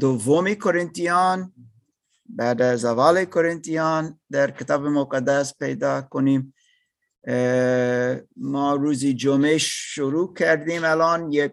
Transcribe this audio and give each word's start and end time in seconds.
دومی 0.00 0.56
کرنتیان 0.56 1.52
بعد 2.28 2.62
از 2.62 2.84
اول 2.84 3.24
کرنتیان 3.24 4.20
در 4.30 4.50
کتاب 4.50 4.86
مقدس 4.86 5.58
پیدا 5.58 6.02
کنیم. 6.02 6.54
ما 8.36 8.74
روزی 8.74 9.14
جمعه 9.14 9.58
شروع 9.58 10.34
کردیم 10.34 10.84
الان 10.84 11.32
یک 11.32 11.52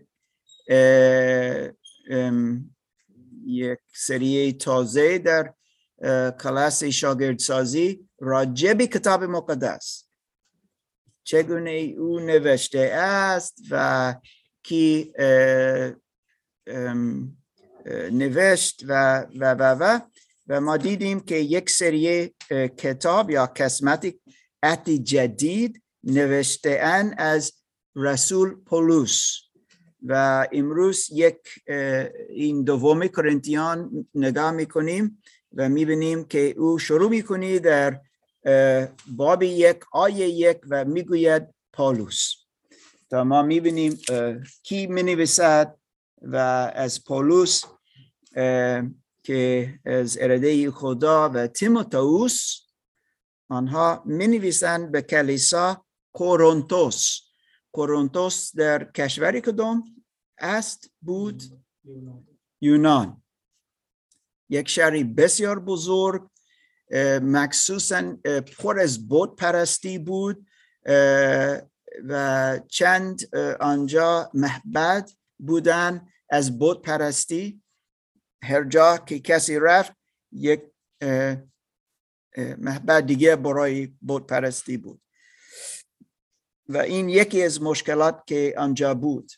یک 3.46 3.80
سری 3.96 4.54
تازه 4.54 5.18
در 5.18 5.54
کلاس 6.40 6.84
شاگردسازی 6.84 8.10
به 8.78 8.88
کتاب 8.88 9.24
مقدس. 9.24 10.10
چگونه 11.24 11.72
او 11.98 12.20
نوشته 12.20 12.80
است 12.80 13.58
و 13.72 14.16
کی 14.64 15.14
نوشت 18.12 18.84
و 18.88 19.20
و 19.36 19.54
و 19.54 19.64
و 19.64 20.00
و 20.48 20.62
ما 20.62 20.78
دیدیم 20.78 21.20
که 21.20 21.36
یک 21.36 21.70
سری 21.70 22.36
کتاب 22.78 23.32
یا 23.32 23.46
قسمت 23.46 24.16
عهد 24.64 24.90
جدید 24.90 25.84
نوشته 26.04 26.80
ان 26.82 27.16
از 27.18 27.54
رسول 27.96 28.56
پولوس 28.66 29.40
و 30.04 30.48
امروز 30.52 31.08
یک 31.12 31.38
این 32.30 32.64
دومی 32.64 33.10
کرنتیان 33.10 34.08
نگاه 34.16 34.52
می‌کنیم 34.52 35.24
و 35.54 35.70
می‌بینیم 35.70 36.26
که 36.26 36.54
او 36.58 36.80
شروع 36.80 37.10
می‌کنی 37.10 37.60
در 37.60 38.00
باب 39.08 39.44
یک 39.44 39.80
آیه 39.92 40.28
یک 40.28 40.58
و 40.70 40.86
می‌گوید 40.86 41.44
پولوس 41.74 42.34
تا 43.10 43.24
ما 43.24 43.42
می‌بینیم 43.42 44.00
کی 44.64 44.88
می‌نویسد؟ 44.88 45.76
و 46.24 46.36
از 46.76 47.04
پولوس 47.04 47.64
که 49.24 49.74
از 49.86 50.18
اراده 50.22 50.72
خدا 50.72 51.30
و 51.30 51.48
تیموتائوس 51.48 52.60
آنها 53.50 54.04
می 54.06 54.28
نویسند 54.28 54.92
به 54.92 55.02
کلیسا 55.02 55.86
کورونتوس. 56.14 57.20
کورونتوس 57.72 58.56
در 58.56 58.92
کشوری 58.92 59.42
کدام 59.42 59.84
است؟ 60.40 60.92
بود؟ 61.02 61.44
یونان. 62.62 63.24
یک 64.50 64.70
شهری 64.70 65.04
بسیار 65.04 65.60
بزرگ 65.60 66.30
مخصوصا 67.22 68.18
پر 68.58 68.80
از 68.80 69.08
بود 69.08 69.36
پرستی 69.36 69.98
بود 69.98 70.46
و 72.08 72.60
چند 72.68 73.36
آنجا 73.60 74.32
محبد 74.34 75.10
بودن. 75.40 76.08
از 76.34 76.60
بود 76.60 76.82
پرستی. 76.82 77.64
هر 78.44 78.64
جا 78.64 78.98
که 78.98 79.20
کسی 79.20 79.60
رفت 79.60 79.94
یک 80.32 80.62
محبت 82.58 83.06
دیگه 83.06 83.36
برای 83.36 83.88
بود 84.02 84.28
پرستی 84.28 84.78
بود. 84.78 85.02
و 86.70 86.78
این 86.78 87.10
یکی 87.10 87.44
از 87.44 87.62
مشکلات 87.62 88.28
که 88.28 88.54
آنجا 88.58 88.94
بود. 88.94 89.32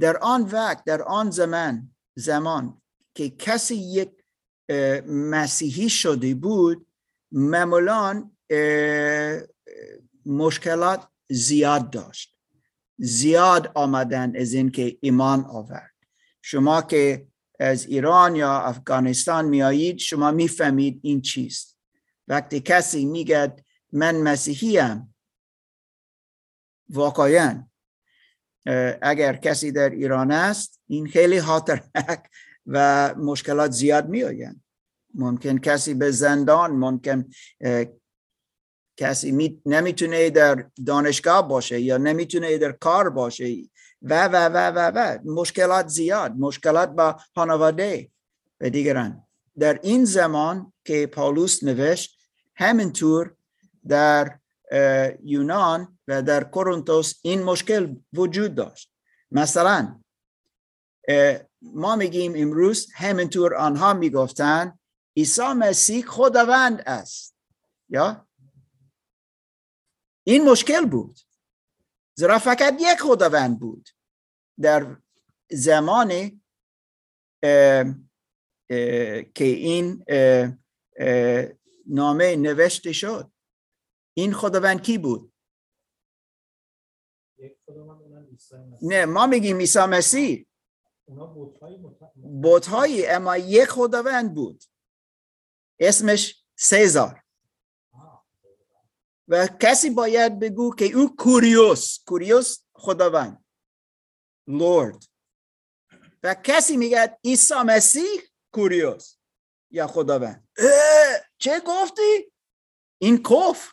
در 0.00 0.16
آن 0.16 0.42
وقت 0.42 0.84
در 0.84 1.02
آن 1.02 1.30
زمان 1.30 1.96
زمان 2.14 2.82
که 3.14 3.30
کسی 3.30 3.74
یک 3.74 4.24
مسیحی 5.06 5.88
شده 5.88 6.34
بود 6.34 6.86
معمولا 7.32 8.30
مشکلات 10.26 11.08
زیاد 11.30 11.90
داشت. 11.90 12.35
زیاد 12.98 13.72
آمدن 13.74 14.36
از 14.36 14.52
اینکه 14.52 14.98
ایمان 15.00 15.44
آورد. 15.44 15.94
شما 16.42 16.82
که 16.82 17.26
از 17.60 17.86
ایران 17.86 18.36
یا 18.36 18.60
افغانستان 18.60 19.44
میایید 19.44 19.98
شما 19.98 20.30
می‌فهمید 20.30 21.00
این 21.02 21.20
چیست. 21.20 21.78
وقتی 22.28 22.60
کسی 22.60 23.04
میگد 23.04 23.64
من 23.92 24.16
مسیحیم 24.16 25.14
واقعا 26.88 27.66
اگر 29.02 29.36
کسی 29.36 29.72
در 29.72 29.90
ایران 29.90 30.30
است 30.30 30.80
این 30.86 31.06
خیلی 31.06 31.40
خاطرناک 31.40 32.30
و 32.66 33.14
مشکلات 33.14 33.70
زیاد 33.70 34.08
می 34.08 34.24
ممکن 35.14 35.58
کسی 35.58 35.94
به 35.94 36.10
زندان 36.10 36.70
ممکن 36.70 37.24
کسی 38.96 39.32
می 39.32 39.62
نمی‌تونه 39.66 40.30
در 40.30 40.66
دانشگاه 40.86 41.48
باشه 41.48 41.80
یا 41.80 41.96
نمی‌تونه 41.96 42.58
در 42.58 42.72
کار 42.72 43.10
باشه. 43.10 43.56
و 44.02 44.28
و 44.28 44.36
و 44.36 44.70
و 44.70 44.92
و 44.94 45.18
مشکلات 45.24 45.88
زیاد. 45.88 46.32
مشکلات 46.38 46.88
با 46.88 47.16
خانواده 47.34 48.10
و 48.60 48.70
دیگران. 48.70 49.22
در 49.58 49.80
این 49.82 50.04
زمان 50.04 50.72
که 50.84 51.06
پاولوس 51.06 51.64
نوشت 51.64 52.18
همینطور 52.54 53.34
در 53.88 54.38
یونان 55.24 55.98
و 56.08 56.22
در 56.22 56.44
کورنتوس 56.44 57.14
این 57.22 57.42
مشکل 57.42 57.94
وجود 58.12 58.54
داشت. 58.54 58.92
مثلا 59.30 60.00
ما 61.62 61.96
میگیم 61.96 62.32
امروز 62.36 62.88
همینطور 62.94 63.54
آنها 63.54 63.94
می‌گفتن 63.94 64.78
عیسی 65.16 65.42
مسیح 65.42 66.04
خداوند 66.06 66.82
است. 66.86 67.36
یا 67.88 68.25
این 70.26 70.50
مشکل 70.50 70.86
بود. 70.86 71.18
زیرا 72.18 72.38
فقط 72.38 72.76
یک 72.80 72.98
خداوند 73.00 73.60
بود. 73.60 73.88
در 74.60 74.96
زمان 75.50 76.40
که 79.34 79.44
این 79.44 80.04
نامه 81.86 82.36
نوشته 82.36 82.92
شد. 82.92 83.32
این 84.16 84.32
خداوند 84.32 84.82
کی 84.82 84.98
بود؟ 84.98 85.32
نه 88.82 89.04
ما 89.04 89.26
میگیم 89.26 89.58
عیسی 89.58 89.78
مسیح. 89.78 90.46
بوتهایی 92.14 93.06
اما 93.06 93.36
یک 93.36 93.68
خداوند 93.68 94.34
بود. 94.34 94.64
اسمش 95.80 96.44
سزار. 96.58 97.25
و 99.28 99.48
کسی 99.60 99.90
باید 99.90 100.38
بگو 100.38 100.74
که 100.74 100.84
او 100.84 101.16
کوریوس 101.16 101.98
کوریوس 102.04 102.58
خداوند 102.74 103.44
لورد. 104.48 105.04
و 106.22 106.34
کسی 106.34 106.76
میگه 106.76 107.18
عیسی 107.24 107.54
مسیح 107.66 108.20
کوریوس 108.54 109.16
یا 109.70 109.86
خداوند. 109.86 110.48
چه 111.38 111.60
گفتی؟ 111.66 112.32
این 112.98 113.22
کفر. 113.22 113.72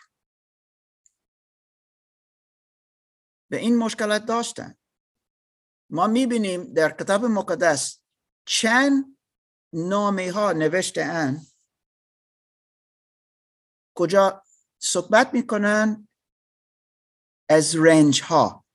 به 3.50 3.58
این 3.58 3.78
مشکلات 3.78 4.26
داشتن. 4.26 4.78
ما 5.90 6.08
می‌بینیم 6.08 6.74
در 6.74 6.90
کتاب 6.90 7.26
مقدس 7.26 8.02
چند 8.48 9.18
نامه 9.74 10.32
ها 10.32 10.52
نوشته 10.52 11.02
ان 11.04 11.42
کجا 13.98 14.43
صحبت 14.84 15.34
می‌کنن 15.34 16.08
از 17.50 17.76
رنج 17.76 18.22
ها 18.22 18.66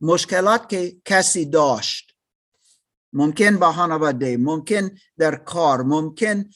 مشکلات 0.00 0.68
که 0.68 1.02
کسی 1.04 1.46
داشت. 1.46 2.16
ممکن 3.12 3.58
با 3.58 3.72
خانواده 3.72 4.36
ممکن 4.36 4.98
در 5.18 5.36
کار 5.36 5.82
ممکن 5.82 6.50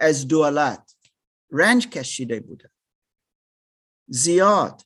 از 0.00 0.28
دولت. 0.28 0.96
رنج 1.50 1.88
کشیده 1.88 2.40
بوده. 2.40 2.70
زیاد. 4.08 4.82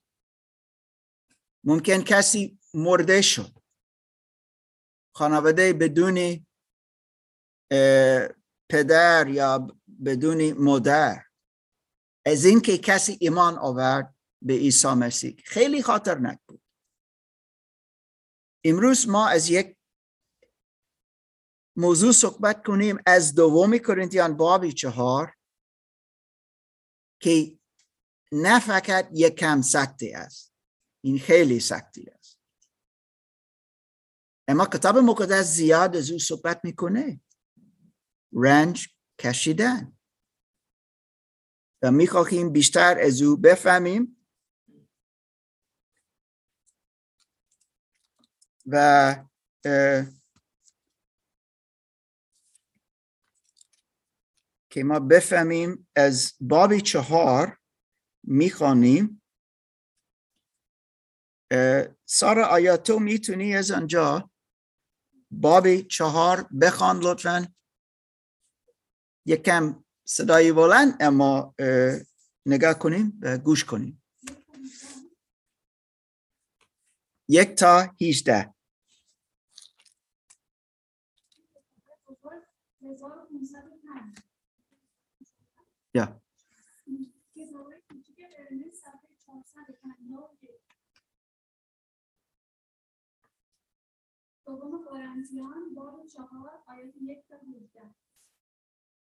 ممکن 1.64 2.02
کسی 2.02 2.58
مرده 2.74 3.22
شد. 3.22 3.58
خانواده 5.14 5.72
بدون 5.72 6.46
پدر 8.70 9.28
یا 9.28 9.78
بدون 10.04 10.52
مادر. 10.52 11.24
از 12.26 12.44
اینکه 12.44 12.78
کسی 12.78 13.18
ایمان 13.20 13.58
آورد 13.58 14.14
به 14.42 14.54
عیسی 14.54 14.88
مسیح. 14.88 15.36
خیلی 15.44 15.82
خاطرناک 15.82 16.38
بود. 16.46 16.62
امروز 18.64 19.08
ما 19.08 19.28
از 19.28 19.50
یک 19.50 19.76
موضوع 21.76 22.12
صحبت 22.12 22.66
کنیم 22.66 22.98
از 23.06 23.34
دومی 23.34 23.78
کرنتیان 23.78 24.36
بابی 24.36 24.72
چهار 24.72 25.36
که 27.22 27.58
نه 28.32 28.60
فقط 28.60 29.08
یک 29.12 29.34
کم 29.34 29.62
سکتی 29.62 30.12
است. 30.12 30.54
این 31.04 31.18
خیلی 31.18 31.60
سکتی 31.60 32.10
است. 32.10 32.38
اما 34.48 34.66
کتاب 34.66 34.98
مقدس 34.98 35.46
زیاد 35.46 35.96
از 35.96 36.10
او 36.10 36.18
صحبت 36.18 36.60
می‌کنه. 36.64 37.20
رنج 38.32 38.88
کشیدن. 39.20 39.91
و 41.82 41.90
می‌خواهیم 41.90 42.52
بیشتر 42.52 42.98
از 43.00 43.22
او 43.22 43.36
بفهمیم. 43.36 44.26
و 48.66 49.24
که 54.70 54.84
ما 54.84 55.00
بفهمیم 55.00 55.88
از 55.96 56.34
بابی 56.40 56.80
چهار 56.80 57.58
می‌خوانیم. 58.22 59.22
سارا 62.04 62.46
آیا 62.46 62.76
تو 62.76 62.98
می‌تونی 62.98 63.56
از 63.56 63.70
آنجا 63.70 64.30
بابی 65.30 65.82
چهار 65.82 66.48
بخوان 66.60 67.00
لطفا؟ 67.02 67.54
یکم 69.26 69.81
صدای 70.04 70.52
بلند 70.52 70.96
اما 71.00 71.54
نگاه 72.46 72.78
کنیم 72.78 73.20
و 73.22 73.38
گوش 73.38 73.64
کنیم. 73.64 74.02
یک 77.28 77.48
تا 77.48 77.94
هیچده. 77.96 78.54
یا. 85.94 86.20
دوم 94.46 94.84
قرنتیان 94.84 95.74
باب 95.74 96.06
چهار 96.06 96.50
آیت 96.66 96.94
یک 97.02 97.28
تا 97.28 97.36
هجده 97.36 98.01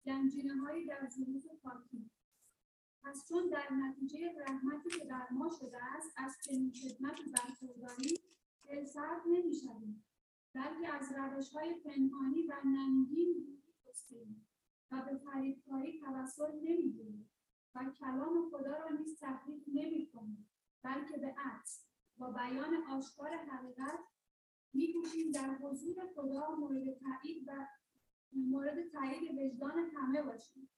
گنجینه 0.09 0.55
هایی 0.55 0.87
در 0.87 1.09
ظروف 1.09 1.47
پاکی 1.63 2.11
پس 3.03 3.29
چون 3.29 3.49
در 3.49 3.73
نتیجه 3.73 4.33
رحمتی 4.39 4.91
که 4.91 5.05
بر 5.05 5.29
ما 5.31 5.51
شده 5.61 5.85
است 5.85 6.15
از 6.17 6.37
چنین 6.45 6.73
خدمت 6.73 7.21
برخورداری 7.33 8.19
دلسرد 8.69 9.21
نمی‌شویم. 9.27 10.05
بلکه 10.55 10.95
از 10.95 11.13
روش 11.13 11.51
های 11.51 11.75
پنهانی 11.75 12.43
و 12.43 12.55
ننگین 12.65 13.63
جستیم 13.87 14.49
و 14.91 15.03
به 15.03 15.17
فریبکاری 15.17 16.01
توسل 16.01 16.55
نمی‌گیریم 16.55 17.31
و 17.75 17.93
کلام 17.99 18.51
خدا 18.51 18.79
را 18.79 18.89
نیز 18.89 19.19
تحریف 19.19 19.65
نمی‌کنیم 19.69 20.51
بلکه 20.83 21.19
به 21.19 21.35
عکس 21.39 21.87
با 22.19 22.31
بیان 22.31 22.75
آشکار 22.91 23.37
حقیقت 23.37 24.01
میکوشیم 24.73 25.33
در 25.33 25.55
حضور 25.55 26.07
خدا 26.15 26.55
مورد 26.55 26.85
تایید 26.99 27.49
و 27.49 27.67
مورد 28.33 28.89
تایید 28.89 29.39
وجدان 29.39 29.91
همه 29.97 30.23
باشیم. 30.23 30.71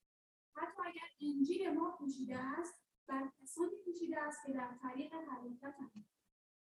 حتی 0.55 0.81
اگر 0.85 1.07
انجیل 1.21 1.69
ما 1.69 1.91
پوشیده 1.99 2.37
است 2.37 2.73
بر 3.07 3.31
کسانی 3.41 3.75
پوشیده 3.85 4.19
است 4.19 4.39
که 4.45 4.53
در 4.53 4.77
طریق 4.81 5.13
حقیقتند 5.13 6.05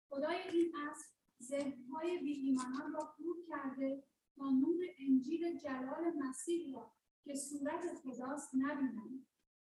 خدای 0.09 0.37
این 0.53 0.73
اصل 0.77 1.05
ذهنهای 1.43 2.19
بی 2.19 2.33
ایمانان 2.33 2.93
را 2.93 3.15
کور 3.17 3.37
کرده 3.49 4.05
تا 4.37 4.51
نور 4.51 4.85
انجیل 4.99 5.59
جلال 5.59 6.13
مسیح 6.19 6.75
را 6.75 6.93
که 7.25 7.35
صورت 7.35 7.95
خداست 7.95 8.51
نبینند. 8.55 9.27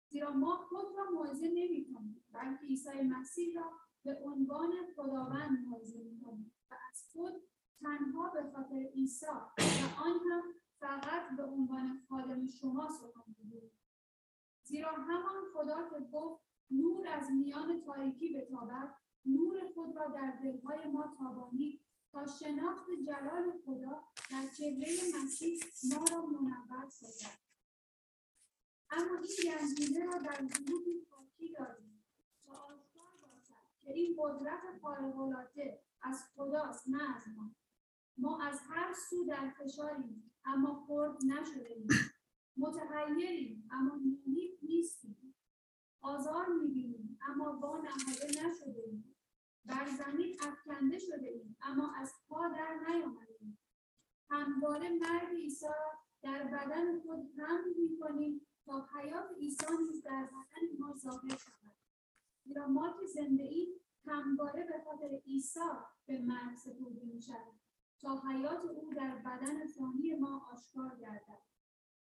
زیرا 0.10 0.34
ما 0.34 0.58
خود 0.58 0.86
را 0.98 1.12
موعظه 1.12 1.48
نمی‌کنیم 1.48 2.26
بلکه 2.32 2.66
عیسی 2.66 3.02
مسیح 3.02 3.56
را 3.56 3.72
به 4.04 4.20
عنوان 4.24 4.72
خداوند 4.96 5.68
موعظه 5.68 6.00
می‌کنیم 6.04 6.54
و 6.72 6.74
از 6.92 7.04
خود 7.12 7.34
تنها 7.80 8.30
به 8.30 8.52
خاطر 8.52 8.76
عیسی 8.76 9.26
و 9.26 10.02
آن 10.04 10.20
هم 10.32 10.44
فقط 10.82 11.36
به 11.38 11.44
عنوان 11.44 12.06
خادم 12.10 12.48
شما 12.48 12.90
سخن 12.90 13.36
می‌گوییم 13.40 13.72
زیرا 14.64 14.92
همان 14.92 15.44
خدا 15.54 15.90
که 15.90 16.06
گفت 16.12 16.44
نور 16.72 17.08
از 17.08 17.32
میان 17.32 17.82
تاریکی 17.82 18.34
بتابد 18.38 18.96
نور 19.26 19.72
خود 19.74 19.96
را 19.96 20.08
در 20.08 20.40
دلهای 20.44 20.92
ما 20.92 21.16
تابانی 21.18 21.82
تا 22.12 22.26
شناخت 22.28 22.86
جلال 23.06 23.52
خدا 23.66 24.04
در 24.32 24.48
چهره 24.58 24.88
مسیح 25.16 25.60
ما 25.84 26.06
را 26.12 26.26
منور 26.26 26.90
سازد. 26.90 27.40
اما 28.90 29.18
این 29.18 29.52
گنجینه 29.52 30.06
را 30.06 30.20
در 30.20 30.48
ظروف 30.48 30.84
پاکی 31.10 31.54
داریم. 31.60 32.04
تا 32.46 32.54
آشکار 32.54 33.12
باشد 33.22 33.80
که 33.80 33.94
این 33.94 34.16
قدرت 34.20 34.62
خارقالعاده 34.82 35.84
از 36.02 36.24
خداست 36.36 36.88
نه 36.88 37.16
از 37.16 37.24
ما. 37.36 37.56
ما 38.18 38.42
از 38.44 38.60
هر 38.70 38.94
سو 39.10 39.26
در 39.26 39.50
فشاریم. 39.50 40.31
اما 40.46 40.86
خرد 40.88 41.18
نشده 41.26 41.70
ایم. 41.70 41.88
اما 43.72 43.96
نومید 43.96 44.60
نیستیم. 44.62 45.36
آزار 46.02 46.48
می‌بینیم 46.48 47.20
اما 47.30 47.52
با 47.52 47.78
نهاده 47.78 48.28
نشده 48.28 48.84
ایم. 48.86 49.16
بر 49.66 49.90
زمین 49.90 50.36
افکنده 50.42 51.00
شده 51.00 51.28
ایم 51.28 51.58
اما 51.62 51.94
از 51.96 52.14
پا 52.28 52.48
در 52.48 52.80
نیامدیم 52.88 53.58
همواره 54.30 54.90
مرگ 54.90 55.36
عیسی 55.36 55.66
در 56.22 56.44
بدن 56.44 57.00
خود 57.00 57.34
هم 57.40 57.60
می‌کنیم 57.78 58.48
تا 58.66 58.88
حیات 58.96 59.32
عیسی 59.38 59.66
نیز 59.88 60.04
در 60.04 60.26
بدن 60.26 60.80
ما 60.80 60.96
ظاهر 60.98 61.38
شود. 61.38 61.76
زیرا 62.44 62.68
ما 62.68 62.98
که 63.00 63.06
زنده 63.06 63.44
ایم 63.44 63.70
همواره 64.06 64.64
به 64.64 64.84
خاطر 64.86 65.22
عیسی 65.26 65.60
به 66.06 66.20
مرگ 66.22 66.58
سپرده 66.58 67.06
می‌شویم. 67.06 67.61
تا 68.02 68.22
حیات 68.28 68.66
او 68.66 68.94
در 68.94 69.16
بدن 69.16 69.68
فانی 69.68 70.14
ما 70.14 70.50
آشکار 70.54 70.96
گردد. 70.96 71.42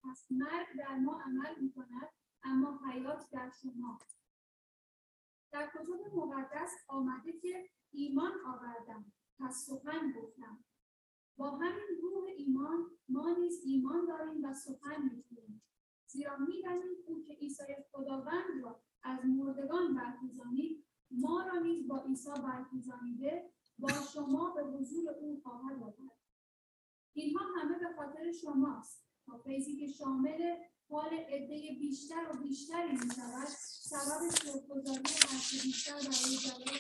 پس 0.04 0.28
مرگ 0.32 0.68
در 0.78 0.96
ما 0.96 1.22
عمل 1.22 1.60
می 1.62 1.72
کند 1.72 2.10
اما 2.44 2.80
حیات 2.88 3.30
در 3.32 3.52
شما. 3.62 4.00
در 5.52 5.68
کتب 5.68 6.16
مقدس 6.16 6.72
آمده 6.88 7.34
که 7.34 7.70
ایمان 7.92 8.32
آوردم 8.46 9.12
پس 9.40 9.66
سخن 9.66 10.12
گفتم. 10.12 10.64
با 11.38 11.58
همین 11.58 12.02
روح 12.02 12.24
ایمان 12.38 12.92
ما 13.10 13.36
نیز 13.40 13.62
ایمان 13.66 14.06
داریم 14.06 14.46
و 14.46 14.54
سخن 14.54 15.02
می‌گوییم 15.02 15.62
زیرا 16.08 16.38
می‌دانیم 16.38 16.96
او 17.06 17.24
که 17.24 17.34
عیسی 17.34 17.64
خداوند 17.92 18.64
را 18.64 18.82
از 19.04 19.26
مردگان 19.26 19.96
برخیزانید 19.96 20.86
ما 21.12 21.42
را 21.42 21.60
نیز 21.60 21.88
با 21.88 22.04
عیسی 22.04 22.30
برخیزانیده 22.44 23.54
با 23.80 23.90
شما 24.14 24.54
به 24.56 24.64
حضور 24.64 25.10
او 25.10 25.42
خواهد 25.44 25.84
آورد 25.84 26.18
اینها 27.14 27.46
همه 27.58 27.80
به 27.80 27.96
خاطر 27.96 28.32
شماست. 28.32 29.04
تا 29.26 29.38
فیضی 29.38 29.76
که 29.76 29.88
شامل 29.88 30.56
حال 30.90 31.14
عده 31.14 31.78
بیشتر 31.80 32.32
و 32.34 32.38
بیشتری 32.38 32.92
می 32.92 33.16
شود 33.16 33.48
سبب 33.82 34.36
شکرگزاری 34.36 35.04
هرچه 35.30 35.64
بیشتر 35.64 35.94
برای 35.94 36.38
جلال 36.38 36.78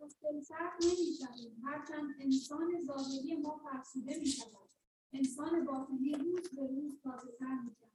پس 0.00 0.16
دلسرد 0.22 0.72
نمی 0.84 1.14
شویم 1.18 1.62
هرچند 1.64 2.14
انسان 2.20 2.82
ظاهری 2.86 3.36
ما 3.36 3.58
فرسوده 3.58 4.18
می 4.18 4.26
شود 4.26 4.68
انسان 5.12 5.64
باطنی 5.64 6.12
روز 6.12 6.50
به 6.56 6.66
روز 6.66 7.00
تازهتر 7.02 7.54
می 7.64 7.74
شود 7.78 7.92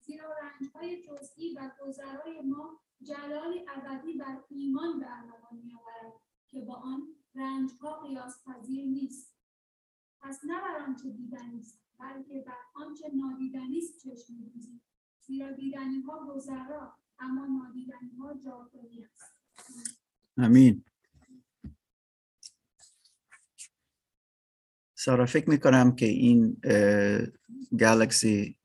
زیرا 0.00 0.34
رنجهای 0.42 1.02
جزئی 1.02 1.54
و 1.54 1.70
گذرای 1.80 2.40
ما 2.40 2.80
جلالی 3.02 3.66
ابدی 3.68 4.12
بر 4.12 4.44
ایمان 4.48 4.98
به 5.00 5.06
ارمغان 5.10 5.56
میآورد 5.64 6.27
که 6.50 6.60
با 6.60 6.74
آن 6.74 7.02
رنجها 7.34 8.00
قیاس 8.00 8.42
پذیر 8.46 8.84
نیست. 8.84 9.34
پس 10.20 10.40
نه 10.44 10.60
بر 10.60 10.76
آنچه 10.86 11.10
دیدنی 11.10 11.60
است 11.60 11.80
بلکه 11.98 12.44
بر 12.46 12.56
آنچه 12.74 13.10
نادیدنی 13.14 13.78
است 13.78 13.98
چشم 13.98 14.34
میدوزیم 14.34 14.82
زیرا 15.20 15.52
دیدنی 15.52 16.00
ها 16.00 16.26
گذرا 16.26 16.96
اما 17.18 17.46
نادیدنی 17.46 18.16
ها 18.18 18.34
جاودانی 18.44 19.04
است. 19.04 19.22
امین 20.36 20.84
سارا 24.94 25.26
فکر 25.26 25.50
می‌کنم 25.50 25.96
که 25.96 26.06
این 26.06 26.60
گالکسی 27.80 28.58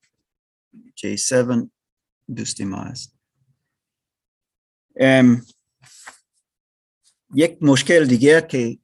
J7 0.74 1.70
دوستی 2.36 2.66
ما 2.66 2.82
است. 2.82 3.20
یک 7.36 7.58
مشکل 7.62 8.06
دیگه 8.06 8.42
که 8.50 8.78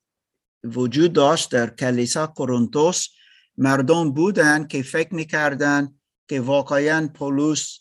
وجود 0.63 1.13
داشت 1.13 1.51
در 1.51 1.69
کلیسا 1.69 2.27
کورنتوس 2.27 3.07
مردم 3.57 4.11
بودن 4.11 4.67
که 4.67 4.83
فکر 4.83 5.15
می‌کردن 5.15 5.99
که 6.29 6.41
واقعا 6.41 7.07
پولس 7.07 7.79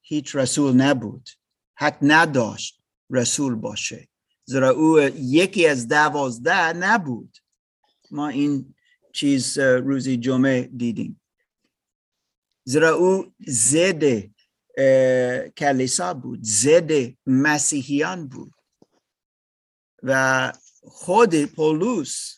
هیچ 0.00 0.36
رسول 0.36 0.74
نبود 0.74 1.28
حق 1.76 1.98
نداشت 2.02 2.80
رسول 3.10 3.54
باشه. 3.54 4.08
زیرا 4.44 4.70
او 4.70 5.00
یکی 5.18 5.66
از 5.66 5.88
دوازده 5.88 6.72
نبود. 6.72 7.36
ما 8.10 8.28
این 8.28 8.74
چیز 9.12 9.58
روزی 9.58 10.16
جمعه 10.16 10.70
دیدیم. 10.76 11.20
زیرا 12.64 12.94
او 12.94 13.34
زده 13.46 14.30
کلیسا 15.56 16.14
بود 16.14 16.40
ضد 16.42 16.92
مسیحیان 17.26 18.28
بود. 18.28 18.52
و 20.02 20.52
خود 20.82 21.44
پولوس 21.44 22.34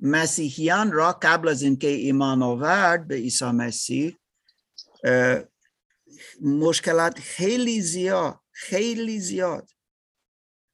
مسیحیان 0.00 0.92
را 0.92 1.18
قبل 1.22 1.48
از 1.48 1.62
اینکه 1.62 1.88
ایمان 1.88 2.42
آورد 2.42 3.08
به 3.08 3.14
عیسی 3.14 3.44
مسیح 3.44 4.16
مشکلات 6.40 7.18
خیلی 7.18 7.80
زیاد 7.80 8.40
خیلی 8.50 9.20
زیاد 9.20 9.70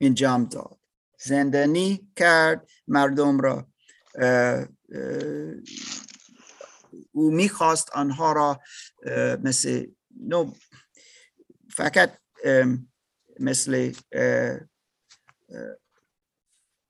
انجام 0.01 0.45
داد. 0.45 0.79
زندانی 1.21 2.13
کرد 2.17 2.69
مردم 2.89 3.41
را 3.41 3.69
او 7.13 7.31
می‌خواست 7.31 7.91
آنها 7.91 8.33
را 8.33 8.61
مثل 9.43 9.87
نو 10.21 10.53
فقط 11.71 12.19
مثل 13.41 13.93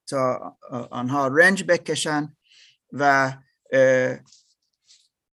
تا 0.09 0.57
آنها 0.91 1.27
رنج 1.29 1.65
بکشن 1.65 2.37
و 2.93 3.33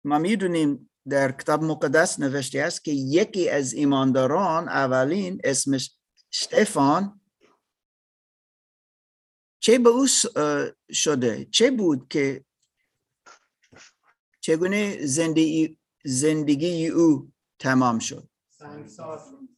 ما 0.04 0.18
می‌دونیم 0.18 0.90
در 1.08 1.32
کتاب 1.32 1.62
مقدس 1.62 2.20
نوشته 2.20 2.60
است 2.60 2.84
که 2.84 2.90
یکی 2.92 3.48
از 3.48 3.72
ایمانداران 3.72 4.68
اولین 4.68 5.40
اسمش 5.44 5.96
شتفان. 6.32 7.20
چه 9.60 9.78
به 9.78 9.88
او 9.88 10.06
شده؟ 10.92 11.44
چه 11.44 11.70
بود 11.70 12.08
که 12.08 12.44
چگونه 14.40 15.06
زندگی 15.06 15.78
زندگی 16.04 16.88
او 16.88 17.32
تمام 17.58 17.98
شد. 17.98 18.28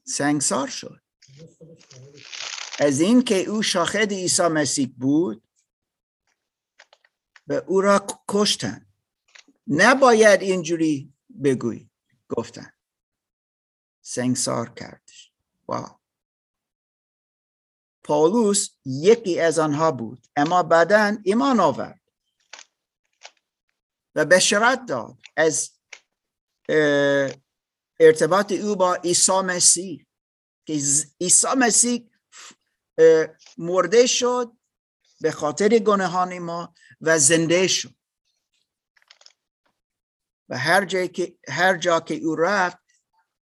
سنگسار 0.04 0.68
شد. 0.68 1.00
از 2.78 3.00
این 3.00 3.22
که 3.22 3.34
او 3.34 3.62
شاهد 3.62 4.12
عیسی 4.12 4.42
مسیح 4.42 4.94
بود 4.96 5.42
و 7.46 7.52
او 7.66 7.80
را 7.80 8.06
کشتن. 8.28 8.86
نباید 9.66 10.42
اینجوری 10.42 11.14
بگوی 11.44 11.90
گفتن. 12.28 12.72
سنگسار 14.00 14.74
کردش. 14.74 15.32
واو. 15.68 15.98
پاولوس 18.04 18.70
یکی 18.84 19.40
از 19.40 19.58
آنها 19.58 19.92
بود 19.92 20.26
اما 20.36 20.62
بعدا 20.62 21.18
ایمان 21.24 21.60
آورد. 21.60 22.00
و 24.14 24.24
بشارت 24.24 24.86
داد 24.86 25.16
از 25.36 25.70
ارتباط 28.00 28.52
او 28.52 28.76
با 28.76 28.94
عیسی 28.94 29.40
مسیح 29.40 30.06
که 30.66 30.80
عیسی 31.20 31.46
مسیح 31.58 32.10
مرده 33.58 34.06
شد 34.06 34.52
به 35.20 35.30
خاطر 35.30 35.68
گناهان 35.68 36.38
ما 36.38 36.74
و 37.00 37.18
زنده 37.18 37.66
شد. 37.66 37.94
و 40.48 40.58
هر 40.58 40.84
جا 40.84 41.06
که 41.06 41.38
هر 41.48 41.76
جا 41.76 42.00
که 42.00 42.14
او 42.14 42.36
رفت 42.36 42.78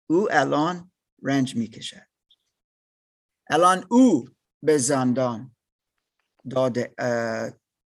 او 0.08 0.32
الان 0.32 0.92
رنج 1.24 1.56
می‌کشد. 1.56 2.08
الان 3.50 3.88
او 3.89 4.30
به 4.63 4.77
زندان 4.77 5.56
داده 6.50 6.96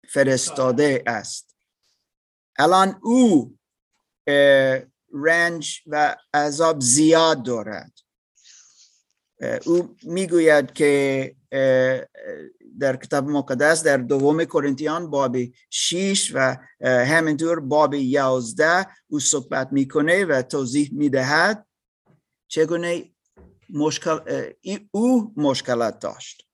فرستاده 0.10 1.04
است. 1.08 1.56
الان 2.60 3.00
او 3.04 3.58
رنج 5.14 5.82
و 5.88 6.18
عذاب 6.34 6.80
زیاد 6.80 7.46
دارد. 7.46 7.94
او 9.66 9.98
می‌گوید 10.04 10.74
که 10.74 11.36
در 12.80 12.96
کتاب 13.04 13.28
مقدس 13.28 13.84
در 13.84 13.98
دوم 13.98 14.46
کرنتیان 14.46 15.10
باب 15.10 15.38
6 15.70 16.32
و 16.36 16.58
همینطور 16.82 17.60
باب 17.60 17.94
11 17.94 18.88
او 19.08 19.20
صحبت 19.20 19.68
می‌کنه 19.72 20.26
و 20.26 20.42
توضیح 20.42 20.90
می‌دهد 20.94 21.68
چگونه 22.48 23.12
مشکل 23.70 24.20
او 24.92 25.34
مشکلات 25.38 26.00
داشت. 26.00 26.48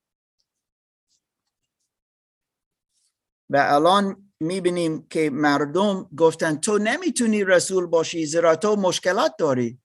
و 3.49 3.57
الان 3.57 4.31
می‌بینیم 4.39 5.07
که 5.07 5.29
مردم 5.29 6.09
گفتن 6.17 6.55
تو 6.55 6.77
نمی‌تونی 6.77 7.43
رسول 7.43 7.85
باشی 7.85 8.25
زیرا 8.25 8.55
تو 8.55 8.75
مشکلات 8.75 9.31
داری. 9.39 9.81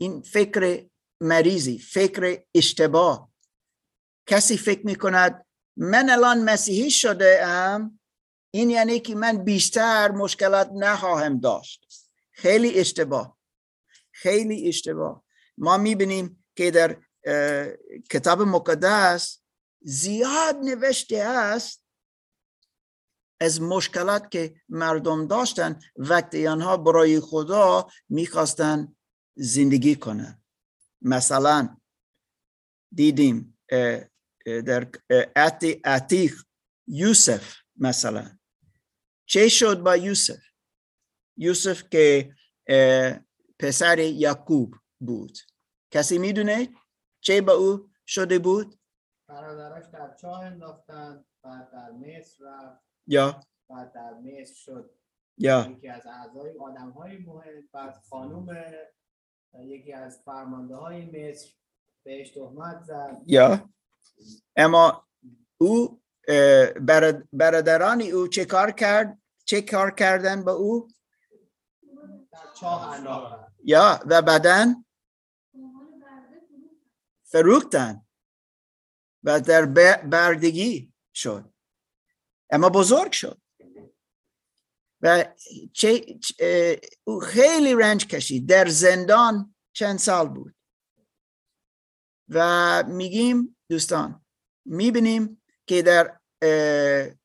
این 0.00 0.22
فکر 0.22 0.86
مریضی 1.20 1.78
فکر 1.78 2.44
اشتباه. 2.54 3.33
کسی 4.26 4.56
فکر 4.56 4.86
می‌کند 4.86 5.46
من 5.76 6.10
الان 6.10 6.44
مسیحی 6.44 6.90
شده 6.90 7.46
ام؟ 7.46 8.00
این 8.50 8.70
یعنی 8.70 9.00
که 9.00 9.14
من 9.14 9.44
بیشتر 9.44 10.10
مشکلات 10.10 10.70
نخواهم 10.74 11.40
داشت. 11.40 12.10
خیلی 12.32 12.78
اشتباه. 12.78 13.38
خیلی 14.12 14.68
اشتباه. 14.68 15.24
ما 15.58 15.76
می‌بینیم 15.76 16.44
که 16.56 16.70
در 16.70 16.96
کتاب 18.10 18.42
مقدس 18.42 19.40
زیاد 19.80 20.56
نوشته 20.56 21.16
است 21.18 21.84
از 23.40 23.60
مشکلات 23.62 24.30
که 24.30 24.54
مردم 24.68 25.26
داشتن. 25.26 25.80
وقتی 25.96 26.46
آنها 26.46 26.76
برای 26.76 27.20
خدا 27.20 27.88
می‌خواستن 28.08 28.96
زندگی 29.36 29.96
کنن 29.96 30.42
مثلا 31.02 31.76
دیدیم 32.94 33.58
در 34.44 34.90
عتیق 35.84 36.34
یوسف 36.86 37.56
مثلا. 37.76 38.38
چه 39.26 39.48
شد 39.48 39.80
با 39.82 39.96
یوسف؟ 39.96 40.42
یوسف 41.36 41.82
که 41.90 42.34
پسر 43.58 43.98
یعقوب 43.98 44.74
بود. 45.00 45.38
کسی 45.90 46.18
می‌دونه 46.18 46.68
چه 47.20 47.40
با 47.40 47.52
او 47.52 47.90
شده 48.06 48.38
بود؟ 48.38 48.78
برادراش 49.28 49.84
در 49.92 50.14
چاه 50.14 50.40
انداختن 50.40 51.24
بعد 51.42 51.70
در 51.72 51.90
مصر 51.90 52.44
رفت. 52.44 52.82
یا. 53.06 53.40
بعد 53.70 53.92
در 53.92 54.14
مصر 54.14 54.54
شد. 54.54 54.90
یا. 55.38 55.66
یکی 55.70 55.88
از 55.88 56.06
اعضای 56.06 56.58
آدم 56.58 56.90
های 56.90 57.16
مهم 57.18 57.68
بعد 57.72 58.02
خانوم 58.10 58.48
یکی 59.58 59.92
از 59.92 60.22
فرمانده 60.24 60.76
های 60.76 61.04
مصر 61.06 61.48
بهش 62.04 62.30
تهمت 62.30 62.82
زد. 62.82 63.22
یا. 63.26 63.70
اما 64.56 65.08
او 65.58 66.02
برادران 67.32 68.02
او 68.02 68.28
چه 68.28 68.44
کار 68.44 68.70
کرد؟ 68.70 69.18
چه 69.44 69.62
کار 69.62 69.90
کردن 69.90 70.44
با 70.44 70.52
او؟ 70.52 70.88
یا 73.64 74.00
و 74.06 74.22
فرو 74.22 74.74
فروختن. 77.24 78.06
و 79.22 79.40
در 79.40 79.66
بردگی 79.96 80.92
شد. 81.14 81.52
اما 82.50 82.68
بزرگ 82.68 83.12
شد. 83.12 83.40
و 85.00 85.34
چه 85.72 86.18
چه- 86.18 86.80
او 87.04 87.20
خیلی 87.20 87.74
رنج 87.74 88.06
کشید. 88.06 88.48
در 88.48 88.68
زندان 88.68 89.54
چند 89.72 89.98
سال 89.98 90.28
بود. 90.28 90.54
و 92.28 92.82
میگیم 92.86 93.53
دوستان 93.68 94.24
می‌بینیم 94.64 95.42
که 95.66 95.82
در 95.82 96.18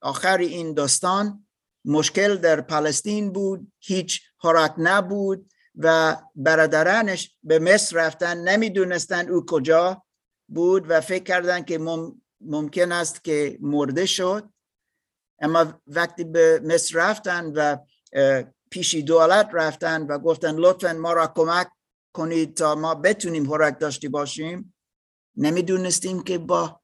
آخر 0.02 0.38
این 0.38 0.74
داستان 0.74 1.48
مشکل 1.86 2.36
در 2.38 2.62
پلستین 2.62 3.32
بود 3.32 3.72
هیچ 3.80 4.22
حرکت 4.44 4.74
نبود 4.78 5.52
و 5.76 6.18
برادرانش 6.36 7.36
به 7.44 7.60
مصر 7.60 7.98
رفتن 7.98 8.38
نمی‌دونستن 8.38 9.30
او 9.30 9.46
کجا 9.46 10.04
بود 10.48 10.86
و 10.90 11.02
فکر 11.02 11.24
کردن 11.24 11.64
که 11.64 11.78
مم- 11.78 12.22
ممکن 12.42 12.92
است 12.92 13.24
که 13.24 13.58
مرده 13.62 14.06
شد. 14.06 14.50
اما 15.42 15.82
وقتی 15.88 16.24
به 16.24 16.62
مصر 16.64 17.00
رفتن 17.00 17.46
و 17.46 17.78
اه، 18.14 18.44
پیش 18.70 18.96
دولت 18.96 19.50
رفتن 19.54 20.02
و 20.02 20.20
گفتن 20.20 20.56
لطفا 20.56 20.94
ما 20.94 21.14
را 21.14 21.28
کمک 21.36 21.68
کنید 22.14 22.58
تا 22.58 22.76
ما 22.76 22.96
بتونیم 22.96 23.54
حرکت 23.54 23.80
داشته 23.80 24.10
باشیم 24.10 24.74
نمی‌دونستیم 25.40 26.24
که 26.24 26.38
با 26.38 26.82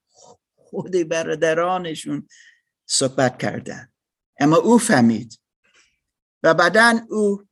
خود 0.55 0.91
برادرانشون 0.91 2.27
صحبت 2.85 3.39
کردن. 3.39 3.93
اما 4.39 4.55
او 4.55 4.77
فهمید. 4.77 5.39
و 6.43 6.53
بعدا 6.53 7.00
او 7.09 7.47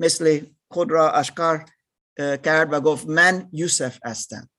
مثل 0.00 0.46
خود 0.68 0.90
را 0.90 1.12
اشکار 1.12 1.64
کرد 2.16 2.72
و 2.72 2.80
گفت 2.80 3.06
من 3.06 3.48
یوسف 3.52 3.98
هستم. 4.04 4.50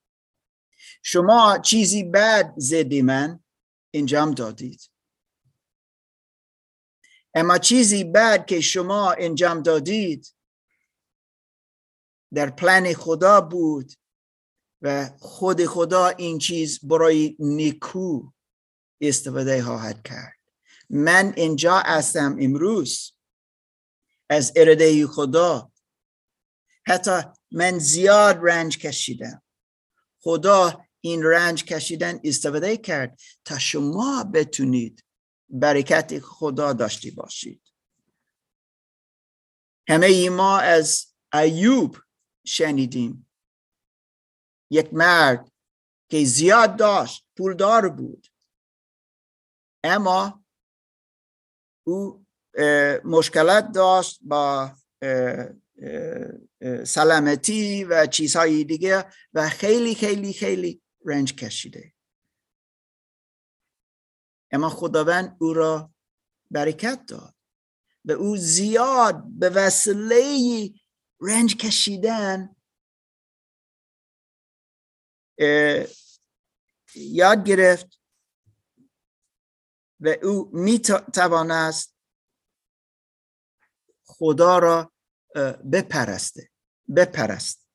شما 1.02 1.58
چیزی 1.58 2.04
بد 2.04 2.54
زدی 2.56 3.02
من 3.02 3.44
انجام 3.94 4.30
دادید. 4.30 4.90
اما 7.34 7.58
چیزی 7.58 8.04
بد 8.04 8.46
که 8.46 8.60
شما 8.60 9.12
انجام 9.12 9.62
دادید 9.62 10.34
در 12.34 12.50
پلن 12.50 12.92
خدا 12.92 13.40
بود 13.40 13.92
و 14.82 15.10
خود 15.18 15.66
خدا 15.66 16.08
این 16.08 16.38
چیز 16.38 16.80
برای 16.82 17.36
نیکو 17.38 18.30
استفاده 19.00 19.62
خواهد 19.62 20.02
کرد. 20.02 20.36
من 20.90 21.32
اینجا 21.36 21.78
هستم 21.78 22.36
امروز. 22.40 23.12
از 24.28 24.52
اراده 24.56 25.06
خدا. 25.06 25.72
حتی 26.86 27.22
من 27.50 27.78
زیاد 27.78 28.38
رنج 28.42 28.78
کشیدم. 28.78 29.42
خدا 30.20 30.84
این 31.00 31.22
رنج 31.24 31.64
کشیدن 31.64 32.20
استفاده 32.24 32.76
کرد 32.76 33.20
تا 33.44 33.58
شما 33.58 34.24
بتونید 34.34 35.04
برکت 35.48 36.18
خدا 36.18 36.72
داشته 36.72 37.10
باشید. 37.10 37.62
همه 39.88 40.30
ما 40.30 40.58
از 40.58 41.06
ایوب 41.34 41.96
شنیدیم. 42.46 43.25
یک 44.70 44.94
مرد 44.94 45.52
که 46.10 46.24
زیاد 46.24 46.76
داشت 46.76 47.26
پولدار 47.36 47.88
بود. 47.88 48.26
اما 49.84 50.44
او 51.86 52.26
مشکلات 53.04 53.72
داشت 53.72 54.18
با 54.22 54.76
سلامتی 56.84 57.84
و 57.84 58.06
چیزهای 58.06 58.64
دیگه 58.64 59.04
و 59.34 59.48
خیلی 59.48 59.94
خیلی 59.94 60.32
خیلی 60.32 60.82
رنج 61.04 61.34
کشیده. 61.34 61.92
اما 64.52 64.68
خداوند 64.68 65.36
او 65.40 65.52
را 65.52 65.94
برکت 66.50 67.06
داد. 67.06 67.34
و 68.04 68.12
او 68.12 68.36
زیاد 68.36 69.24
به 69.26 69.50
وسیله 69.50 70.70
رنج 71.20 71.56
کشیدن 71.56 72.55
یاد 76.94 77.44
گرفت 77.44 78.00
و 80.00 80.08
او 80.22 80.50
می 80.52 80.78
توانست 81.14 81.96
خدا 84.04 84.58
را 84.58 84.92
بپرسته 85.72 86.50
بپرست. 86.96 87.66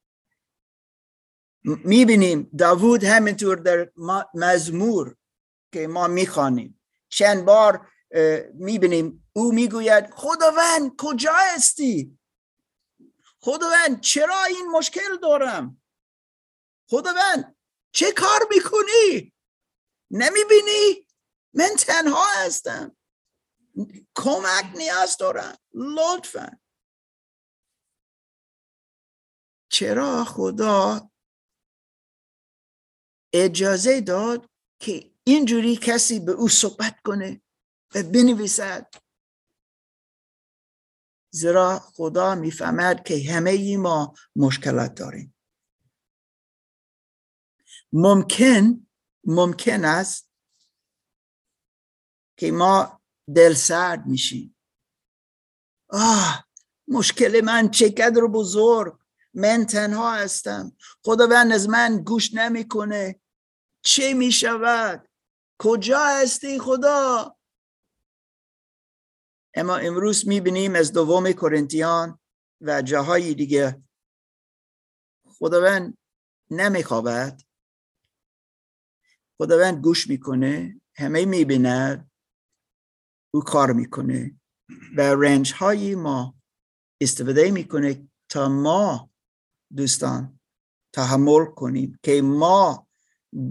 می‌بینیم 1.64 2.52
داوود 2.58 3.04
همینطور 3.04 3.58
در 3.58 3.92
مزمور 4.34 5.16
که 5.74 5.88
ما 5.88 6.08
می‌خوانیم. 6.08 6.82
چند 7.10 7.46
بار 7.46 7.92
می‌بینیم 8.54 9.30
او 9.34 9.52
می‌گوید 9.52 10.10
خداوند 10.10 10.92
کجا 10.98 11.34
هستی؟ 11.56 12.20
خداوند 13.40 14.02
چرا 14.02 14.44
این 14.44 14.72
مشکل 14.72 15.18
دارم؟ 15.22 15.81
خداوند 16.92 17.56
چه 17.92 18.12
کار 18.12 18.40
می‌کنی؟ 18.50 19.34
نمی‌بینی؟ 20.12 21.08
من 21.54 21.70
تنها 21.80 22.26
هستم. 22.36 22.98
کمک 24.16 24.66
نیاز 24.76 25.18
دارم. 25.18 25.58
لطفا. 25.74 26.60
چرا 29.72 30.24
خدا 30.24 31.12
اجازه 33.34 34.02
داد 34.02 34.50
که 34.80 35.12
اینجوری 35.24 35.78
کسی 35.78 36.20
به 36.20 36.32
او 36.32 36.50
صحبت 36.50 37.00
کنه 37.06 37.42
و 37.96 38.04
بنویسد؟ 38.04 38.94
زیرا 41.34 41.80
خدا 41.80 42.36
می‌فهمد 42.36 43.04
که 43.04 43.34
همه 43.34 43.50
ای 43.50 43.78
ما 43.78 44.14
مشکلات 44.36 44.96
داریم. 44.96 45.36
ممکن 47.94 48.88
ممکن 49.24 49.86
است 49.86 50.32
که 52.38 52.52
ما 52.52 53.02
دل 53.36 53.54
سرد 53.54 54.06
میشیم. 54.06 54.58
آه 55.90 56.48
مشکل 56.88 57.42
من 57.46 57.70
چقدر 57.70 58.22
بزرگ. 58.22 59.00
من 59.34 59.66
تنها 59.66 60.14
هستم. 60.14 60.78
خداوند 61.04 61.52
از 61.52 61.70
من 61.70 62.04
گوش 62.04 62.34
نمی‌کنه. 62.34 63.22
چه 63.82 64.14
می 64.14 64.32
شود 64.32 65.10
کجا 65.60 66.00
هستی 66.06 66.60
خدا؟ 66.60 67.38
اما 69.54 69.76
امروز 69.76 70.28
می 70.28 70.42
بینیم 70.42 70.76
از 70.76 70.94
دوم 70.94 71.32
کرنتیان 71.32 72.20
و 72.62 72.82
جاهای 72.82 73.34
دیگه. 73.34 73.84
خداوند 75.26 75.98
نمیخوابد. 76.52 77.42
خداوند 79.42 79.84
گوش 79.84 80.10
می‌کنه 80.10 80.82
همه 80.96 81.26
می‌بیند 81.26 82.12
او 83.34 83.42
کار 83.42 83.74
می‌کنه 83.74 84.40
و 84.98 85.02
رنج 85.02 85.54
های 85.54 85.96
ما 85.96 86.36
استفاده 87.02 87.52
می‌کنه 87.52 88.08
تا 88.30 88.50
ما 88.50 89.10
دوستان 89.76 90.40
تحمل 90.94 91.46
کنیم 91.46 92.00
که 92.04 92.22
ما 92.22 92.88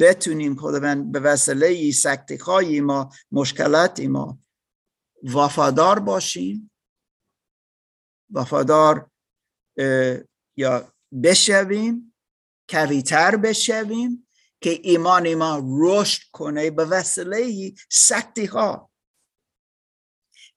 بتونیم 0.00 0.57
خداوند 0.57 1.12
به 1.12 1.20
وسیله 1.20 1.92
سکتی 1.92 2.37
های 2.37 2.81
ما 2.81 3.11
مشکلات 3.33 4.00
ما 4.00 4.38
وفادار 5.22 5.98
باشیم. 5.98 6.70
وفادار 8.31 9.11
یا 10.57 10.92
بشویم 11.22 12.14
کویتر 12.68 13.37
بشویم. 13.37 14.26
که 14.60 14.80
ایمان 14.82 15.34
ما 15.34 15.62
رشد 15.78 16.22
کنه 16.32 16.70
به 16.70 16.84
وسیله 16.84 17.72
سکتی 17.90 18.46
ها 18.46 18.90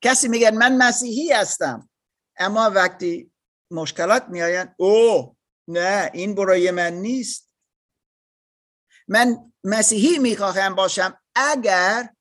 کسی 0.02 0.28
میگه 0.28 0.52
من 0.52 0.78
مسیحی 0.78 1.32
هستم 1.32 1.90
اما 2.38 2.70
وقتی 2.70 3.32
مشکلات 3.72 4.26
میآیند 4.30 4.76
او 4.78 5.38
نه 5.68 6.12
این 6.14 6.36
برای 6.36 6.72
من 6.72 6.94
نیست. 6.94 7.52
من 9.08 9.54
مسیحی 9.64 10.20
می‌خواهم 10.20 10.76
باشم 10.76 11.22
اگر 11.36 12.16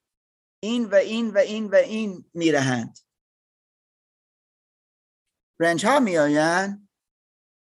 این 0.62 0.84
و 0.84 0.94
این 0.94 1.30
و 1.30 1.38
این 1.38 1.66
و 1.66 1.74
این 1.74 2.30
میرهند. 2.34 2.98
رنج 5.60 5.86
ها 5.86 6.00
میآیند 6.00 6.88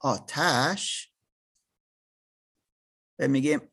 آتش 0.02 1.07
میگیم 3.20 3.72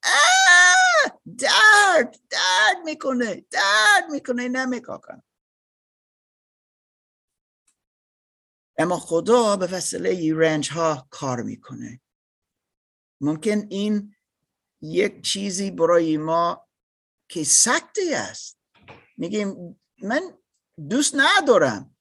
درد! 1.38 2.20
درد 2.30 2.76
می‌کنه! 2.84 3.46
درد 3.50 4.10
می‌کنه! 4.10 4.48
نمیکاکم 4.48 5.22
اما 8.78 8.98
خدا 8.98 9.56
به 9.56 9.66
وسیله 9.66 10.34
رنج 10.34 10.70
ها 10.70 11.08
کار 11.10 11.42
می‌کنه. 11.42 12.00
ممکن 13.20 13.66
این 13.70 14.16
یک 14.82 15.22
چیزی 15.22 15.70
برای 15.70 16.16
ما 16.16 16.68
که 17.28 17.44
سختی 17.44 18.14
است. 18.14 18.58
میگیم 19.16 19.80
من 20.02 20.38
دوست 20.90 21.14
ندارم 21.16 21.96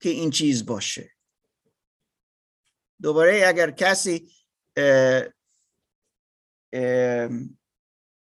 که 0.00 0.08
این 0.08 0.30
چیز 0.30 0.66
باشه. 0.66 1.10
دوباره 3.02 3.44
اگر 3.46 3.70
کسی 3.70 4.32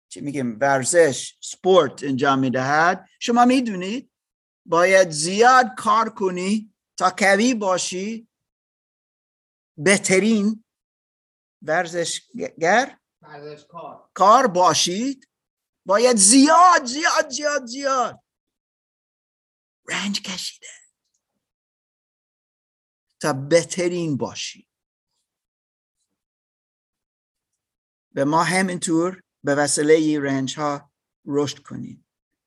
چی 0.09 0.21
میگیم 0.21 0.57
ورزش 0.61 1.37
سپورت 1.41 2.03
انجام 2.03 2.39
می‌دهد. 2.39 3.09
شما 3.19 3.45
می‌دونید؟ 3.45 4.11
باید 4.65 5.09
زیاد 5.09 5.65
کار 5.77 6.09
کنی 6.09 6.73
تا 6.97 7.09
قوی 7.09 7.53
باشی. 7.53 8.27
بهترین 9.77 10.63
ورزشگر؟ 11.61 12.99
ورزشکار. 13.21 14.09
کار 14.13 14.47
باشید. 14.47 15.29
باید 15.85 16.17
زیاد 16.17 16.85
زیاد 16.85 17.29
زیاد 17.29 17.65
زیاد. 17.65 18.23
رنج 19.89 20.21
کشیده. 20.21 20.67
تا 23.19 23.33
بهترین 23.33 24.17
باشی. 24.17 24.67
و 28.15 28.25
ما 28.25 28.43
همینطور 28.43 29.23
به 29.43 29.55
وسیله 29.55 30.19
رنج 30.19 30.59
ها 30.59 30.91
رشد 31.25 31.59
کنیم 31.59 32.05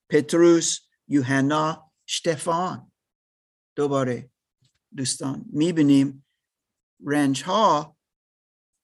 پتروس 0.08 0.80
یوحنا 1.08 1.92
شتفان. 2.06 2.92
دوباره 3.74 4.30
دوستان 4.96 5.44
می‌بینیم 5.52 6.26
رنج 7.06 7.42
ها 7.42 7.96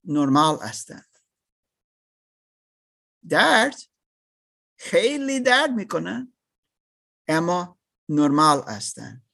نرمال 0.03 0.59
هستند. 0.61 1.17
درد 3.29 3.75
خیلی 4.77 5.39
درد 5.39 5.71
می‌کنن 5.71 6.33
اما 7.27 7.79
نرمال 8.09 8.63
هستند. 8.67 9.25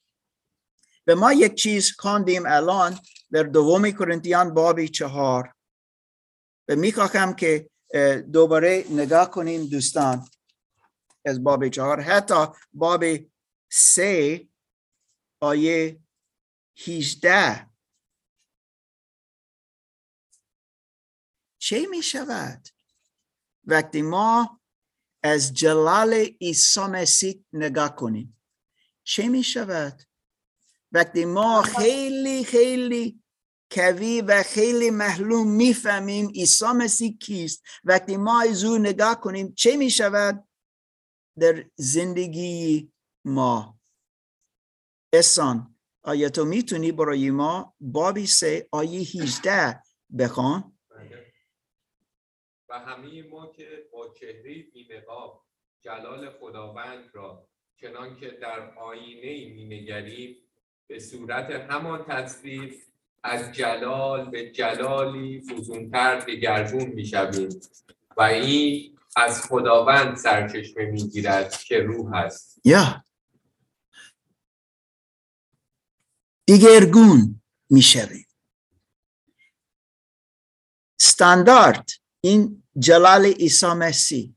و 1.06 1.16
ما 1.16 1.32
یک 1.32 1.54
چیز 1.54 1.92
خواندیم 1.98 2.42
الان 2.46 2.98
در 3.32 3.42
دوم 3.42 3.90
کرنتیان 3.90 4.54
بابی 4.54 4.88
چهار. 4.88 5.54
و 6.70 6.76
می‌خواهم 6.76 7.34
که 7.34 7.70
دوباره 8.32 8.84
نگاه 8.90 9.30
کنیم 9.30 9.66
دوستان 9.66 10.28
از 11.24 11.44
باب 11.44 11.68
چهار. 11.68 12.00
حتی 12.00 12.46
باب 12.72 13.04
سه 13.70 14.48
آیه 15.40 16.00
18 16.86 17.70
چه 21.58 21.86
می 21.90 22.02
شود 22.02 22.68
وقتی 23.64 24.02
ما 24.02 24.60
از 25.22 25.54
جلال 25.54 26.12
عیسی 26.40 26.80
مسیح 26.80 27.44
نگاه 27.52 27.96
کنیم؟ 27.96 28.40
چه 29.04 29.28
می 29.28 29.42
شود 29.42 30.02
وقتی 30.92 31.24
ما 31.24 31.62
خیلی 31.62 32.44
خیلی 32.44 33.19
کوی 33.70 34.20
و 34.20 34.42
خیلی 34.42 34.90
محلوم 34.90 35.50
می‌فهمیم 35.56 36.28
عیسی 36.28 36.72
مسیح 36.76 37.16
کیست. 37.18 37.64
وقتی 37.84 38.16
ما 38.16 38.42
از 38.42 38.64
او 38.64 38.78
نگاه 38.78 39.20
کنیم 39.20 39.54
چه 39.54 39.76
می 39.76 39.90
شود 39.90 40.48
در 41.38 41.64
زندگی 41.76 42.92
ما؟ 43.24 43.78
احسان 45.12 45.76
آیا 46.02 46.28
تو 46.28 46.44
می‌تونی 46.44 46.92
برای 46.92 47.30
ما 47.30 47.74
بابی 47.80 48.26
سه 48.26 48.68
آیه 48.72 49.00
18 49.00 49.82
بخوان؟ 50.18 50.78
و 52.68 52.78
همه 52.78 53.22
ما 53.22 53.52
که 53.52 53.88
با 53.92 54.14
چهره 54.14 54.62
بی‌نقاب 54.62 55.46
جلال 55.80 56.30
خداوند 56.30 57.10
را 57.12 57.48
چنان 57.76 58.16
که 58.16 58.30
در 58.30 58.78
آینه 58.78 59.54
مینگریم 59.54 60.36
به 60.86 60.98
صورت 60.98 61.50
همان 61.50 62.04
تصویر 62.04 62.89
از 63.22 63.52
جلال 63.52 64.30
به 64.30 64.50
جلالی 64.50 65.40
فزونتر 65.40 66.20
دگرگون 66.20 66.84
می‌شویم 66.84 67.60
و 68.16 68.22
این 68.22 68.98
از 69.16 69.42
خداوند 69.42 70.16
سرچشمه 70.16 70.84
می‌گیرد 70.84 71.56
که 71.56 71.78
روح 71.80 72.14
است. 72.14 72.60
یا. 72.64 73.04
دیگرگون 76.46 77.42
می‌شویم. 77.70 78.26
استاندارد 81.00 81.88
این 82.20 82.62
جلال 82.78 83.26
عیسی 83.26 83.66
مسیح. 83.66 84.34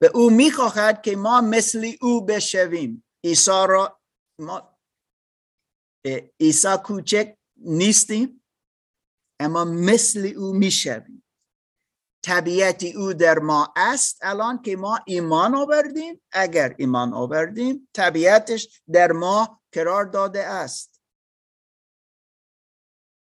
و 0.00 0.06
او 0.14 0.30
می‌خواهد 0.30 1.02
که 1.02 1.16
ما 1.16 1.40
مثل 1.40 1.92
او 2.00 2.26
بشویم. 2.26 3.04
عیسی 3.24 3.64
را 3.68 4.00
ما 4.38 4.78
عیسی 6.40 6.76
کوچک 6.84 7.36
نیستیم 7.60 8.44
اما 9.40 9.64
مثل 9.64 10.32
او 10.36 10.52
می‌شویم. 10.52 11.24
طبیعت 12.24 12.84
او 12.84 13.12
در 13.12 13.38
ما 13.38 13.72
است 13.76 14.18
الان 14.22 14.62
که 14.62 14.76
ما 14.76 14.98
ایمان 15.06 15.54
آوردیم. 15.54 16.20
اگر 16.32 16.74
ایمان 16.78 17.14
آوردیم 17.14 17.88
طبیعتش 17.92 18.82
در 18.92 19.12
ما 19.12 19.62
قرار 19.72 20.04
داده 20.04 20.44
است. 20.44 21.02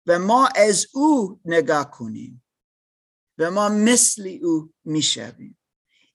و 0.08 0.20
ما 0.20 0.48
از 0.56 0.88
او 0.94 1.42
نگاه 1.46 1.92
کنیم 1.92 2.44
و 3.38 3.52
ما 3.52 3.70
مثل 3.70 4.40
او 4.44 4.74
می‌شویم. 4.84 5.58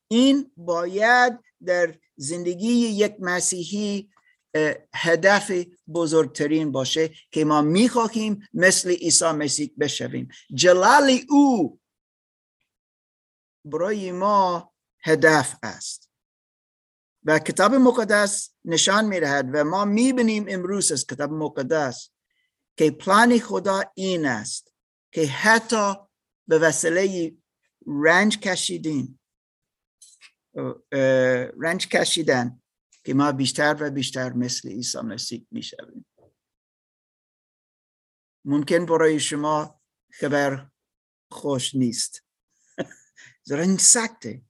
این 0.09 0.53
باید 0.57 1.41
در 1.65 1.99
زندگی 2.17 2.73
یک 2.73 3.17
مسیحی 3.21 4.11
هدف 4.95 5.53
بزرگترین 5.95 6.73
باشه 6.73 7.11
که 7.31 7.45
ما 7.45 7.63
می‌خواهیم 7.63 8.49
مثل 8.55 8.91
عیسی 8.91 9.25
مسیح 9.25 9.75
بشویم. 9.79 10.29
جلال 10.55 11.21
او 11.29 11.81
برای 13.65 14.13
ما 14.13 14.73
هدف 15.03 15.57
است. 15.63 16.11
و 17.25 17.39
کتاب 17.39 17.75
مقدس 17.75 18.55
نشان 18.65 19.05
می‌دهد 19.05 19.51
و 19.53 19.65
ما 19.65 19.85
می‌بینیم 19.85 20.45
امروز 20.49 20.93
از 20.93 21.07
کتاب 21.07 21.33
مقدس 21.33 22.11
که 22.77 22.91
پلان 22.91 23.39
خدا 23.39 23.83
این 23.95 24.27
است 24.27 24.75
که 25.13 25.27
حتی 25.27 25.95
به 26.49 26.59
وسیله 26.59 27.35
رنج 27.87 28.39
کشیدین 28.41 29.19
رنج 31.57 31.89
کشیدن 31.89 32.63
که 33.05 33.15
ما 33.15 33.33
بیشتر 33.33 33.77
و 33.81 33.91
بیشتر 33.91 34.33
مثل 34.33 34.69
عیسی 34.69 35.01
مسیح 35.01 35.47
می‌شویم. 35.51 36.07
ممکن 38.45 38.87
برای 38.87 39.21
شما 39.21 39.81
خبر 40.11 40.71
خوش 41.31 41.75
نیست. 41.75 42.25
این 43.51 43.77
سخته 43.77 44.43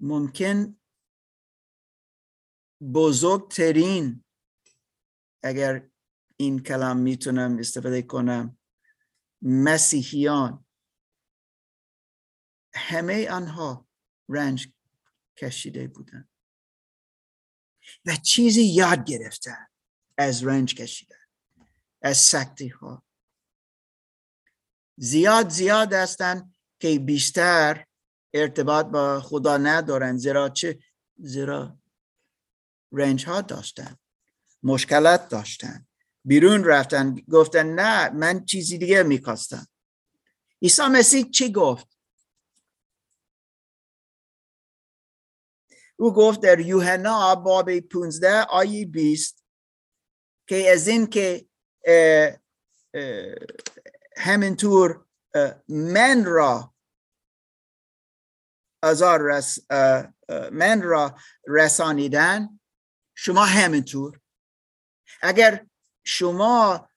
ممکن 0.00 0.76
بزرگترین 2.94 4.24
اگر 5.42 5.90
این 6.36 6.62
کلام 6.62 6.96
می‌تونم 6.96 7.58
استفاده 7.58 8.02
کنم 8.02 8.58
مسیحیان 9.42 10.64
همه 12.74 13.30
آنها 13.30 13.86
رنج 14.28 14.72
کشیده 15.36 15.88
بودن 15.88 16.28
و 18.04 18.16
چیزی 18.16 18.62
یاد 18.62 19.04
گرفتن 19.04 19.66
از 20.18 20.44
رنج 20.44 20.74
کشیدن 20.74 21.16
از 22.02 22.16
سختی 22.16 22.68
ها 22.68 23.02
زیاد 24.96 25.48
زیاد 25.48 25.92
هستن 25.92 26.52
که 26.80 26.98
بیشتر 26.98 27.86
ارتباط 28.34 28.86
با 28.86 29.20
خدا 29.20 29.56
ندارن 29.56 30.16
زیرا 30.16 30.48
چه؟ 30.48 30.78
زیرا 31.16 31.78
رنج 32.92 33.26
ها 33.26 33.40
داشتن 33.40 33.96
مشکلات 34.62 35.28
داشتن 35.28 35.86
بیرون 36.24 36.64
رفتن 36.64 37.14
گفتن 37.14 37.66
نه 37.66 38.10
من 38.10 38.44
چیزی 38.44 38.78
دیگه 38.78 39.02
می‌خواستم. 39.02 39.66
عیسی 40.62 40.82
مسیح 40.82 41.30
چی 41.30 41.52
گفت؟ 41.52 41.91
او 46.02 46.14
گفت 46.14 46.40
در 46.40 46.60
یوحنا 46.60 47.34
باب 47.34 47.80
15 47.80 48.42
آیه 48.42 48.86
20 48.86 49.44
که 50.48 50.70
از 50.72 50.88
این 50.88 51.06
که 51.06 51.48
همینطور 54.16 55.06
من 55.68 56.24
را 56.24 56.74
آزار 58.82 59.20
رس 59.22 59.58
من 60.52 60.82
را 60.82 61.18
رسانیدن 61.48 62.60
شما 63.14 63.44
همینطور. 63.44 64.20
اگر 65.22 65.66
شما 66.04 66.88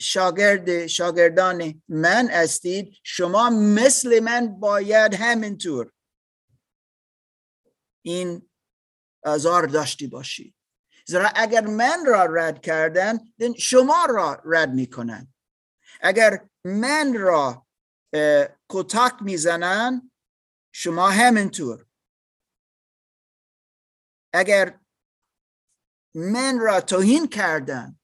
شاگرد 0.00 0.86
شاگردان 0.86 1.82
من 1.88 2.28
هستید 2.30 2.96
شما 3.02 3.50
مثل 3.50 4.20
من 4.20 4.60
باید 4.60 5.14
همینطور. 5.14 5.92
این 8.02 8.45
آزار 9.26 9.66
داشتی 9.66 10.06
باشید 10.06 10.56
زیرا 11.06 11.28
اگر 11.34 11.66
من 11.66 12.04
را 12.06 12.24
رد 12.24 12.62
کردن 12.62 13.18
شما 13.58 14.06
را 14.08 14.42
رد 14.44 14.70
می‌کنن 14.70 15.34
اگر 16.00 16.48
من 16.64 17.14
را 17.14 17.66
کتک 18.68 19.12
می‌زنن 19.20 20.10
شما 20.72 21.10
همینطور. 21.10 21.86
اگر 24.32 24.80
من 26.14 26.58
را 26.58 26.80
توهین 26.80 27.28
کردن 27.28 27.98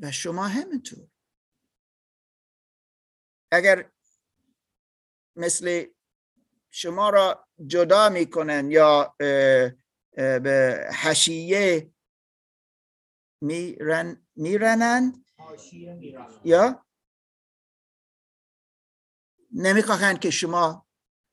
و 0.00 0.12
شما 0.12 0.48
همینطور. 0.48 1.08
اگر 3.52 3.92
مثل 5.36 5.86
شما 6.70 7.10
را 7.10 7.48
جدا 7.66 8.08
می‌کنن 8.08 8.70
یا 8.70 9.14
به 10.16 10.86
حشیه 11.02 11.92
میرن 13.42 14.26
میرنن. 14.36 15.24
یا؟ 16.44 16.86
نمی‌خواهند 19.52 20.20
که 20.20 20.30
شما 20.30 20.86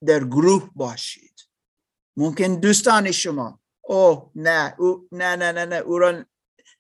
در 0.08 0.24
گروه 0.24 0.72
باشید. 0.76 1.40
ممکن 2.18 2.60
دوستان 2.60 3.12
شما. 3.12 3.62
اوه 3.82 4.32
نه 4.36 4.76
او 4.80 5.08
نه 5.12 5.36
نه 5.36 5.52
نه 5.52 5.66
نه 5.66 5.76
او 5.76 6.00
را 6.00 6.26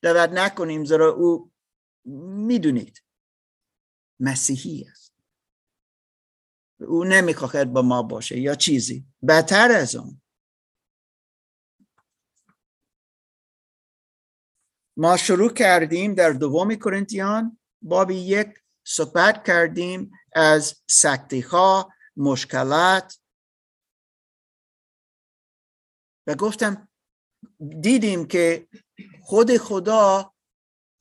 دعوت 0.02 0.30
نکنیم 0.30 0.86
زیرا 0.86 1.14
او 1.14 1.52
می‌دونید. 2.48 3.04
مسیحی 4.20 4.86
است. 4.92 5.09
او 6.80 7.04
نمی‌خواهد 7.04 7.74
با 7.74 7.82
ما 7.82 8.04
باشه 8.04 8.40
یا 8.40 8.56
چیزی. 8.56 9.06
بدتر 9.28 9.72
از 9.72 9.96
اون. 9.96 10.22
ما 14.98 15.18
شروع 15.18 15.54
کردیم 15.54 16.14
در 16.14 16.30
دوم 16.32 16.76
کرنتیان 16.76 17.60
باب 17.82 18.12
یک 18.12 18.48
صحبت 18.84 19.48
کردیم 19.48 20.12
از 20.36 20.82
سختی 20.90 21.42
ها 21.42 21.94
مشکلات. 22.18 23.20
و 26.28 26.36
گفتم 26.36 26.90
دیدیم 27.82 28.28
که 28.28 28.68
خود 29.22 29.58
خدا 29.58 30.34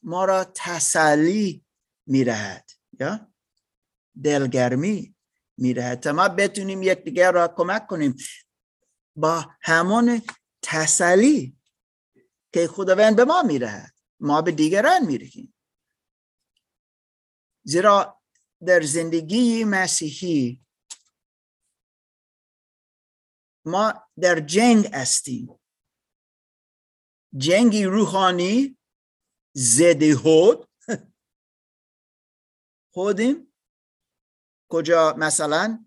ما 0.02 0.24
را 0.24 0.44
تسلی 0.54 1.64
میرهد 2.06 2.70
یا؟ 3.00 3.32
دلگرمی. 4.24 5.17
میرهد 5.58 6.00
تا 6.00 6.12
ما 6.12 6.28
بتونیم 6.28 6.82
یکدیگر 6.82 7.32
را 7.32 7.48
کمک 7.48 7.86
کنیم. 7.86 8.16
با 9.16 9.50
همون 9.62 10.22
تسلی 10.62 11.56
که 12.52 12.68
خداوند 12.68 13.16
به 13.16 13.24
ما 13.24 13.42
میرهد 13.42 13.94
ما 14.20 14.42
به 14.42 14.52
دیگران 14.52 15.06
میرهیم 15.06 15.54
زیرا 17.62 18.20
در 18.66 18.80
زندگی 18.82 19.64
مسیحی 19.64 20.64
ما 23.64 23.94
در 24.20 24.40
جنگ 24.40 24.86
هستیم. 24.86 25.60
جنگی 27.36 27.84
روحانی 27.84 28.78
ضد 29.56 30.02
هود. 30.02 30.68
خودیم 32.94 33.47
کجا 34.68 35.14
مثلا 35.18 35.84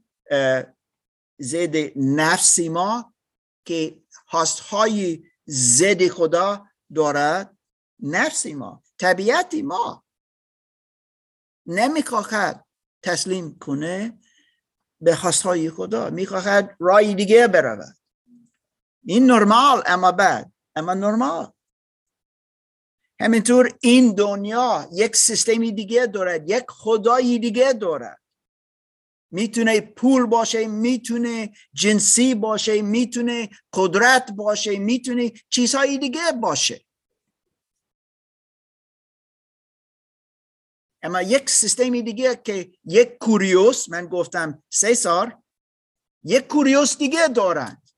ضد 1.41 1.97
نفسی 1.97 2.69
ما 2.69 3.13
که 3.65 4.01
هاستهای 4.27 5.23
ضد 5.49 6.07
خدا 6.07 6.67
دارد؟ 6.95 7.57
نفسی 7.99 8.53
ما 8.53 8.83
طبیعتی 8.99 9.61
ما. 9.61 10.05
نمی‌خواهد 11.65 12.65
تسلیم 13.03 13.59
کنه 13.59 14.19
به 15.01 15.15
خواستهای 15.15 15.69
خدا 15.69 16.09
می‌خواهد 16.09 16.75
رای 16.79 17.15
دیگه 17.15 17.47
برود. 17.47 17.97
این 19.03 19.25
نرمال 19.25 19.83
اما 19.85 20.11
بعد 20.11 20.53
اما 20.75 20.93
نرمال. 20.93 21.51
همینطور 23.19 23.77
این 23.81 24.15
دنیا 24.15 24.89
یک 24.91 25.15
سیستمی 25.15 25.71
دیگه 25.71 26.07
دارد 26.07 26.49
یک 26.49 26.65
خدایی 26.69 27.39
دیگه 27.39 27.73
دارد. 27.73 28.20
می‌تونه 29.31 29.81
پول 29.81 30.25
باشه 30.25 30.67
می‌تونه 30.67 31.53
جنسی 31.73 32.35
باشه 32.35 32.81
می‌تونه 32.81 33.49
قدرت 33.73 34.31
باشه 34.31 34.79
می‌تونه 34.79 35.31
چیزهای 35.49 35.97
دیگه 35.97 36.31
باشه. 36.31 36.85
اما 41.03 41.21
یک 41.21 41.49
سیستمی 41.49 42.01
دیگه 42.01 42.35
که 42.35 42.71
یک 42.85 43.17
کوریوس 43.17 43.89
من 43.89 44.05
گفتم 44.05 44.63
سه 44.69 44.93
سال 44.93 45.41
یک 46.23 46.47
کوریوس 46.47 46.97
دیگه 46.97 47.27
دارند 47.27 47.89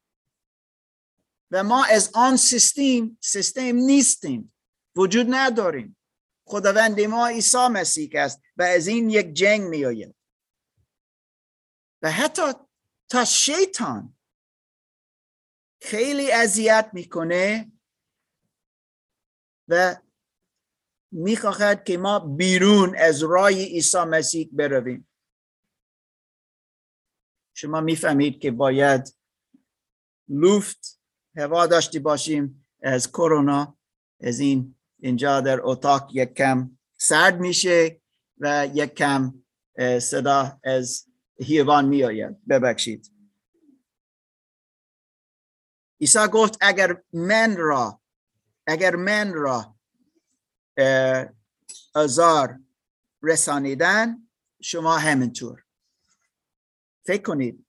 و 1.52 1.64
ما 1.64 1.86
از 1.86 2.12
آن 2.14 2.38
سیستم 2.38 3.18
سیستم 3.22 3.76
نیستیم 3.76 4.54
وجود 4.96 5.28
نداریم. 5.30 5.98
خداوند 6.46 7.02
ما 7.02 7.28
عیسی 7.28 7.68
مسیح 7.68 8.10
است 8.14 8.42
و 8.58 8.64
از 8.64 8.88
این 8.88 9.10
یک 9.10 9.34
جنگ 9.34 9.62
می 9.62 9.86
آید 9.86 10.16
و 12.04 12.12
حتی 12.12 12.42
تا 13.10 13.26
شیطان 13.26 14.18
خیلی 15.82 16.32
اذیت 16.32 16.90
می‌کنه 16.94 17.72
و 19.68 19.96
می‌خواهد 21.12 21.84
که 21.84 21.98
ما 21.98 22.20
بیرون 22.20 22.96
از 22.98 23.24
رای 23.24 23.64
عیسی 23.64 23.98
مسیح 23.98 24.50
برویم. 24.52 25.10
شما 27.54 27.82
می‌فهمید 27.82 28.42
که 28.42 28.52
باید 28.52 29.16
لوفت 30.28 31.02
هوا 31.36 31.68
داشتی 31.68 32.00
باشیم 32.00 32.68
از 32.82 33.12
کرونا. 33.12 33.78
از 34.22 34.40
این 34.40 34.76
اینجا 35.00 35.42
در 35.42 35.60
اتاق 35.64 36.10
یک 36.14 36.34
کم 36.34 36.78
سرد 36.98 37.40
میشه 37.40 38.02
و 38.38 38.68
یک 38.74 38.94
کم 38.94 39.44
صدا 40.00 40.60
از 40.64 41.13
حیوان 41.44 41.86
می 41.86 42.04
آید 42.04 42.46
ببخشید. 42.48 43.12
عیسی 46.02 46.28
گفت 46.34 46.58
اگر 46.62 47.04
من 47.14 47.58
را 47.58 48.02
اگر 48.68 48.96
من 48.96 49.34
را 49.34 49.76
آزار 51.96 52.60
رسانیدن 53.22 54.30
شما 54.62 54.98
همینطور. 54.98 55.64
فکر 57.06 57.22
کنید. 57.22 57.66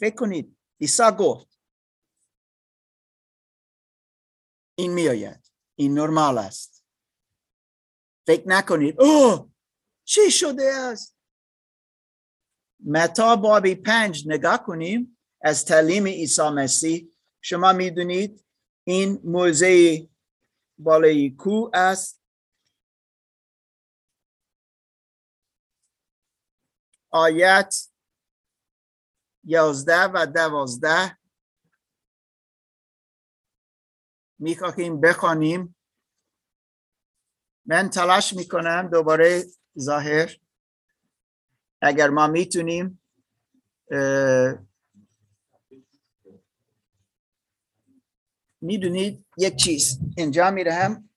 فکر 0.00 0.14
کنید. 0.14 0.56
عیسی 0.80 1.10
گفت 1.18 1.60
این 4.74 4.92
میآید. 4.92 5.52
این 5.74 5.94
نرمال 5.94 6.38
است. 6.38 6.84
فکر 8.26 8.48
نکنید. 8.48 9.00
اوه! 9.00 9.50
چی 10.04 10.30
شده 10.30 10.74
است؟ 10.74 11.19
متا 12.86 13.36
بابی 13.36 13.74
پنج 13.74 14.28
نگاه 14.28 14.64
کنیم 14.64 15.18
از 15.42 15.64
تعلیم 15.64 16.06
عیسی 16.06 16.48
مسیح. 16.48 17.10
شما 17.40 17.72
می‌دونید 17.72 18.44
این 18.84 19.20
موزه 19.24 20.08
بالای 20.78 21.30
کو 21.30 21.70
است. 21.74 22.22
آیت 27.10 27.88
یازده 29.44 30.04
و 30.04 30.26
دوازده. 30.34 31.18
می‌خواهیم 34.38 35.00
بخوانیم. 35.00 35.76
من 37.66 37.90
تلاش 37.90 38.32
می‌کنم 38.32 38.88
دوباره 38.92 39.44
ظاهر. 39.78 40.36
اگر 41.82 42.10
ما 42.10 42.26
می‌تونیم 42.26 43.00
می‌دونید 48.62 49.24
یک 49.38 49.56
چیز 49.56 49.98
اینجا 50.16 50.50
میرهم. 50.50 51.08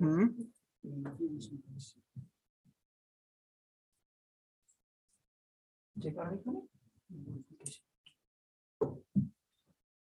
هم؟ 0.00 0.34
چیکار 6.02 6.30
می‌کنی؟ 6.30 6.68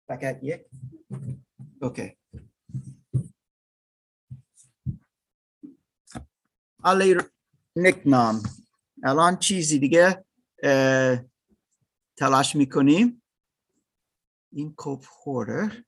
فقط 0.07 0.39
یک. 0.43 0.65
اوکی. 1.81 2.17
علی 6.83 7.15
نکنام 7.75 8.43
الان 9.03 9.37
چیزی 9.37 9.79
دیگه 9.79 10.25
تلاش 12.17 12.55
می‌کنیم. 12.55 13.23
این 14.51 14.73
کوپ 14.73 15.05
خورده 15.05 15.85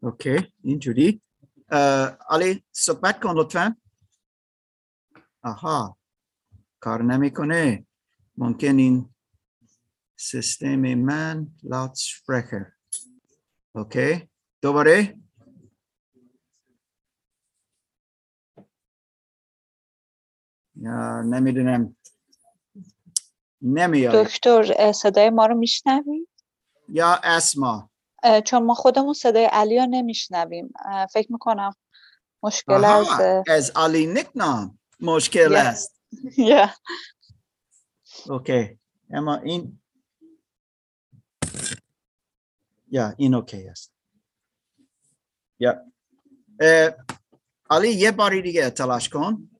اوکی 0.00 0.52
اینجوری. 0.62 1.22
علی 2.30 2.64
صحبت 2.72 3.20
کن 3.22 3.34
لطفا. 3.36 3.76
آها 5.42 5.98
کار 6.80 7.02
نمی‌کنه. 7.02 7.86
ممکن 8.38 8.78
این 8.78 9.14
سیستم 10.16 10.94
من 10.94 11.46
سپرکر 11.94 12.66
اوکی 13.74 14.28
دوباره. 14.62 15.18
یا 20.76 21.22
نمی‌دونم. 21.22 21.96
نمیاد 23.62 24.24
دکتر 24.24 24.92
صدای 24.92 25.30
ما 25.30 25.46
رو 25.46 25.54
میشنویم 25.54 26.28
یا 26.88 27.20
اسما. 27.22 27.90
چون 28.44 28.62
ما 28.62 28.74
خودمون 28.74 29.14
صدای 29.14 29.44
علی 29.44 29.78
رو 29.78 29.86
نمیشنویم. 29.86 30.72
فکر 31.12 31.32
می‌کنم 31.32 31.74
مشکل 32.42 32.84
از 32.84 33.06
از 33.48 33.72
علی 33.76 34.06
نکنام 34.06 34.78
مشکل. 35.00 35.56
است. 35.56 35.96
اوکی 38.30 38.78
اما 39.10 39.36
این 39.36 39.80
یا 42.88 43.14
این 43.18 43.34
اوکی 43.34 43.68
است 43.68 43.92
یا 45.58 45.92
علی 47.70 47.88
یه 47.88 48.12
باری 48.12 48.42
دیگه 48.42 48.70
تلاش 48.70 49.08
کن 49.08 49.50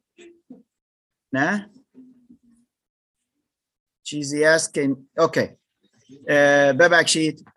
نه 1.32 1.70
چیزی 4.02 4.44
است 4.44 4.74
که 4.74 4.96
اوکی 5.18 5.48
ببخشید 6.80 7.48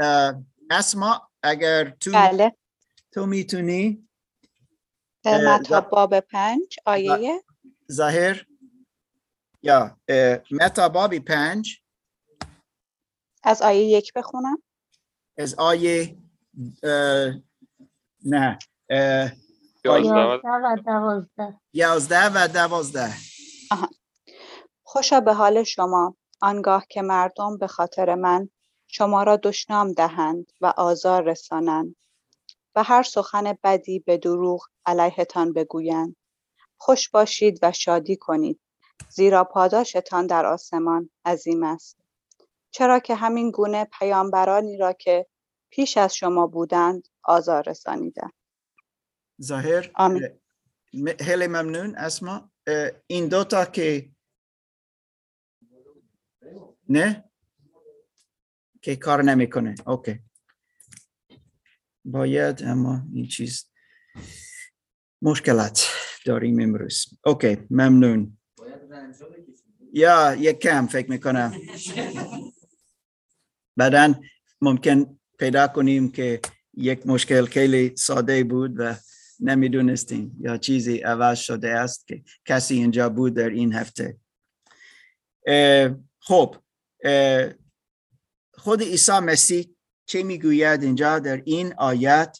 اسما 0.69 1.31
اگر 1.43 1.89
تو 1.89 2.11
بله 2.11 2.55
تو 3.11 3.25
می‌تونی 3.25 4.09
متی 5.25 5.73
باب 5.91 6.19
پنج 6.19 6.75
آیه 6.85 7.43
ظاهر 7.91 8.45
یا 9.61 9.97
متا 10.51 10.89
بابی 10.89 11.19
پنج. 11.19 11.81
از 13.43 13.61
آیه 13.61 13.83
یک 13.83 14.13
بخونم. 14.13 14.63
از 15.37 15.55
آیه 15.55 16.17
نه 18.25 18.59
یازده 21.73 22.29
و 22.29 22.47
دوازده. 22.47 23.13
خوشا 24.83 25.19
به 25.19 25.33
حال 25.33 25.63
شما. 25.63 26.15
آنگاه 26.41 26.85
که 26.89 27.01
مردم 27.01 27.57
به 27.57 27.67
خاطر 27.67 28.15
من 28.15 28.49
شما 28.87 29.23
را 29.23 29.35
دشنام 29.35 29.93
دهند 29.93 30.51
و 30.61 30.73
آزار 30.77 31.23
رسانند 31.23 31.95
و 32.75 32.83
هر 32.83 33.03
سخن 33.03 33.57
بدی 33.63 33.99
به 33.99 34.17
دروغ 34.17 34.65
علیهتان 34.85 35.53
بگویند. 35.53 36.15
خوش 36.77 37.09
باشید 37.09 37.59
و 37.61 37.71
شادی 37.71 38.15
کنید. 38.15 38.59
زیرا 39.09 39.43
پاداشتان 39.43 40.27
در 40.27 40.45
آسمان 40.45 41.09
عظیم 41.25 41.63
است. 41.63 41.97
چرا 42.71 42.99
که 42.99 43.15
همین 43.15 43.51
گونه 43.51 43.87
پیامبرانی 43.99 44.77
را 44.77 44.93
که 44.93 45.27
پیش 45.69 45.97
از 45.97 46.15
شما 46.15 46.47
بودند 46.47 47.07
آزار 47.23 47.69
رسانیدند 47.69 48.33
ظاهر 49.41 49.91
خیلی 51.19 51.47
ممنون 51.47 51.95
اسما. 51.95 52.51
این 53.07 53.27
دوتا 53.27 53.65
که 53.65 54.11
نه؟ 56.89 57.29
که 58.81 58.95
کار 58.95 59.23
نمی‌کنه. 59.23 59.75
اوکی 59.87 60.19
باید 62.05 62.63
اما 62.63 63.01
این 63.13 63.27
چیز 63.27 63.71
مشکلات 65.21 65.87
داریم 66.25 66.59
امروز. 66.59 67.05
اوکی 67.25 67.57
ممنون. 67.69 68.38
یا 69.93 70.35
یک 70.35 70.59
کم 70.59 70.87
فکر 70.87 71.09
می‌کنم. 71.09 71.61
بعدا 73.77 74.13
ممکن 74.61 75.19
پیدا 75.39 75.67
کنیم 75.67 76.11
که 76.11 76.41
یک 76.73 77.07
مشکل 77.07 77.45
خیلی 77.45 77.95
ساده 77.95 78.43
بود 78.43 78.73
و 78.77 78.95
نمی‌دونستیم 79.39 80.37
یا 80.39 80.57
چیزی 80.57 80.97
عوض 80.97 81.39
شده 81.39 81.69
است 81.69 82.07
که 82.07 82.23
کسی 82.45 82.75
اینجا 82.75 83.09
بود 83.09 83.33
در 83.33 83.49
این 83.49 83.73
هفته. 83.73 84.17
خب 86.19 86.55
خود 88.53 88.81
عیسی 88.81 89.19
مسیح 89.19 89.75
چه 90.05 90.23
می‌گوید 90.23 90.83
اینجا 90.83 91.19
در 91.19 91.41
این 91.45 91.73
آیت؟ 91.73 92.39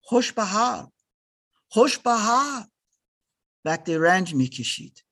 خوش 0.00 0.32
به 0.32 0.44
حال 0.44 0.90
خوش 1.68 1.98
به 1.98 2.12
حال. 2.12 2.62
وقتی 3.64 3.96
رنج 3.96 4.34
می‌کشید. 4.34 5.04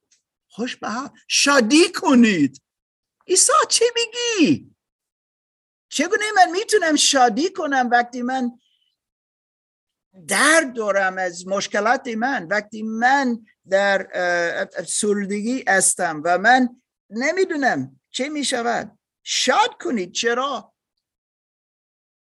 خوش 0.50 0.76
به 0.76 0.88
شادی 1.28 1.92
کنید. 1.92 2.62
عیسی 3.26 3.52
چه 3.68 3.84
میگی؟ 3.94 4.74
چگونه 5.88 6.24
من 6.36 6.50
می‌تونم 6.50 6.96
شادی 6.96 7.52
کنم 7.52 7.88
وقتی 7.92 8.22
من 8.22 8.58
درد 10.26 10.74
دارم 10.76 11.18
از 11.18 11.46
مشکلات 11.46 12.08
من 12.08 12.46
وقتی 12.46 12.82
من 12.82 13.46
در 13.70 14.08
اه، 14.12 14.68
افسردگی 14.76 15.64
هستم 15.68 16.22
و 16.24 16.38
من 16.38 16.82
نمی‌دونم 17.10 18.00
چه 18.10 18.28
می‌شود؟ 18.28 18.98
شاد 19.22 19.82
کنید. 19.82 20.12
چرا؟ 20.12 20.74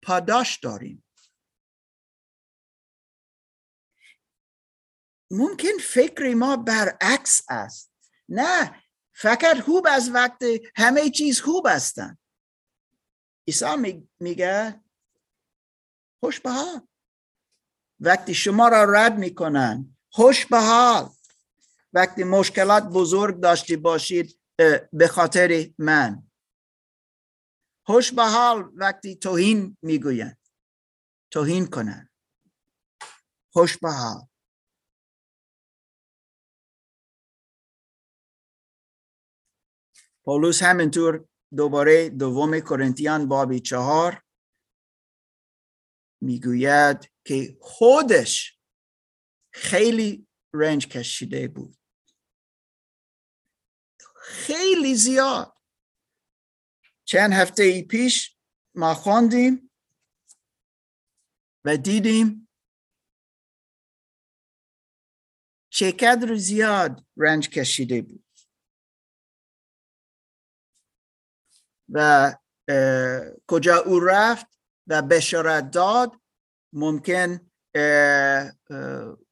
پاداش 0.02 0.58
داریم. 0.58 1.04
ممکن 5.30 5.78
فکر 5.78 6.34
ما 6.34 6.56
برعکس 6.56 7.42
است. 7.48 7.91
نه 8.32 8.82
فقط 9.12 9.60
خوب 9.60 9.86
از 9.90 10.10
وقت 10.10 10.42
همه 10.76 11.10
چیز 11.10 11.40
خوب 11.40 11.66
هستند 11.70 12.18
عیسی 13.48 13.76
می- 13.76 14.08
میگه 14.20 14.80
خوش 16.20 16.40
به 16.40 16.50
حال 16.50 16.88
وقتی 18.00 18.34
شما 18.34 18.68
را 18.68 18.84
رد 18.84 19.18
می‌کنن 19.18 19.96
خوش 20.12 20.46
به 20.46 20.60
حال 20.60 21.10
وقتی 21.92 22.24
مشکلات 22.24 22.84
بزرگ 22.84 23.40
داشتی 23.40 23.76
باشید 23.76 24.40
به 24.92 25.08
خاطر 25.08 25.70
من. 25.78 26.22
خوش 27.86 28.12
به 28.12 28.24
حال 28.24 28.70
وقتی 28.74 29.16
توهین 29.16 29.76
می‌گویند. 29.82 30.38
توهین 31.30 31.66
کنن. 31.66 32.10
خوش 33.52 33.78
به 33.78 33.90
حال 33.90 34.28
پولس 40.24 40.62
همینطور 40.62 41.28
دوباره 41.56 42.08
دوم 42.08 42.60
کرنتیان 42.60 43.28
بابی 43.28 43.60
چهار 43.60 44.22
می‌گوید 46.20 47.10
که 47.24 47.58
خودش 47.60 48.58
خیلی 49.52 50.26
رنج 50.54 50.88
کشیده 50.88 51.48
بود. 51.48 51.76
خیلی 54.16 54.94
زیاد. 54.94 55.58
چند 57.04 57.32
هفته 57.32 57.62
ای 57.62 57.82
پیش 57.82 58.36
ما 58.74 58.94
خواندیم 58.94 59.70
و 61.64 61.76
دیدیم 61.76 62.48
چقدر 65.72 66.34
زیاد 66.36 67.04
رنج 67.16 67.48
کشیده 67.48 68.02
بود. 68.02 68.24
و 71.92 72.32
کجا 73.46 73.76
او 73.76 74.00
رفت 74.00 74.46
و 74.86 75.02
بشارت 75.02 75.70
داد 75.70 76.12
ممکن 76.72 77.50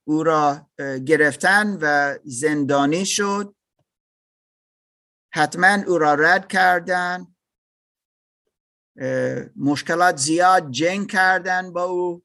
او 0.04 0.22
را 0.22 0.70
گرفتن 1.06 1.78
و 1.80 2.18
زندانی 2.24 3.06
شد. 3.06 3.54
حتما 5.34 5.82
او 5.86 5.98
را 5.98 6.14
رد 6.14 6.48
کردن. 6.48 7.26
مشکلات 9.56 10.16
زیاد 10.16 10.70
جنگ 10.70 11.10
کردن 11.10 11.72
با 11.72 11.84
او. 11.84 12.22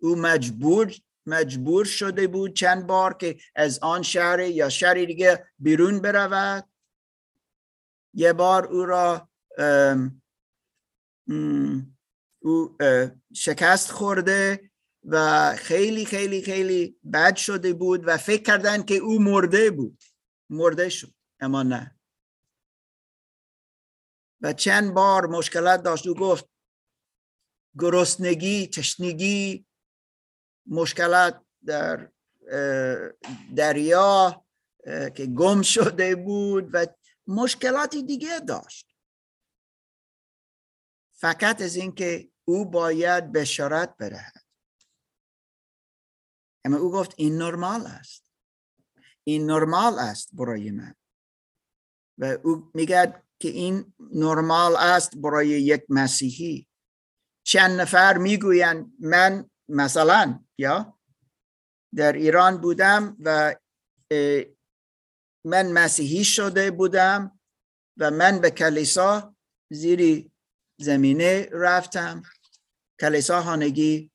او 0.00 0.16
مجبور 0.16 0.94
مجبور 1.26 1.84
شده 1.84 2.26
بود 2.26 2.56
چند 2.56 2.86
بار 2.86 3.14
که 3.14 3.38
از 3.54 3.78
آن 3.78 4.02
شهر 4.02 4.40
یا 4.40 4.68
شهری 4.68 5.06
دیگه 5.06 5.46
بیرون 5.58 6.00
برود. 6.00 6.68
یه 8.14 8.32
بار 8.32 8.66
او 8.66 8.84
را 8.84 9.28
او 12.42 12.76
شکست 13.34 13.90
خورده 13.90 14.70
و 15.04 15.54
خیلی 15.56 16.04
خیلی 16.04 16.42
خیلی 16.42 17.00
بد 17.12 17.36
شده 17.36 17.72
بود 17.72 18.08
و 18.08 18.16
فکر 18.16 18.42
کردن 18.42 18.82
که 18.82 18.94
او 18.94 19.22
مرده 19.22 19.70
بود. 19.70 20.02
مرده 20.50 20.88
شد 20.88 21.14
اما 21.40 21.62
نه. 21.62 21.98
و 24.40 24.52
چند 24.52 24.94
بار 24.94 25.26
مشکلات 25.26 25.82
داشت. 25.82 26.06
او 26.06 26.14
گفت 26.14 26.48
گرسنگی 27.78 28.66
تشنگی 28.66 29.66
مشکلات 30.66 31.44
در 31.66 32.12
دریا 33.56 34.44
که 35.14 35.26
گم 35.26 35.62
شده 35.62 36.16
بود 36.16 36.70
و 36.72 36.86
مشکلاتی 37.28 38.02
دیگه 38.02 38.40
داشت. 38.40 38.94
فقط 41.12 41.62
از 41.62 41.76
اینکه 41.76 42.30
او 42.44 42.70
باید 42.70 43.32
بشارت 43.32 43.96
بدهد 43.96 44.44
اما 46.64 46.76
او 46.76 46.92
گفت 46.92 47.14
این 47.16 47.38
نرمال 47.38 47.86
است. 47.86 48.32
این 49.24 49.46
نرمال 49.46 49.98
است 49.98 50.34
برای 50.34 50.70
من. 50.70 50.94
و 52.18 52.24
او 52.44 52.70
میگه 52.74 53.22
که 53.38 53.48
این 53.48 53.94
نرمال 53.98 54.76
است 54.76 55.16
برای 55.16 55.48
یک 55.48 55.84
مسیحی. 55.88 56.68
چند 57.46 57.80
نفر 57.80 58.18
می‌گویند 58.18 58.92
من 59.00 59.50
مثلا 59.68 60.44
یا 60.58 60.98
در 61.94 62.12
ایران 62.12 62.60
بودم 62.60 63.16
و 63.20 63.56
من 65.48 65.72
مسیحی 65.72 66.24
شده 66.24 66.70
بودم 66.70 67.40
و 67.96 68.10
من 68.10 68.40
به 68.40 68.50
کلیسا 68.50 69.36
زیر 69.70 70.30
زمینه 70.78 71.48
رفتم. 71.52 72.22
کلیسا 73.00 73.42
خانگی 73.42 74.12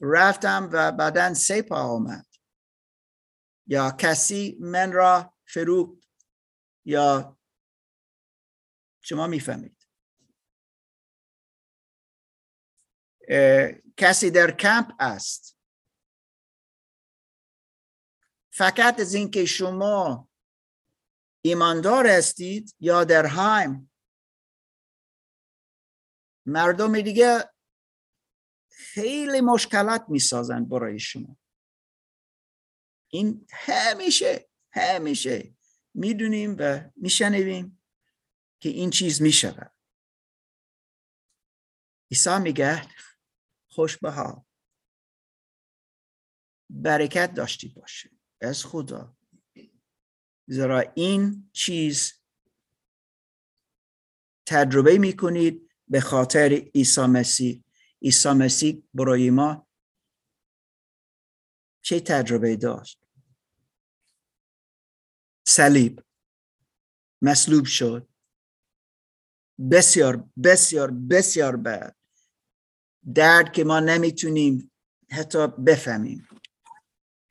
رفتم 0.00 0.70
و 0.72 0.92
بعدا 0.92 1.34
پا 1.68 1.76
آمد. 1.76 2.26
یا 3.66 3.90
کسی 3.90 4.56
من 4.60 4.92
را 4.92 5.34
فروخت 5.46 6.08
یا 6.84 7.38
شما 9.00 9.26
می‌فهمید. 9.26 9.88
کسی 13.96 14.30
در 14.30 14.50
کمپ 14.50 14.92
است. 14.98 15.53
فقط 18.56 19.00
از 19.00 19.14
اینکه 19.14 19.44
شما 19.44 20.28
ایماندار 21.44 22.06
هستید 22.06 22.74
یا 22.80 23.04
در 23.04 23.26
هایم 23.26 23.90
مردم 26.46 27.00
دیگه 27.00 27.50
خیلی 28.70 29.40
مشکلات 29.40 30.04
می‌سازن 30.08 30.64
برای 30.64 30.98
شما. 30.98 31.36
این 33.12 33.46
همیشه 33.50 34.48
همیشه 34.72 35.54
می‌دونیم 35.94 36.56
و 36.58 36.90
میشنویم 36.96 37.82
که 38.60 38.68
این 38.68 38.90
چیز 38.90 39.22
می‌شود. 39.22 39.74
عیسی 42.10 42.38
میگه 42.38 42.82
خوش 43.70 43.98
ها 43.98 44.46
برکت 46.70 47.34
داشتی 47.34 47.68
باشه. 47.68 48.13
از 48.44 48.64
خدا. 48.64 49.16
زیرا 50.46 50.80
این 50.80 51.50
چیز 51.52 52.12
تجربه 54.46 54.98
می‌کنید 54.98 55.70
به 55.88 56.00
خاطر 56.00 56.52
عیسی 56.74 57.00
مسیح. 57.06 57.64
عیسی 58.02 58.28
مسیح 58.28 58.82
برای 58.94 59.30
ما 59.30 59.68
چه 61.82 62.00
تجربه 62.00 62.56
داشت؟ 62.56 63.00
صلیب 65.46 66.02
مصلوب 67.22 67.64
شد. 67.64 68.08
بسیار 69.70 70.30
بسیار 70.44 70.90
بسیار 70.90 71.56
بد. 71.56 71.96
درد 73.14 73.52
که 73.52 73.64
ما 73.64 73.80
نمی‌تونیم 73.80 74.72
حتی 75.10 75.46
بفهمیم. 75.46 76.28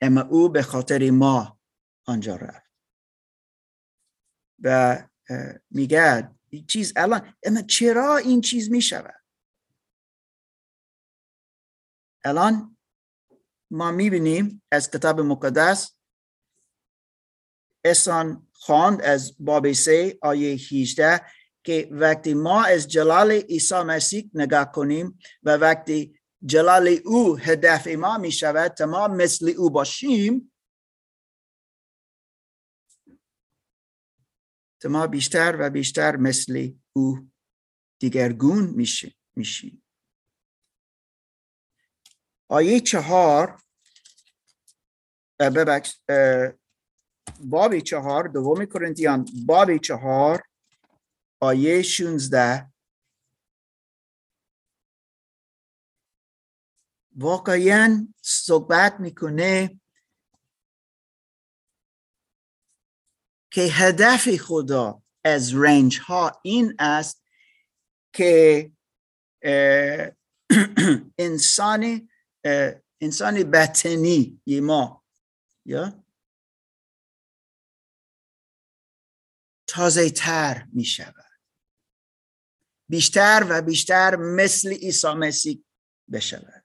اما 0.03 0.21
او 0.21 0.49
به 0.49 0.61
خاطر 0.61 1.11
ما 1.11 1.59
آنجا 2.05 2.35
رفت. 2.35 2.71
و 4.63 4.97
میگه 5.69 6.35
این 6.49 6.65
چیز 6.65 6.93
الان 6.95 7.35
اما 7.43 7.61
چرا 7.61 8.17
این 8.17 8.41
چیز 8.41 8.71
می‌شود؟ 8.71 9.23
الان 12.25 12.77
ما 13.71 13.91
می‌بینیم 13.91 14.63
از 14.71 14.91
کتاب 14.91 15.19
مقدس 15.19 15.95
اسان 17.85 18.47
خواند 18.53 19.01
از 19.01 19.35
باب 19.39 19.71
سه 19.71 20.17
آیه 20.21 20.53
18 20.53 21.21
که 21.63 21.89
وقتی 21.91 22.33
ما 22.33 22.63
از 22.63 22.87
جلال 22.87 23.31
عیسی 23.31 23.75
مسیح 23.75 24.31
نگاه 24.33 24.71
کنیم 24.71 25.19
و 25.43 25.57
وقتی 25.57 26.19
جلال 26.45 26.99
او 27.05 27.37
هدف 27.37 27.87
ما 27.87 28.17
می 28.17 28.31
شود 28.31 28.71
تا 28.71 28.85
ما 28.85 29.07
مثل 29.07 29.53
او 29.57 29.69
باشیم. 29.69 30.53
تا 34.81 34.89
ما 34.89 35.07
بیشتر 35.07 35.55
و 35.59 35.69
بیشتر 35.69 36.15
مثل 36.15 36.71
او 36.93 37.31
دیگرگون 37.99 38.69
میشیم 39.35 39.83
آیه 42.49 42.79
چهار 42.79 43.61
ببخش 45.39 45.99
بابی 47.39 47.81
چهار 47.81 48.27
دومی 48.27 48.67
کرنتیان 48.67 49.25
بابی 49.45 49.79
چهار 49.79 50.43
آیه 51.41 51.81
16 51.81 52.72
واقعا 57.15 58.13
صحبت 58.21 58.99
می‌کنه 58.99 59.79
که 63.51 63.61
هدف 63.61 64.35
خدا 64.35 65.01
از 65.23 65.55
رنج 65.55 65.99
ها 65.99 66.41
این 66.43 66.75
است 66.79 67.23
که 68.13 68.71
انسان 71.17 72.09
انسان 73.01 73.43
بطنی 73.43 74.41
ما 74.47 75.03
یا؟ 75.65 76.03
تازه 79.67 80.09
تر 80.09 80.67
می 80.73 80.85
شود 80.85 81.23
بیشتر 82.89 83.45
و 83.49 83.61
بیشتر 83.61 84.15
مثل 84.15 84.73
عیسی 84.73 85.13
مسیح 85.13 85.63
بشود. 86.11 86.62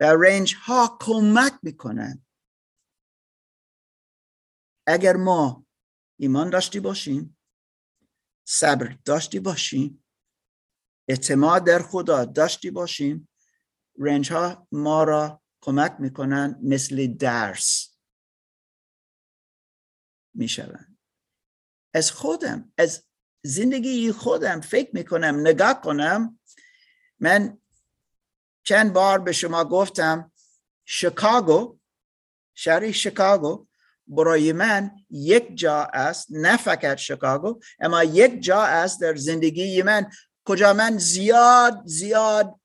و 0.00 0.04
رنج 0.04 0.54
ها 0.54 0.98
کمک 1.00 1.52
می‌کنن. 1.62 2.26
اگر 4.86 5.16
ما 5.16 5.66
ایمان 6.18 6.50
داشتی 6.50 6.80
باشیم 6.80 7.38
صبر 8.46 8.96
داشتی 9.04 9.40
باشیم 9.40 10.04
اعتماد 11.08 11.66
در 11.66 11.82
خدا 11.82 12.24
داشتی 12.24 12.70
باشیم 12.70 13.28
رنج 13.98 14.32
ها 14.32 14.68
ما 14.72 15.04
را 15.04 15.42
کمک 15.60 15.96
می‌کنن 15.98 16.58
مثل 16.62 17.06
درس 17.06 17.96
می‌شوند. 20.34 20.98
از 21.94 22.10
خودم 22.10 22.72
از 22.78 23.04
زندگی 23.44 24.12
خودم 24.12 24.60
فکر 24.60 24.90
می‌کنم 24.92 25.40
نگاه 25.40 25.80
کنم 25.80 26.40
من 27.20 27.60
چند 28.68 28.92
بار 28.92 29.18
به 29.18 29.32
شما 29.32 29.64
گفتم 29.64 30.32
شکاگو 30.84 31.78
شهر 32.54 32.92
شکاگو 32.92 33.66
برای 34.06 34.52
من 34.52 34.90
یک 35.10 35.56
جا 35.56 35.82
است 35.82 36.26
نه 36.30 36.56
فقط 36.56 36.96
شکاگو 36.96 37.60
اما 37.80 38.04
یک 38.04 38.40
جا 38.40 38.62
است 38.62 39.00
در 39.00 39.16
زندگی 39.16 39.82
من. 39.82 40.10
کجا 40.44 40.72
من 40.72 40.98
زیاد 40.98 41.82
زیاد 41.84 42.60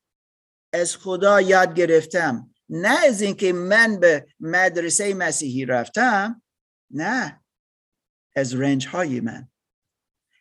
از 0.74 0.97
خدا 0.97 1.41
یاد 1.41 1.74
گرفتم. 1.74 2.51
نه 2.70 3.06
از 3.06 3.22
اینکه 3.22 3.54
من 3.54 3.99
به 3.99 4.28
مدرسه 4.39 5.14
مسیحی 5.14 5.66
رفتم 5.66 6.41
نه. 6.91 7.41
از 8.36 8.56
رنج 8.56 8.88
های 8.88 9.20
من 9.20 9.47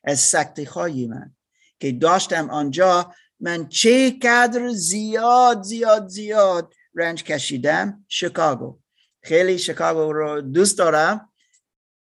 از 0.05 0.21
سکتی 0.21 0.65
های 0.65 1.07
من 1.07 1.37
که 1.81 1.93
داشتم 1.93 2.51
آنجا 2.51 3.15
من 3.43 3.69
چه 3.69 4.19
قدر 4.23 4.69
زیاد 4.69 5.63
زیاد 5.63 6.09
زیاد 6.09 6.75
رنج 6.95 7.25
کشیدم؟ 7.25 8.05
شکاگو. 8.09 8.81
خیلی 9.23 9.59
شکاگو 9.59 10.13
رو 10.13 10.41
دوست 10.41 10.79
دارم. 10.79 11.33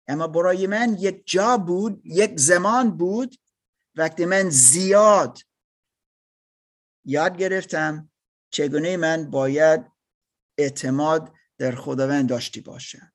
اما 0.07 0.27
برای 0.27 0.67
من 0.67 0.97
یک 1.01 1.23
جا 1.27 1.57
بود 1.57 2.03
یک 2.05 2.39
زمان 2.39 2.97
بود 2.97 3.37
وقتی 3.95 4.25
من 4.25 4.51
زیاد 4.51 5.39
یاد 7.05 7.37
گرفتم 7.37 8.11
چگونه 8.51 8.97
من 8.97 9.31
باید 9.31 9.87
اعتماد 10.59 11.33
در 11.59 11.75
خداوند 11.75 12.29
داشتی 12.29 12.61
باشم. 12.61 13.13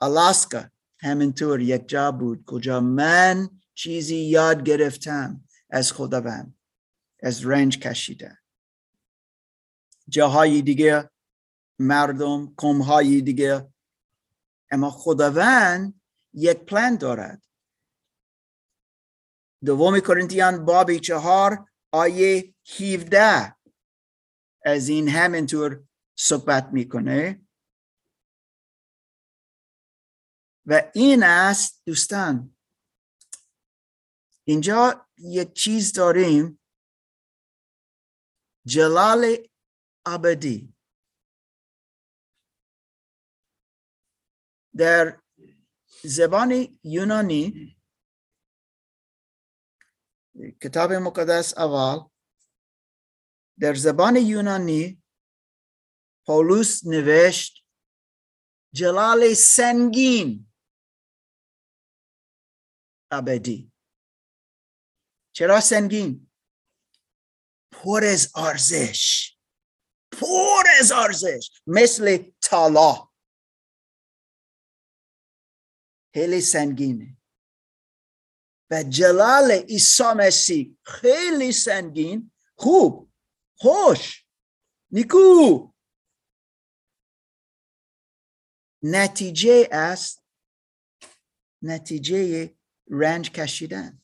آلاسکا 0.00 0.64
همینطور 1.00 1.60
یک 1.60 1.88
جا 1.88 2.12
بود. 2.12 2.44
کجا 2.46 2.80
من 2.80 3.61
چیزی 3.74 4.16
یاد 4.16 4.64
گرفتم 4.64 5.44
از 5.70 5.92
خداوند 5.92 6.58
از 7.22 7.46
رنج 7.46 7.78
کشیده. 7.78 8.38
جاهای 10.08 10.62
دیگه 10.62 11.10
مردم 11.78 12.54
کمهای 12.56 13.20
دیگه. 13.20 13.72
اما 14.70 14.90
خداوند 14.90 16.00
یک 16.32 16.58
پلان 16.58 16.96
دارد. 16.96 17.42
دومی 19.64 20.00
کرنتیان 20.00 20.64
بابی 20.64 21.00
چهار 21.00 21.70
آیه 21.92 22.54
17 22.80 23.56
از 24.64 24.88
این 24.88 25.08
همینطور 25.08 25.84
صحبت 26.16 26.68
می‌کنه. 26.72 27.40
و 30.66 30.82
این 30.94 31.22
است 31.22 31.82
دوستان 31.86 32.51
اینجا 34.44 35.06
یک 35.18 35.52
چیز 35.52 35.92
داریم. 35.92 36.60
جلال 38.66 39.48
ابدی. 40.06 40.74
در 44.76 45.22
زبان 46.04 46.78
یونانی 46.84 47.76
کتاب 50.62 50.92
مقدس 50.92 51.58
اول 51.58 52.08
در 53.60 53.74
زبان 53.74 54.16
یونانی 54.16 55.02
پولوس 56.26 56.86
نوشت 56.86 57.66
جلال 58.74 59.34
سنگین 59.34 60.52
ابدی. 63.10 63.71
چرا 65.32 65.60
سنگین؟ 65.60 66.30
پر 67.72 68.04
از 68.12 68.32
ارزش 68.36 69.32
پر 70.12 70.64
از 70.80 70.92
ارزش 70.92 71.50
مثل 71.66 72.30
طلا. 72.40 73.12
خیلی 76.14 76.40
سنگینه. 76.40 77.16
و 78.70 78.82
جلال 78.82 79.50
عیسی 79.50 80.12
مسیح 80.16 80.78
خیلی 80.84 81.52
سنگین. 81.52 82.32
خوب. 82.54 83.12
خوش. 83.58 84.26
نیکو. 84.90 85.72
نتیجه 88.82 89.68
است. 89.72 90.24
نتیجه 91.62 92.54
رنج 92.90 93.30
کشیدن. 93.30 94.01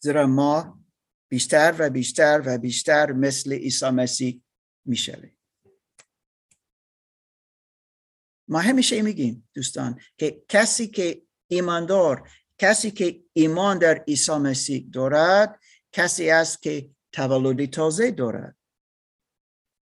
زیرا 0.00 0.26
ما 0.26 0.84
بیشتر 1.28 1.74
و 1.78 1.90
بیشتر 1.90 2.42
و 2.46 2.58
بیشتر 2.58 3.12
مثل 3.12 3.52
عیسی 3.52 3.90
مسیح 3.90 4.42
می‌شویم. 4.84 5.38
ما 8.48 8.58
همیشه 8.58 9.02
میگیم 9.02 9.48
دوستان 9.54 10.00
که 10.18 10.44
کسی 10.48 10.86
که 10.86 11.22
ایماندار 11.46 12.30
کسی 12.58 12.90
که 12.90 13.24
ایمان 13.32 13.78
در 13.78 13.94
عیسی 13.94 14.32
مسیح 14.32 14.90
دارد 14.92 15.60
کسی 15.92 16.30
است 16.30 16.62
که 16.62 16.90
تولدی 17.12 17.66
تازه 17.66 18.10
دارد. 18.10 18.56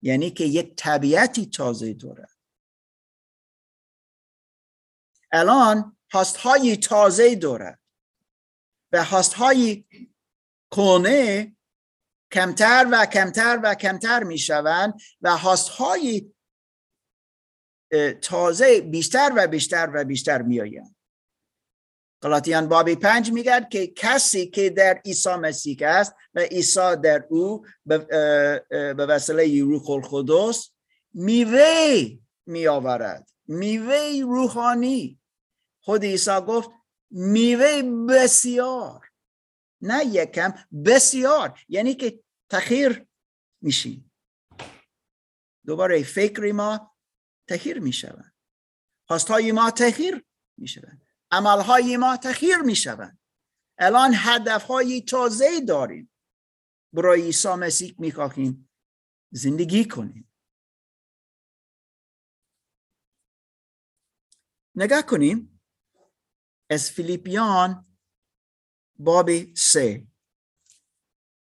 یعنی 0.01 0.31
که 0.31 0.43
یک 0.43 0.75
طبیعتی 0.75 1.45
تازه 1.45 1.93
دارد. 1.93 2.37
الان 5.31 5.97
های 6.39 6.77
تازه 6.77 7.35
دارد. 7.35 7.80
و 8.93 9.03
های 9.37 9.85
کنه 10.71 11.55
کمتر 12.31 12.87
و 12.91 13.05
کمتر 13.05 13.59
و 13.63 13.75
کمتر 13.75 14.23
می 14.23 14.37
شوند 14.37 15.01
و 15.21 15.37
های 15.77 16.33
تازه 18.21 18.81
بیشتر 18.81 19.31
و 19.35 19.47
بیشتر 19.47 19.91
و 19.93 20.03
بیشتر 20.03 20.41
می 20.41 20.61
آیند 20.61 20.95
غلاطیان 22.21 22.67
بابی 22.67 22.95
پنج 22.95 23.31
میگد 23.31 23.69
که 23.69 23.87
کسی 23.87 24.47
که 24.47 24.69
در 24.69 25.01
عیسی 25.05 25.35
مسیح 25.35 25.77
است 25.81 26.13
و 26.33 26.39
عیسی 26.39 26.95
در 27.03 27.25
او 27.29 27.65
به 27.87 29.05
وسیله 29.09 29.63
روح 29.63 29.89
القدس 29.89 30.71
میوه 31.13 32.09
می 32.45 32.67
آورد 32.67 33.29
میوه 33.47 34.21
روحانی. 34.23 35.19
خود 35.83 36.03
عیسی 36.03 36.41
گفت 36.47 36.69
میوه 37.12 37.82
بسیار 38.09 39.12
نه 39.82 40.05
یکم 40.05 40.53
بسیار. 40.86 41.59
یعنی 41.70 41.93
که 41.93 42.24
تخیر 42.49 43.07
میشیم 43.62 44.12
دوباره 45.66 46.03
فکر 46.03 46.51
ما 46.51 46.95
تخیر 47.49 47.80
می‌شوند 47.80 48.36
های 49.30 49.51
ما 49.51 49.72
تخیر 49.72 50.26
می‌شوند 50.57 51.07
عملهای 51.32 51.97
ما 51.97 52.18
تخیر 52.18 52.57
می‌شوند 52.57 53.20
الان 53.78 54.12
هدف 54.16 54.64
های 54.64 55.01
تازه 55.01 55.62
داریم. 55.68 56.12
برای 56.93 57.22
عیسی 57.22 57.47
مسیح 57.47 57.95
می‌خواهیم 57.97 58.70
زندگی 59.32 59.86
کنیم. 59.86 60.34
نگاه 64.76 65.01
کنیم. 65.01 65.61
از 66.72 66.91
فیلیپیان 66.91 67.86
باب 68.99 69.30
سه. 69.53 70.07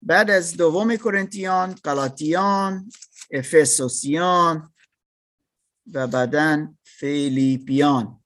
بعد 0.02 0.30
از 0.30 0.58
دوم 0.58 0.96
کرنتیان 0.96 1.74
قلاتیان 1.74 2.92
افسوسیان 3.32 4.74
و 5.94 6.08
بعدا 6.08 6.74
فیلیپیان. 6.84 8.24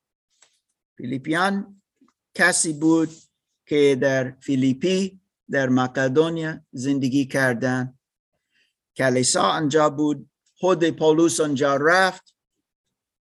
فیلیپیان 0.98 1.82
کسی 2.34 2.74
بود 2.74 3.10
که 3.66 3.98
در 4.02 4.32
فیلیپی 4.32 5.22
در 5.50 5.70
مقدونیا 5.70 6.60
زندگی 6.72 7.26
کردن 7.26 8.00
کلیسا 8.96 9.42
آنجا 9.42 9.90
بود 9.90 10.30
خود 10.56 10.90
پولوس 10.90 11.42
آنجا 11.42 11.76
رفت 11.76 12.36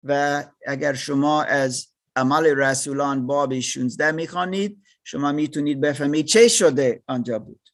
و 0.04 0.44
اگر 0.68 0.94
شما 0.94 1.44
از 1.44 1.91
عمل 2.16 2.46
رسولان 2.46 3.28
باب 3.28 3.60
16 3.60 4.12
می‌خوانید. 4.12 4.84
شما 5.04 5.32
می‌تونید 5.32 5.82
بفهمید 5.82 6.26
چه 6.26 6.48
شده 6.48 7.04
آنجا 7.08 7.40
بود. 7.40 7.70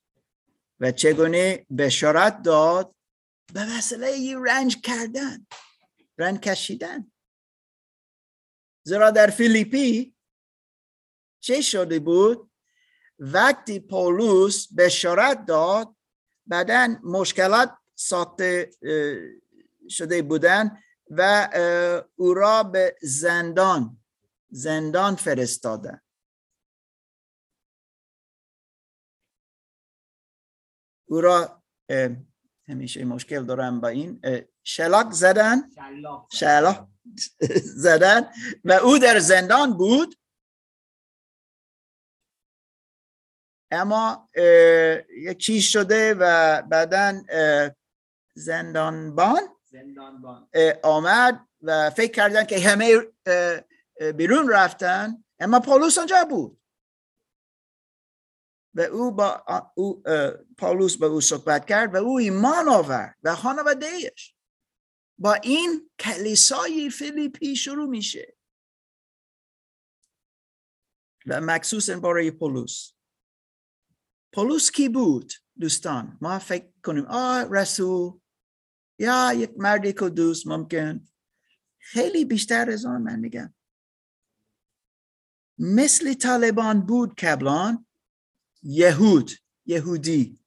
و 0.80 0.92
چگونه 0.92 1.66
بشارت 1.78 2.42
داد 2.42 2.96
به 3.54 3.78
وسیله 3.78 4.36
رنج 4.46 4.82
کردن 4.82 5.48
رنج 6.18 6.40
کشیدن. 6.40 7.12
زیرا 8.84 9.12
در 9.12 9.28
فیلیپی 9.28 10.16
چه 11.40 11.62
شده 11.62 12.00
بود؟ 12.00 12.52
وقتی 13.20 13.80
پولوس 13.80 14.68
بشارت 14.78 15.46
داد 15.46 15.96
بعدا 16.48 16.96
مشکلات 17.04 17.74
ساخته 17.96 18.72
شده 19.90 20.22
بودن 20.22 20.78
و 21.10 21.50
او 22.16 22.34
را 22.34 22.64
به 22.64 22.96
زندان 23.02 24.00
زندان 24.50 25.16
فرستادن 25.16 26.02
او 31.10 31.22
را 31.22 31.64
همیشه 32.68 33.06
مشکل 33.06 33.46
دارم 33.46 33.82
با 33.82 33.88
این 33.88 34.22
شلاق 34.64 35.12
زدن؟ 35.12 35.70
شلاق 36.32 36.90
زدن. 37.64 38.32
و 38.66 38.72
او 38.72 38.98
در 38.98 39.20
زندان 39.20 39.78
بود؟ 39.78 40.16
اما 43.72 44.30
یک 45.18 45.38
چیز 45.38 45.64
شده 45.64 46.14
و 46.14 46.62
بعدا 46.62 47.22
زندانبان؟ 48.34 49.42
آمد 50.84 51.48
و 51.62 51.90
فکر 51.90 52.12
کردن 52.12 52.46
که 52.46 52.60
همه 52.60 52.96
بیرون 54.18 54.50
رفتن. 54.50 55.24
اما 55.40 55.60
پولوس 55.60 55.98
آنجا 55.98 56.26
بود. 56.30 56.62
و 58.74 58.82
او 58.82 59.12
با 59.12 59.44
او 59.76 60.04
پولوس 60.58 60.98
به 60.98 61.06
او 61.06 61.22
صحبت 61.22 61.66
کرد 61.66 61.94
و 61.94 61.98
او 61.98 62.18
ایمان 62.18 62.70
آورد 62.70 63.18
و 63.24 63.36
خانوادهش 63.36 64.36
با 65.20 65.34
این 65.34 65.90
کلیسای 66.00 66.90
فیلیپی 66.90 67.56
شروع 67.56 67.90
میشه. 67.90 68.38
و 71.26 71.42
مخصوصا 71.42 72.00
برای 72.00 72.32
پولوس 72.32 72.92
پولوس 74.34 74.72
کی 74.72 74.90
بود؟ 74.90 75.34
دوستان 75.60 76.18
ما 76.22 76.40
فکر 76.40 76.72
کنیم 76.86 77.06
آه 77.06 77.44
رسول 77.52 78.20
یا 79.00 79.34
یک 79.34 79.52
مردی 79.58 79.94
که 79.94 80.10
دوست 80.10 80.48
ممکن. 80.48 81.08
خیلی 81.80 82.26
بیشتر 82.26 82.70
از 82.70 82.86
آن 82.86 83.02
من 83.02 83.20
میگم. 83.20 83.54
مثل 85.60 86.14
طالبان 86.14 86.82
بود 86.82 87.16
کبلان 87.16 87.86
یهود 88.64 89.32
یهودی. 89.66 90.40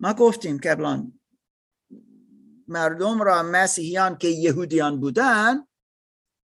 ما 0.00 0.12
گفتیم 0.12 0.58
کبلان 0.58 1.20
مردم 2.68 3.22
را 3.22 3.42
مسیحیان 3.42 4.18
که 4.18 4.28
یهودیان 4.28 5.00
بودن 5.00 5.66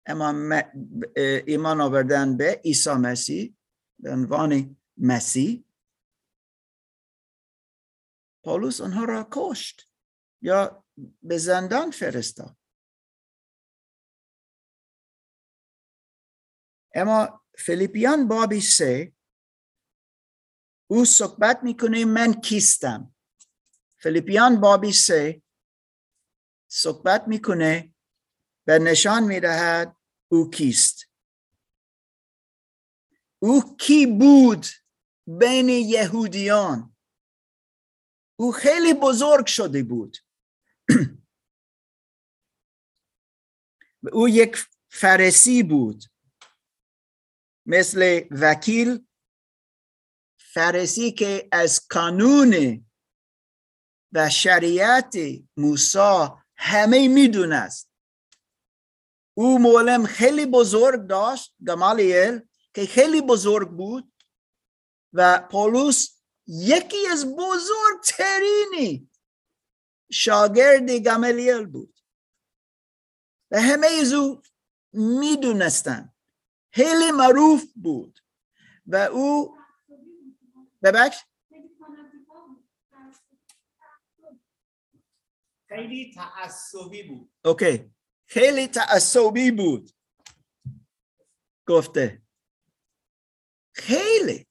اما 0.06 0.60
ایمان 1.46 1.80
آوردن 1.80 2.36
به 2.36 2.60
عیسی 2.64 2.90
مسیح 2.90 3.56
به 3.98 4.10
عنوان 4.10 4.76
مسیح. 4.96 5.64
پولس 8.44 8.80
آنها 8.80 9.04
را 9.04 9.28
کشت 9.32 9.92
یا 10.42 10.84
به 11.22 11.38
زندان 11.38 11.90
فرستاد. 11.90 12.56
اما 16.94 17.44
فیلیپیان 17.58 18.28
بابی 18.28 18.60
سه 18.60 19.12
او 20.90 21.04
صحبت 21.04 21.60
می‌کنه 21.62 22.04
من 22.04 22.40
کیستم. 22.40 23.14
فیلیپیان 23.96 24.60
بابی 24.60 24.92
سه 24.92 25.42
صحبت 26.68 27.28
می‌کنه 27.28 27.94
و 28.66 28.78
نشان 28.78 29.24
می‌دهد 29.24 29.96
او 30.28 30.50
کیست. 30.50 31.06
او 33.38 33.76
کی 33.76 34.06
بود 34.06 34.66
بین 35.26 35.68
یهودیان؟ 35.68 36.96
او 38.36 38.52
خیلی 38.52 38.94
بزرگ 38.94 39.46
شده 39.46 39.82
بود. 39.82 40.16
او 44.12 44.28
یک 44.28 44.56
فرسی 44.88 45.62
بود. 45.62 46.09
مثل 47.70 48.20
وکیل 48.30 49.06
فرسی 50.36 51.12
که 51.12 51.48
از 51.52 51.86
کانون 51.88 52.84
و 54.12 54.30
شریعت 54.30 55.16
موسی 55.56 56.28
همه 56.56 57.08
می‌دونست 57.08 57.90
او 59.34 59.58
معلم 59.58 60.06
خیلی 60.06 60.46
بزرگ 60.46 61.06
داشت 61.06 61.54
گمالیل 61.66 62.40
که 62.74 62.86
خیلی 62.86 63.22
بزرگ 63.22 63.70
بود 63.70 64.12
و 65.12 65.48
پولس 65.50 66.22
یکی 66.46 67.06
از 67.06 67.26
بزرگترینی 67.36 69.10
شاگرد 70.12 70.90
گمالیل 70.90 71.66
بود. 71.66 72.00
و 73.50 73.60
همه 73.60 73.86
از 73.86 74.12
او 74.12 74.42
می‌دونستن. 74.92 76.12
خیلی 76.70 77.10
معروف 77.10 77.64
بود؟ 77.74 78.18
و 78.86 78.96
او 78.96 79.56
ببخش 80.82 81.24
خیلی 85.68 86.14
تعصبی 86.14 87.02
بود. 87.02 87.32
اوکی. 87.44 87.94
خیلی 88.26 88.68
تعصبی 88.68 89.50
بود. 89.50 89.90
گفته. 91.66 92.22
خیلی. 93.74 94.46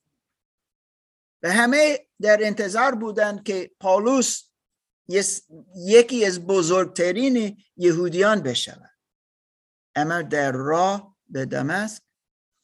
و 1.43 1.51
همه 1.51 2.07
در 2.21 2.37
انتظار 2.41 2.95
بودند 2.95 3.43
که 3.43 3.71
پالوس 3.79 4.49
یکی 5.75 6.25
از 6.25 6.47
بزرگترین 6.47 7.63
یهودیان 7.77 8.41
بشود. 8.41 8.99
اما 9.95 10.21
در 10.21 10.51
راه 10.51 11.17
به 11.27 11.45
دمسک 11.45 12.03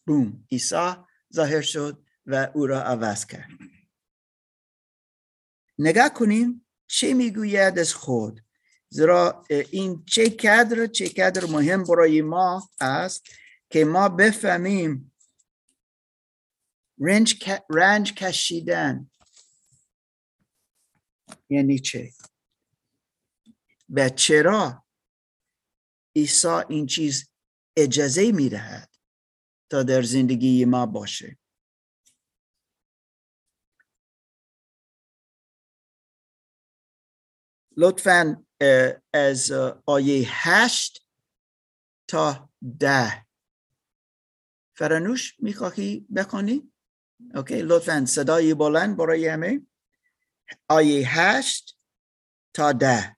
بوم. 0.05 0.47
عیسی 0.51 0.93
ظاهر 1.33 1.61
شد 1.61 2.05
و 2.25 2.51
او 2.53 2.67
را 2.67 2.83
عوض 2.83 3.25
کرد. 3.25 3.49
نگاه 5.79 6.09
کنیم 6.09 6.65
چه 6.87 7.13
می‌گوید 7.13 7.79
از 7.79 7.93
خود. 7.93 8.41
زیرا 8.89 9.43
این 9.49 10.05
چه 10.05 10.29
کدر 10.29 10.87
چه 10.87 11.09
کدر 11.09 11.45
مهم 11.45 11.83
برای 11.83 12.21
ما 12.21 12.69
است 12.81 13.27
که 13.69 13.85
ما 13.85 14.09
بفهمیم 14.09 15.15
رنج, 16.99 17.49
رنج 17.69 18.13
کشیدن. 18.13 19.09
یعنی 21.49 21.79
چه؟ 21.79 22.13
و 23.89 24.09
چرا 24.09 24.85
عیسی 26.15 26.47
این 26.47 26.85
چیز 26.85 27.29
اجازه 27.77 28.31
می‌دهد؟ 28.31 28.94
تا 29.70 29.84
در 29.84 30.01
زندگی 30.01 30.66
ما 30.66 30.86
باشه. 30.86 31.38
لطفا 37.78 38.45
از 39.13 39.51
آیه 39.86 40.28
هشت 40.30 41.07
تا 42.07 42.49
ده. 42.80 43.26
فرانوش 44.78 45.39
می‌خواهی 45.39 46.07
بخوانی؟ 46.16 46.72
اوکی 47.36 47.61
لطفا 47.61 48.05
صدای 48.05 48.53
بلند 48.53 48.97
برای 48.97 49.28
همه. 49.28 49.61
آیه 50.70 51.20
هشت 51.20 51.80
تا 52.53 52.72
ده 52.72 53.18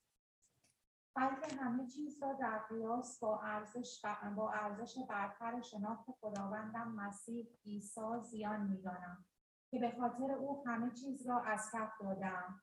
بلکه 1.15 1.55
همه 1.55 1.87
چیز 1.87 2.21
را 2.21 2.26
در 2.39 2.57
قیاس 2.69 3.19
با 3.19 3.41
ارزش 3.41 4.01
با 4.35 4.51
ارزش 4.51 4.95
برتر 5.09 5.61
شناخت 5.61 6.05
خداوندم 6.21 6.87
مسیح 6.87 7.47
عیسی 7.65 8.01
زیان 8.23 8.61
می‌دانم 8.61 9.25
که 9.71 9.79
به 9.79 9.93
خاطر 9.99 10.31
او 10.31 10.63
همه 10.67 10.91
چیز 10.91 11.27
را 11.27 11.39
از 11.39 11.71
کف 11.73 12.01
دادم 12.01 12.61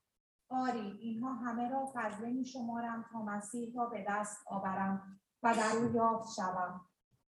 آری 0.50 0.98
اینها 1.00 1.34
همه 1.34 1.70
را 1.70 1.86
فضله 1.94 2.30
می 2.30 2.44
شمارم 2.44 3.04
تا 3.12 3.22
مسیح 3.22 3.74
را 3.76 3.86
به 3.86 4.04
دست 4.08 4.38
آورم 4.46 5.20
و 5.42 5.54
در 5.54 5.76
او 5.78 5.94
یافت 5.94 6.28
شوم. 6.36 6.80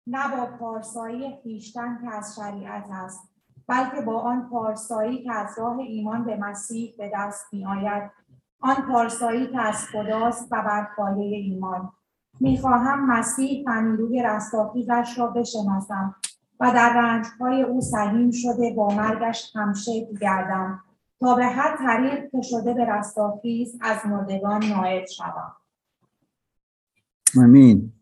نه 0.07 0.37
با 0.37 0.57
پارسایی 0.57 1.37
خیشتن 1.43 1.99
که 2.01 2.17
از 2.17 2.35
شریعت 2.37 2.87
است 2.91 3.37
بلکه 3.69 4.01
با 4.01 4.21
آن 4.21 4.49
پارسایی 4.51 5.25
که 5.25 5.33
از 5.33 5.59
راه 5.59 5.79
ایمان 5.79 6.25
به 6.25 6.37
مسیح 6.37 6.95
به 6.99 7.11
دست 7.15 7.47
می 7.53 7.67
آید 7.67 8.11
آن 8.61 8.75
پارسایی 8.93 9.47
که 9.47 9.61
از 9.61 9.87
خداست 9.93 10.49
و 10.53 10.63
بر 10.63 10.89
پایه 10.97 11.37
ایمان. 11.37 11.93
می‌خواهم 12.41 13.07
مسیح 13.07 13.65
فنیروی 13.65 14.23
رستاخیزش 14.23 15.15
را 15.19 15.27
بشناسم 15.27 16.15
و 16.61 16.71
در 16.71 16.93
رنجهای 16.97 17.63
او 17.63 17.81
سهیم 17.81 18.31
شده 18.31 18.75
با 18.77 18.89
مرگش 18.89 19.51
همشه 19.55 20.09
گردم 20.21 20.85
تا 21.21 21.35
به 21.35 21.47
هر 21.47 21.77
طریق 21.77 22.31
که 22.31 22.43
شده 22.43 22.75
به 22.75 22.85
رستاخیز 22.85 23.79
از 23.81 24.07
مردگان 24.07 24.65
نائل 24.65 25.07
شوم. 25.07 25.57
امین 27.43 27.93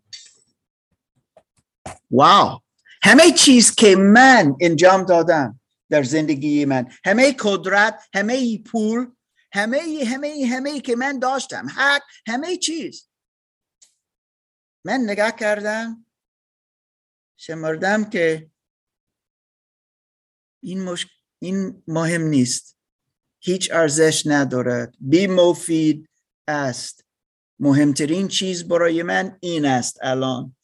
واو. 2.10 2.58
همه 3.02 3.30
چیز 3.30 3.74
که 3.74 3.96
من 3.96 4.56
انجام 4.60 5.02
دادم 5.02 5.60
در 5.90 6.02
زندگی 6.02 6.64
من 6.64 6.86
همه 7.04 7.32
قدرت 7.38 8.02
همه 8.14 8.58
پول 8.58 9.06
همه 9.52 9.80
همه 10.06 10.48
همه 10.50 10.80
که 10.80 10.96
من 10.96 11.18
داشتم 11.18 11.66
حق 11.76 12.02
همه 12.26 12.56
چیز. 12.56 13.08
من 14.84 15.00
نگاه 15.00 15.30
کردم 15.30 16.06
شمردم 17.36 18.10
که 18.10 18.50
این, 20.62 20.82
مش... 20.82 21.06
این 21.38 21.82
مهم 21.88 22.22
نیست. 22.22 22.78
هیچ 23.40 23.70
ارزش 23.72 24.22
ندارد. 24.26 24.94
بی 25.00 25.26
مفید 25.26 26.08
است. 26.48 27.04
مهمترین 27.58 28.28
چیز 28.28 28.68
برای 28.68 29.02
من 29.02 29.38
این 29.40 29.66
است 29.66 29.98
الان 30.02 30.56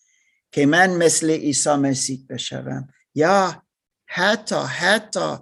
که 0.52 0.66
من 0.66 0.90
مثل 0.90 1.30
عیسی 1.30 1.74
مسیح 1.74 2.26
بشوم. 2.28 2.88
یا 3.14 3.66
حتی 4.06 4.56
حتی 4.56 5.36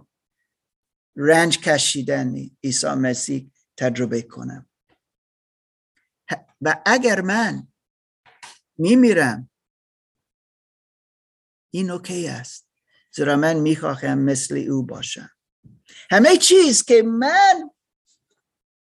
رنج 1.17 1.59
کشیدن 1.59 2.35
عیسی 2.65 2.87
مسیح 2.87 3.51
تجربه 3.77 4.23
کنم. 4.23 4.69
و 6.61 6.83
اگر 6.87 7.21
من 7.21 7.69
میمیرم. 8.79 9.51
این 11.71 11.91
اوکی 11.91 12.29
است. 12.29 12.69
زیرا 13.13 13.37
من 13.37 13.57
می‌خواهم 13.57 14.19
مثل 14.19 14.57
او 14.71 14.83
باشم. 14.83 15.31
همه 16.11 16.37
چیز 16.37 16.85
که 16.85 17.03
من 17.03 17.71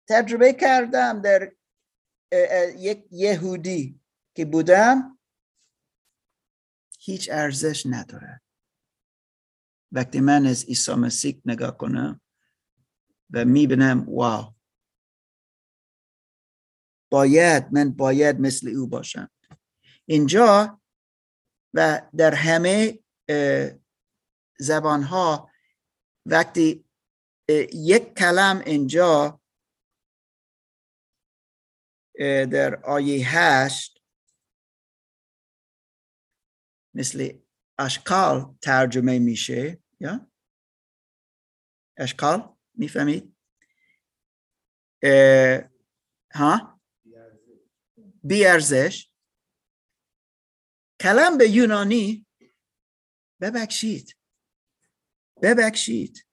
تجربه 0.09 0.53
کردم 0.53 1.23
در 1.23 1.53
یک 2.77 3.07
یهودی 3.11 4.01
که 4.35 4.45
بودم 4.45 5.19
هیچ 7.01 7.31
ارزش 7.33 7.87
ندارد. 7.87 8.43
وقتی 9.93 10.21
من 10.21 10.47
از 10.47 10.65
عیسی 10.65 10.95
مسیح 10.95 11.43
نگاه 11.45 11.79
کنم 11.79 12.21
و 13.31 13.45
می‌بینم 13.45 14.09
واو. 14.09 14.55
باید 17.11 17.73
من 17.73 17.91
باید 17.93 18.41
مثل 18.41 18.69
او 18.69 18.87
باشم. 18.87 19.31
اینجا 20.09 20.81
و 21.75 22.11
در 22.17 22.35
همه 22.35 22.99
زبان 24.59 25.03
ها 25.03 25.51
وقتی 26.27 26.85
یک 27.75 28.15
کلم 28.15 28.63
اینجا 28.67 29.41
در 32.51 32.85
آیه 32.85 33.27
هشت 33.29 34.03
مثل 36.95 37.39
اشکال 37.79 38.57
ترجمه 38.63 39.19
میشه 39.19 39.83
یا؟ 40.01 40.31
اشکال 41.99 42.57
می‌فهمید؟ 42.75 43.37
ها؟ 46.35 46.81
بیارزش. 48.25 49.16
کلم 51.01 51.39
به 51.39 51.51
یونانی 51.51 52.27
ببخشید. 53.41 54.17
ببخشید. 55.43 56.27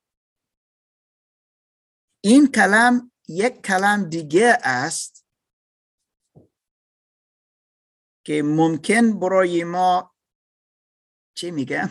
این 2.21 2.51
کلم 2.51 3.11
یک 3.27 3.61
کلم 3.61 4.09
دیگه 4.09 4.57
است 4.63 5.25
که 8.25 8.43
ممکن 8.45 9.19
برای 9.19 9.63
ما 9.63 10.15
چی 11.35 11.51
میگم؟ 11.51 11.89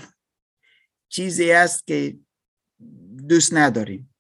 چیزی 1.09 1.53
است 1.53 1.87
که 1.87 2.19
دوست 3.29 3.55
نداریم. 3.55 4.15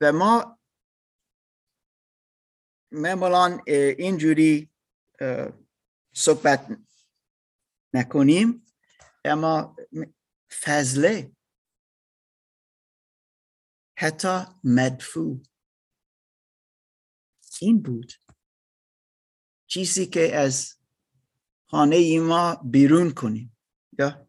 و 0.00 0.12
ما 0.12 0.55
معمولا 2.92 3.58
اینجوری 3.66 4.70
صحبت 6.14 6.78
نکنیم. 7.94 8.66
اما 9.24 9.76
فضله 10.60 11.32
حتی 13.98 14.44
مدفوع 14.64 15.42
این 17.60 17.82
بود. 17.82 18.12
چیزی 19.66 20.06
که 20.06 20.36
از 20.36 20.76
خانه 21.70 22.20
ما 22.20 22.54
بیرون 22.54 23.10
کنیم. 23.10 23.56
یا 23.98 24.28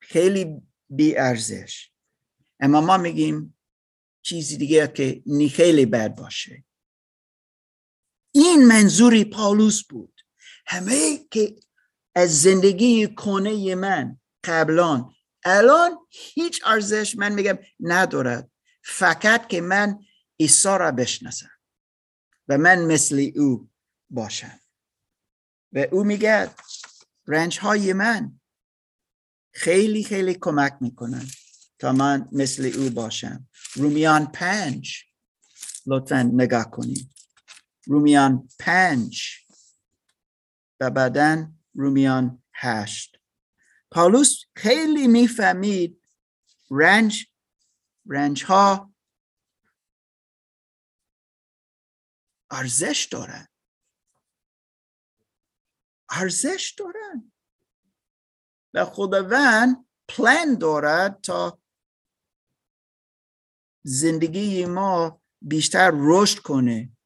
خیلی 0.00 0.62
بی 0.90 1.16
ارزش. 1.16 1.90
اما 2.60 2.80
ما 2.80 2.96
میگیم 2.96 3.58
چیزی 4.22 4.56
دیگه 4.56 4.88
که 4.88 5.22
نی 5.26 5.48
خیلی 5.48 5.86
بد 5.86 6.14
باشه. 6.14 6.64
این 8.32 8.66
منظوری 8.66 9.24
پالوس 9.24 9.84
بود. 9.84 10.20
همه 10.66 11.18
که 11.30 11.56
از 12.14 12.42
زندگی 12.42 13.14
کنه 13.14 13.74
من 13.74 14.18
قبلان 14.44 15.14
الان 15.44 15.98
هیچ 16.10 16.62
ارزش 16.66 17.16
من 17.16 17.32
میگم 17.32 17.58
ندارد. 17.80 18.50
فقط 18.84 19.48
که 19.48 19.60
من 19.60 19.98
عیسی 20.40 20.68
را 20.68 20.90
بشناسم 20.90 21.50
و 22.48 22.58
من 22.58 22.84
مثل 22.84 23.30
او 23.36 23.70
باشم. 24.10 24.60
و 25.72 25.86
او 25.92 26.04
میگه 26.04 26.50
رنج 27.26 27.58
های 27.58 27.92
من 27.92 28.40
خیلی 29.52 30.04
خیلی 30.04 30.34
کمک 30.34 30.76
می‌کنن 30.80 31.26
تا 31.78 31.92
من 31.92 32.28
مثل 32.32 32.72
او 32.76 32.90
باشم. 32.90 33.48
رومیان 33.74 34.26
پنج 34.26 35.04
لطفا 35.86 36.22
نگاه 36.22 36.70
کنید. 36.70 37.17
رومیان 37.88 38.48
پنج 38.58 39.22
و 40.80 40.90
بعدا 40.90 41.52
رومیان 41.74 42.42
هشت. 42.54 43.16
پالوس 43.90 44.44
خیلی 44.56 45.06
می‌فهمید 45.06 46.02
رنج 46.70 47.26
رنج 48.06 48.44
ها 48.44 48.94
ارزش 52.50 53.08
دارن. 53.10 53.48
ارزش 56.10 56.74
دارن. 56.78 57.32
و 58.74 58.84
خداوند 58.84 59.86
پلان 60.08 60.58
دارد 60.58 61.20
تا 61.20 61.60
زندگی 63.82 64.66
ما 64.66 65.22
بیشتر 65.42 65.92
رشد 65.94 66.38
کنه. 66.38 66.97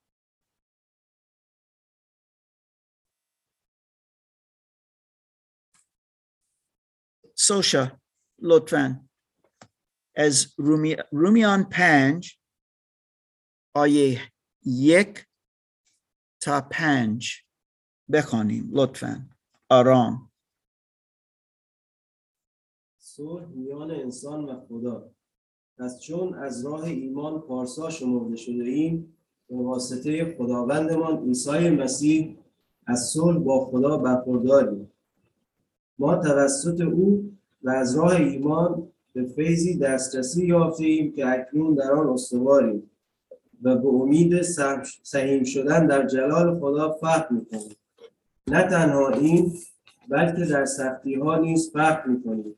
سوشا 7.46 8.00
لطفا 8.38 9.08
از 10.16 10.46
رومی، 10.56 10.96
رومیان 11.12 11.64
پنج 11.64 12.38
آیه 13.74 14.20
یک 14.66 15.26
تا 16.40 16.60
پنج 16.70 17.32
بخوانیم 18.12 18.70
لطفا 18.72 19.28
آرام 19.70 20.32
صلح 22.98 23.46
میان 23.46 23.90
انسان 23.90 24.44
و 24.44 24.60
خدا. 24.66 25.10
پس 25.78 26.00
چون 26.00 26.34
از 26.34 26.64
راه 26.66 26.84
ایمان 26.84 27.40
پارسا 27.40 27.90
شمرده 27.90 28.36
شده 28.36 28.64
ایم 28.64 29.16
به 29.48 29.56
واسطه 29.56 30.36
خداوندمان 30.38 31.24
عیسی 31.26 31.70
مسیح 31.70 32.38
از 32.86 33.10
صلح 33.12 33.38
با 33.38 33.66
خدا 33.66 33.98
برخورداریم. 33.98 34.92
ما 35.98 36.16
توسط 36.16 36.80
او 36.80 37.31
و 37.64 37.70
از 37.70 37.96
راه 37.96 38.16
ایمان 38.16 38.88
به 39.12 39.24
فیضی 39.24 39.78
دسترسی 39.78 40.46
یافته 40.46 40.84
ایم 40.84 41.12
که 41.12 41.28
اکنون 41.28 41.74
در 41.74 41.92
آن 41.92 42.08
استواریم 42.08 42.90
و 43.62 43.76
به 43.76 43.88
امید 43.88 44.42
سهیم 45.02 45.44
شدن 45.44 45.86
در 45.86 46.06
جلال 46.06 46.60
خدا 46.60 46.92
فقر 46.92 47.34
می‌کنیم. 47.34 47.76
نه 48.46 48.62
تنها 48.62 49.08
این 49.08 49.52
بلکه 50.08 50.44
در 50.44 50.64
سختی 50.64 51.14
ها 51.14 51.38
نیز 51.38 51.70
فقر 51.72 52.06
می‌کنیم. 52.06 52.54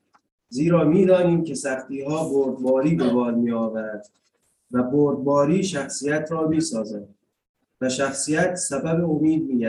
زیرا 0.49 0.85
می‌دانیم 0.85 1.45
که 1.45 1.55
سختی 1.55 2.03
ها 2.03 2.29
بردباری 2.29 2.95
به 2.95 3.11
بار 3.13 3.35
می 3.35 3.51
آورد 3.51 4.11
و 4.71 4.83
بردباری 4.83 5.65
شخصیت 5.65 6.33
را 6.33 6.49
می 6.49 6.61
سازد 6.61 7.09
و 7.81 7.89
شخصیت 7.89 8.55
سبب 8.55 9.11
امید 9.11 9.47
می 9.47 9.67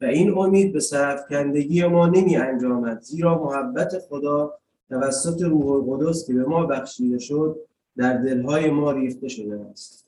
و 0.00 0.04
این 0.04 0.38
امید 0.38 0.72
به 0.72 0.80
سرفکندگی 0.80 1.86
ما 1.86 2.06
نمی 2.06 2.36
انجامد 2.36 3.00
زیرا 3.00 3.44
محبت 3.44 3.98
خدا 3.98 4.58
توسط 4.88 5.42
روح 5.42 5.66
القدس 5.66 6.26
که 6.26 6.34
به 6.34 6.44
ما 6.44 6.66
بخشیده 6.66 7.18
شد 7.18 7.56
در 7.96 8.16
دلهای 8.16 8.70
ما 8.70 8.92
ریخته 8.92 9.28
شده 9.28 9.60
است. 9.70 10.06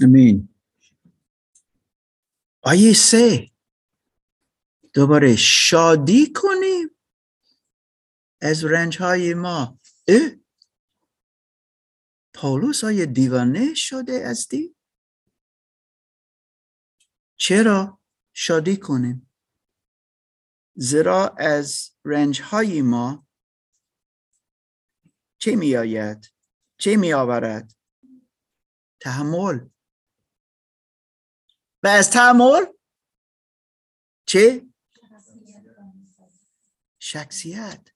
امین 0.00 0.48
آیه 2.62 2.92
سه. 2.92 3.50
دوباره 4.94 5.36
شادی 5.36 6.32
کنیم 6.32 6.90
از 8.40 8.64
رنج 8.64 8.98
های 8.98 9.34
ما. 9.34 9.78
اه؟ 10.08 10.30
پولوس 12.34 12.84
های 12.84 13.06
دیوانه 13.06 13.74
شده 13.74 14.20
استی؟ 14.24 14.74
چرا؟ 17.36 17.97
شادی 18.40 18.76
کنیم؟ 18.76 19.30
زیرا 20.76 21.28
از 21.28 21.90
رنج 22.04 22.42
های 22.42 22.82
ما 22.82 23.26
چه 25.38 25.56
می 25.56 25.76
آید؟ 25.76 26.32
چه 26.80 26.96
می 26.96 27.12
آورد؟ 27.12 27.72
تحمل 29.00 29.68
و 31.82 31.86
از 31.88 32.10
تحمل 32.10 32.64
چه؟ 34.26 34.66
شخصیت 36.98 37.88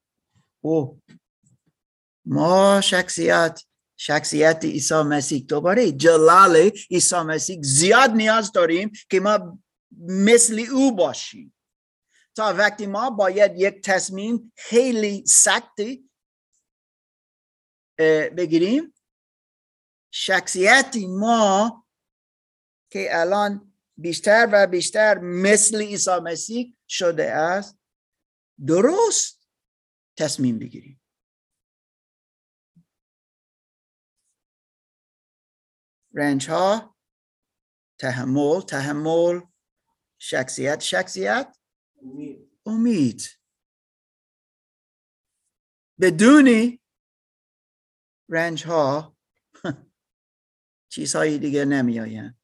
او 0.61 1.03
ما 2.24 2.80
شخصیت 2.80 3.62
شخصیت 3.97 4.64
عیسی 4.64 5.03
مسیح 5.03 5.45
دوباره 5.49 5.93
جلال 5.93 6.70
عیسی 6.90 7.16
مسیح 7.16 7.62
زیاد 7.62 8.11
نیاز 8.11 8.53
داریم 8.53 8.93
که 9.11 9.20
ما 9.20 9.61
مثل 9.99 10.66
او 10.72 10.97
باشیم 10.97 11.55
تا 12.34 12.55
وقتی 12.59 12.86
ما 12.86 13.11
باید 13.11 13.53
یک 13.57 13.84
تصمیم 13.84 14.53
خیلی 14.57 15.26
سختی 15.26 16.11
بگیریم. 18.36 18.95
شخصیتی 20.14 21.07
ما 21.07 21.86
که 22.90 23.09
الان 23.11 23.74
بیشتر 23.97 24.49
و 24.53 24.66
بیشتر 24.66 25.18
مثل 25.18 25.82
عیسی 25.82 26.18
مسیح 26.22 26.76
شده 26.88 27.30
است 27.30 27.78
درست 28.66 29.49
تصمیم 30.16 30.59
بگیریم. 30.59 31.01
رنج 36.14 36.51
ها 36.51 36.97
تحمل 37.99 38.61
تحمل 38.61 39.40
شخصیت 40.24 40.80
شخصیت؟ 40.80 41.58
امید. 42.02 42.50
امید. 42.66 43.22
بدونی؟ 46.00 46.80
رنج 48.28 48.66
ها 48.66 49.16
چیزهای 50.92 51.38
دیگه 51.38 51.64
نمی 51.64 52.00
آین. 52.00 52.34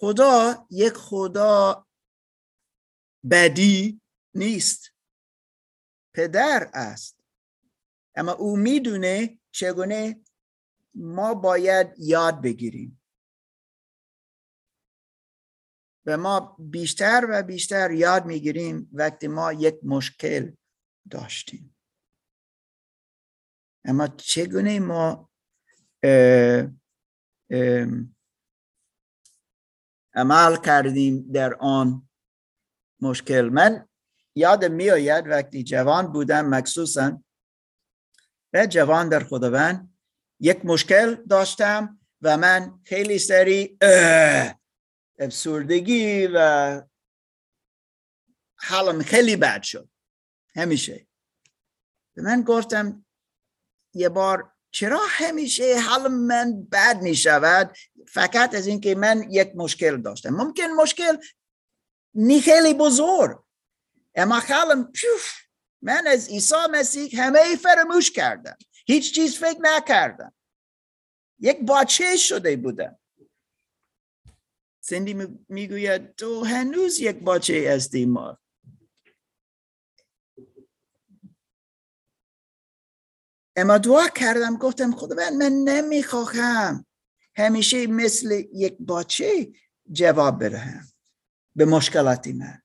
خدا 0.00 0.66
یک 0.70 0.92
خدا 0.92 1.86
بدی 3.30 4.00
نیست. 4.34 4.94
پدر 6.14 6.70
است. 6.74 7.18
اما 8.14 8.32
او 8.32 8.56
می‌دونه 8.56 9.40
چگونه 9.50 10.24
ما 10.94 11.34
باید 11.34 11.86
یاد 11.98 12.42
بگیریم. 12.42 13.01
و 16.06 16.16
ما 16.16 16.56
بیشتر 16.58 17.26
و 17.30 17.42
بیشتر 17.42 17.90
یاد 17.90 18.26
می‌گیریم 18.26 18.90
وقتی 18.92 19.28
ما 19.28 19.52
یک 19.52 19.78
مشکل 19.82 20.52
داشتیم. 21.10 21.76
اما 23.84 24.06
چگونه 24.06 24.80
ما 24.80 25.30
عمل 30.14 30.56
کردیم 30.64 31.32
در 31.32 31.54
آن 31.54 32.08
مشکل؟ 33.00 33.48
من 33.48 33.88
یادم 34.34 34.72
میآید 34.72 35.26
وقتی 35.26 35.62
جوان 35.64 36.12
بودم 36.12 36.46
مخصوصا 36.46 37.22
و 38.52 38.66
جوان 38.66 39.08
در 39.08 39.24
خداوند 39.24 39.94
یک 40.40 40.64
مشکل 40.64 41.14
داشتم 41.14 42.00
و 42.22 42.36
من 42.36 42.80
خیلی 42.84 43.18
سری 43.18 43.78
افسردگی 45.22 46.26
و 46.26 46.82
حالم 48.56 49.02
خیلی 49.02 49.36
بد 49.36 49.62
شد. 49.62 49.88
همیشه. 50.54 51.06
به 52.14 52.22
من 52.22 52.42
گفتم 52.42 53.06
یه 53.94 54.08
بار 54.08 54.52
چرا 54.70 55.00
همیشه 55.08 55.80
حال 55.80 56.08
من 56.08 56.62
بد 56.62 57.02
می 57.02 57.16
شود 57.16 57.76
فقط 58.08 58.54
از 58.54 58.66
اینکه 58.66 58.94
من 58.94 59.26
یک 59.30 59.52
مشکل 59.54 60.02
داشتم. 60.02 60.30
ممکن 60.30 60.66
مشکل 60.66 61.16
نی 62.14 62.40
خیلی 62.40 62.74
بزرگ. 62.74 63.44
اما 64.14 64.40
حالم 64.40 64.92
من 65.82 66.06
از 66.06 66.28
عیسی 66.28 66.54
مسیح 66.70 67.22
همه 67.22 67.56
فراموش 67.56 68.10
کردم. 68.10 68.56
هیچ 68.86 69.14
چیز 69.14 69.38
فکر 69.38 69.58
نکردم. 69.60 70.34
یک 71.40 71.60
بچه 71.60 72.16
شده 72.16 72.56
بودم. 72.56 72.98
سندی 74.84 75.14
می‌گوید 75.48 76.14
تو 76.14 76.44
هنوز 76.44 77.00
یک 77.00 77.16
بچه 77.16 77.70
هستی 77.74 78.06
ما. 78.06 78.38
اما 83.56 83.78
دعا 83.78 84.08
کردم 84.08 84.56
گفتم 84.56 84.92
خدا 84.92 85.30
من 85.30 85.52
نمی‌خواهم 85.64 86.86
همیشه 87.36 87.86
مثل 87.86 88.44
یک 88.52 88.78
بچه 88.78 89.52
جواب 89.92 90.44
بدهم 90.44 90.86
به 91.56 91.64
مشکلاتی 91.64 92.32
من. 92.32 92.62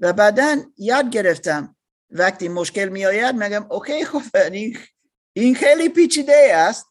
و 0.00 0.12
بعدا 0.12 0.62
یاد 0.76 1.10
گرفتم 1.10 1.76
وقتی 2.10 2.48
مشکل 2.48 2.88
می 2.88 3.06
آید 3.06 3.34
میگم 3.34 3.72
اوکی 3.72 4.04
خب 4.04 4.22
این 5.32 5.54
خیلی 5.54 5.88
پیچیده 5.88 6.52
است. 6.54 6.86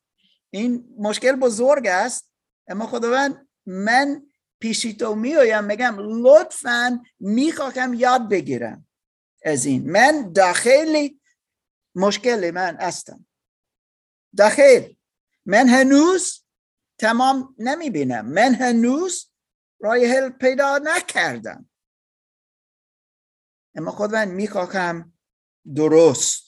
این 0.49 0.95
مشکل 0.97 1.35
بزرگ 1.35 1.87
است. 1.87 2.31
اما 2.67 2.87
خداوند 2.87 3.44
من 3.65 4.27
پیشی 4.59 4.93
تو 4.93 5.15
می 5.15 5.35
آیم 5.35 5.63
میگم 5.63 5.95
لطفا 5.99 7.03
می‌خواهم 7.19 7.93
یاد 7.93 8.29
بگیرم. 8.29 8.87
از 9.43 9.65
این. 9.65 9.91
من 9.91 10.31
داخلی 10.33 11.21
مشکل 11.95 12.51
من 12.51 12.75
هستم. 12.75 13.25
داخل. 14.37 14.93
من 15.45 15.67
هنوز 15.67 16.43
تمام 16.97 17.55
نمی 17.59 17.89
بینم 17.89 18.25
من 18.25 18.53
هنوز 18.53 19.31
رای 19.79 20.05
حل 20.05 20.29
پیدا 20.29 20.77
نکردم. 20.83 21.69
اما 23.75 23.91
خداوند 23.91 24.27
می‌خواهم 24.31 25.13
درست 25.75 26.45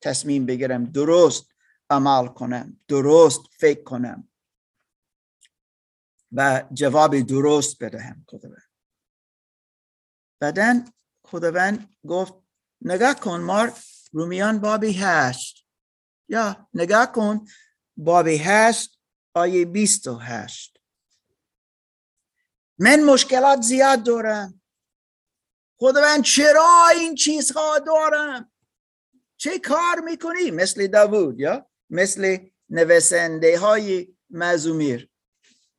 تصمیم 0.00 0.46
بگیرم 0.46 0.84
درست 0.84 1.46
عمل 1.90 2.28
کنم 2.28 2.80
درست 2.88 3.40
فکر 3.58 3.82
کنم. 3.82 4.28
و 6.34 6.64
جواب 6.72 7.20
درست 7.20 7.82
بدهم 7.82 8.24
خداوند. 8.28 8.70
بعدا 10.40 10.84
خداوند 11.24 11.96
گفت 12.08 12.34
نگاه 12.80 13.20
کن 13.20 13.40
مار 13.40 13.72
رومیان 14.12 14.58
بابی 14.58 14.92
هشت. 14.92 15.66
یا 16.28 16.68
نگاه 16.74 17.12
کن 17.12 17.46
بابی 17.96 18.36
هشت 18.36 19.00
آیه 19.34 19.64
بیست 19.64 20.06
و 20.06 20.18
هشت. 20.18 20.78
من 22.78 23.02
مشکلات 23.02 23.60
زیاد 23.60 24.02
دارم. 24.02 24.60
خداوند 25.78 26.22
چرا 26.24 26.86
این 26.94 27.14
چیزها 27.14 27.78
دارم؟ 27.78 28.52
چه 29.36 29.58
کار 29.58 30.00
می‌کنی؟ 30.04 30.50
مثل 30.50 30.86
داوود 30.86 31.40
یا 31.40 31.70
مثل 31.90 32.38
نویسنده 32.68 33.58
های 33.58 34.16
مزومیر 34.30 35.13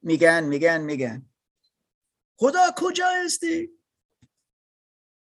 میگن 0.06 0.44
میگن 0.44 0.82
میگن. 0.82 1.30
خدا 2.38 2.74
کجا 2.78 3.08
هستی؟ 3.26 3.70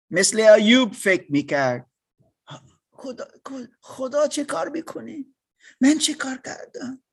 مثل 0.10 0.40
ایوب 0.40 0.94
فکر 0.94 1.32
می‌کرد. 1.32 1.92
خدا, 2.92 3.28
خدا 3.82 4.28
چه 4.28 4.46
کار 4.46 4.70
می‌کنی؟ 4.70 5.36
من 5.82 5.98
چه 5.98 6.14
کار 6.14 6.38
کردم؟ 6.38 7.04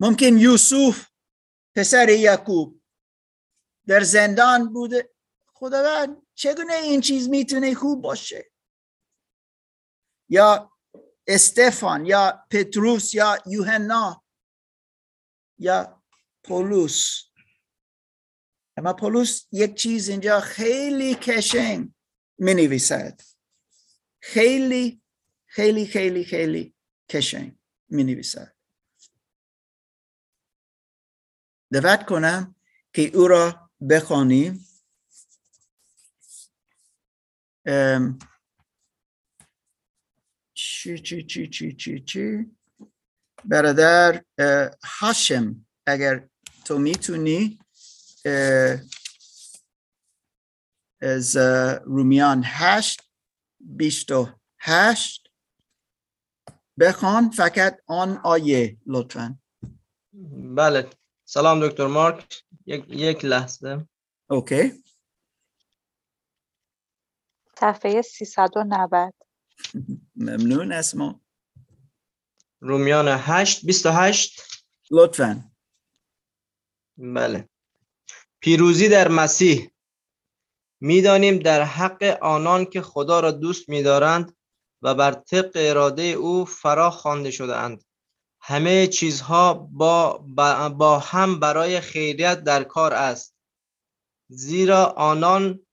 ممکن 0.00 0.38
یوسف 0.38 1.08
پسر 1.74 2.08
یعقوب 2.08 2.82
در 3.86 4.00
زندان 4.00 4.72
بوده. 4.72 5.14
خداوند 5.46 6.26
چگونه 6.34 6.74
این 6.74 7.00
چیز 7.00 7.28
می‌تونه 7.28 7.74
خوب 7.74 8.02
باشه؟ 8.02 8.52
یا 10.28 10.72
استفان 11.26 12.06
یا 12.06 12.46
پتروس 12.50 13.14
یا 13.14 13.38
یوحنا 13.46 14.24
یا 15.58 15.95
پولوس 16.48 17.22
اما 18.76 18.92
پولوس 18.92 19.46
یک 19.52 19.74
چیز 19.74 20.08
اینجا 20.08 20.40
خیلی 20.40 21.14
کشنگ 21.14 21.94
می 22.38 22.54
نویسد 22.54 23.20
خیلی 24.20 25.02
خیلی 25.46 25.86
خیلی 25.86 26.24
خیلی 26.24 26.74
کشنگ 27.08 27.58
می 27.88 28.04
نویسد 28.04 28.56
دعوت 31.72 32.06
کنم 32.06 32.54
که 32.92 33.02
او 33.16 33.28
را 33.28 33.70
بخوانیم. 33.90 34.66
چی 40.54 40.98
چی 40.98 41.22
چی 41.22 41.48
چی 41.48 41.72
چی 41.72 42.00
چی؟ 42.00 42.56
برادر 43.44 44.24
هاشم 44.84 45.66
اگر 45.86 46.28
تو 46.66 46.78
می‌تونی 46.78 47.58
از 51.00 51.36
رومیان 51.84 52.42
هشت 52.44 53.02
بیست 53.60 54.12
و 54.12 54.28
هشت 54.58 55.30
بخوان 56.80 57.30
فقط 57.30 57.80
آن 57.86 58.20
آیه 58.24 58.78
لطفا. 58.86 59.38
بله. 60.56 60.90
سلام 61.24 61.68
دکتر 61.68 61.86
مارک. 61.86 62.44
یک, 62.66 62.84
یک 62.88 63.24
لحظه. 63.24 63.88
اوکی. 64.30 64.84
صفحه 67.60 68.02
390 68.02 69.14
ممنون 70.16 70.72
اسما. 70.72 71.20
رومیان 72.60 73.08
8 73.08 73.66
28 73.66 74.42
لطفا. 74.90 75.55
بله. 76.98 77.48
پیروزی 78.40 78.88
در 78.88 79.08
مسیح. 79.08 79.70
می‌دانیم 80.80 81.38
در 81.38 81.62
حق 81.62 82.18
آنان 82.22 82.64
که 82.64 82.82
خدا 82.82 83.20
را 83.20 83.30
دوست 83.30 83.68
می‌دارند 83.68 84.36
و 84.82 84.94
بر 84.94 85.12
طبق 85.12 85.52
اراده 85.54 86.02
او 86.02 86.44
فرا 86.44 86.90
خوانده 86.90 87.30
شده 87.30 87.56
اند 87.56 87.84
همه 88.40 88.86
چیزها 88.86 89.54
با, 89.54 90.18
با 90.78 90.98
هم 90.98 91.40
برای 91.40 91.80
خیریت 91.80 92.44
در 92.44 92.64
کار 92.64 92.94
است. 92.94 93.34
زیرا 94.30 94.84
آنان 94.84 95.66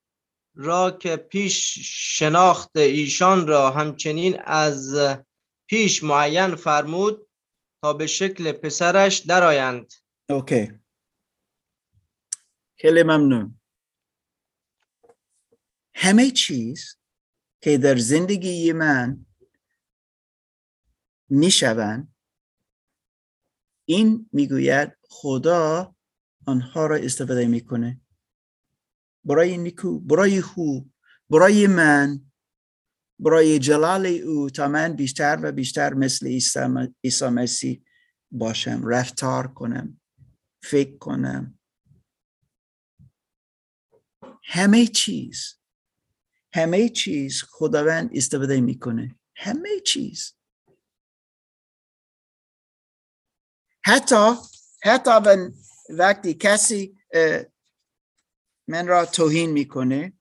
را 0.55 0.91
که 0.91 1.15
پیش 1.15 1.79
شناخت 2.17 2.77
ایشان 2.77 3.47
را 3.47 3.71
همچنین 3.71 4.41
از 4.45 4.97
پیش 5.69 6.03
معین 6.03 6.55
فرمود 6.55 7.27
تا 7.83 7.93
به 7.93 8.07
شکل 8.07 8.51
پسرش 8.51 9.19
درآیند. 9.19 9.93
اوکی. 10.29 10.82
خیلی 12.83 13.03
ممنون. 13.03 13.59
همه 15.93 16.31
چیز 16.31 16.97
که 17.61 17.77
در 17.77 17.97
زندگی 17.97 18.73
من 18.73 19.25
می‌شوند 21.29 22.15
این 23.85 24.29
می‌گوید 24.31 24.97
خدا 25.01 25.95
آنها 26.45 26.87
را 26.87 26.95
استفاده 26.95 27.45
می‌کنه. 27.45 28.01
برای 29.25 29.57
نیکو 29.57 29.99
برای 29.99 30.41
خوب 30.41 30.91
برای 31.29 31.67
من 31.67 32.31
برای 33.19 33.59
جلال 33.59 34.05
او 34.05 34.49
تا 34.49 34.67
من 34.67 34.93
بیشتر 34.93 35.39
و 35.43 35.51
بیشتر 35.51 35.93
مثل 35.93 36.27
عیسی 37.03 37.25
مسیح 37.25 37.83
باشم 38.31 38.87
رفتار 38.87 39.47
کنم 39.47 40.01
فکر 40.63 40.97
کنم. 40.97 41.59
همه 44.43 44.87
چیز 44.87 45.59
همه 46.53 46.89
چیز 46.89 47.43
خداوند 47.49 48.09
استفاده 48.13 48.61
می‌کنه. 48.61 49.15
همه 49.35 49.79
چیز. 49.79 50.33
حتی 53.85 54.33
حتی 54.83 55.11
وقتی 55.89 56.33
کسی 56.33 56.97
من 58.67 58.87
را 58.87 59.05
توهین 59.05 59.51
می‌کنه 59.51 60.13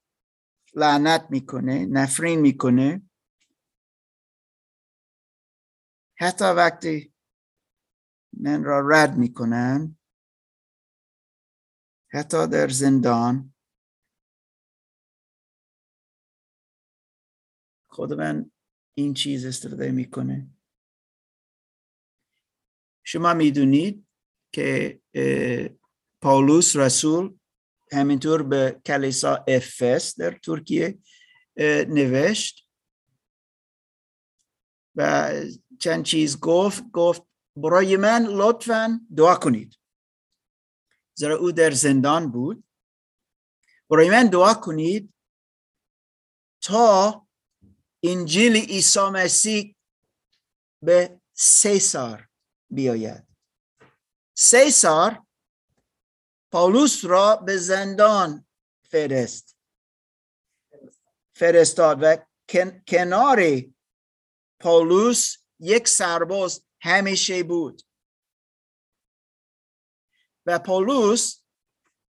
لعنت 0.75 1.27
می‌کنه 1.31 1.87
نفرین 1.87 2.41
می‌کنه. 2.41 3.03
حتی 6.18 6.45
وقتی 6.45 7.14
من 8.33 8.64
را 8.64 8.89
رد 8.89 9.16
می‌کنن 9.16 9.99
حتی 12.12 12.47
در 12.47 12.68
زندان 12.68 13.52
من 18.01 18.51
این 18.95 19.14
چیز 19.14 19.47
استفاده 19.47 19.90
می‌کنه. 19.90 20.51
شما 23.05 23.34
می‌دونید 23.34 24.07
که 24.53 25.01
پاولوس 26.20 26.76
رسول 26.76 27.38
همینطور 27.93 28.43
به 28.43 28.80
کلیسا 28.86 29.45
افس 29.49 30.20
در 30.20 30.30
ترکیه 30.30 30.99
نوشت 31.88 32.68
و 34.97 35.32
چند 35.80 36.05
چیز 36.05 36.40
گفت 36.40 36.90
گفت 36.93 37.22
برای 37.57 37.97
من 37.97 38.26
لطفا 38.26 39.07
دعا 39.16 39.34
کنید. 39.34 39.78
زیرا 41.14 41.36
او 41.36 41.53
در 41.53 41.70
زندان 41.70 42.30
بود. 42.30 42.64
برای 43.90 44.11
من 44.11 44.26
دعا 44.26 44.55
کنید 44.55 45.14
تا 46.61 47.26
انجیل 48.03 48.57
عیسی 48.57 49.01
مسیح 49.13 49.77
به 50.83 51.21
سیسار 51.33 52.29
بیاید. 52.71 53.27
سیسار 54.35 55.27
پاولوس 56.53 57.05
را 57.05 57.37
به 57.37 57.57
زندان 57.57 58.47
فرست. 58.83 59.57
فرستاد 61.35 61.99
و 62.03 62.17
کن- 62.49 62.83
کنار 62.89 63.41
پاولوس 64.61 65.37
یک 65.61 65.89
سرباز 65.89 66.65
همیشه 66.81 67.43
بود. 67.43 67.83
و 70.47 70.59
پاولوس 70.59 71.43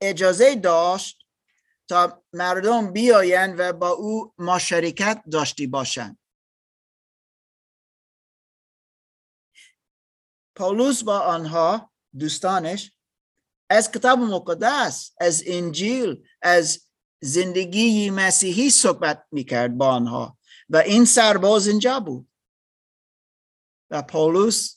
اجازه 0.01 0.55
داشت 0.55 1.24
تا 1.87 2.23
مردم 2.33 2.93
بیایند 2.93 3.55
و 3.59 3.73
با 3.73 3.89
او 3.89 4.33
مشارکت 4.37 5.23
داشتی 5.31 5.67
باشند. 5.67 6.19
پاولوس 10.55 11.03
با 11.03 11.19
آنها 11.19 11.91
دوستانش 12.19 12.91
از 13.69 13.91
کتاب 13.91 14.19
مقدس 14.19 15.13
از 15.19 15.43
انجیل 15.45 16.27
از 16.41 16.89
زندگی 17.21 18.09
مسیحی 18.09 18.69
صحبت 18.69 19.27
می‌کرد 19.31 19.77
با 19.77 19.87
آنها 19.87 20.37
و 20.69 20.77
این 20.77 21.05
سرباز 21.05 21.67
اینجا 21.67 21.99
بود. 21.99 22.29
و 23.89 24.01
پاولوس 24.01 24.75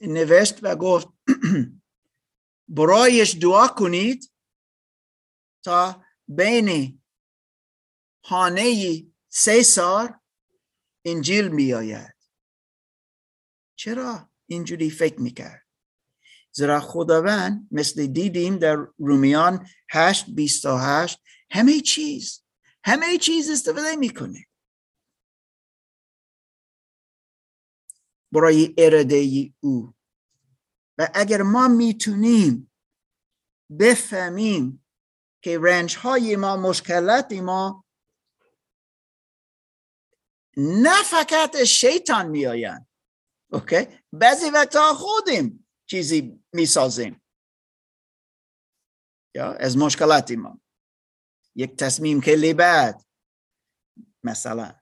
نوشت 0.00 0.58
و 0.62 0.76
گفت 0.76 1.08
برایش 2.76 3.36
دعا 3.40 3.68
کنید 3.68 4.32
تا 5.64 6.04
بین 6.28 7.02
خانه 8.24 9.04
سیسار 9.28 10.20
انجیل 11.04 11.48
می 11.48 11.72
آید 11.72 12.16
چرا 13.78 14.30
اینجوری 14.46 14.90
فکر 14.90 15.20
می‌کرد؟ 15.20 15.66
زیرا 16.52 16.80
خداوند 16.80 17.68
مثل 17.70 18.06
دیدیم 18.06 18.56
در 18.58 18.76
رومیان 18.98 19.68
8 19.90 20.30
28 20.30 21.22
همه 21.50 21.80
چیز 21.80 22.44
همه 22.84 23.18
چیز 23.18 23.50
استفاده 23.50 23.96
می‌کنه. 23.96 24.46
برای 28.32 28.74
اراده 28.78 29.50
او. 29.60 29.94
و 30.98 31.08
اگر 31.14 31.42
ما 31.42 31.68
می‌تونیم 31.68 32.70
بفهمیم 33.80 34.84
که 35.42 35.58
رنج 35.62 35.96
های 35.96 36.36
ما 36.36 36.56
مشکلات 36.56 37.32
ما 37.32 37.84
نه 40.56 41.02
فقط 41.02 41.56
از 41.56 41.66
شیطان 41.66 42.28
میآیند. 42.28 42.88
اوکی 43.52 43.86
بعضی 44.12 44.50
وقتا 44.50 44.94
خودیم 44.94 45.68
چیزی 45.86 46.44
می‌سازیم. 46.52 47.22
یا 49.34 49.52
از 49.52 49.76
مشکلات 49.76 50.30
ما. 50.30 50.60
یک 51.54 51.76
تصمیم 51.76 52.20
خیلی 52.20 52.54
بد. 52.54 53.02
مثلا. 54.24 54.74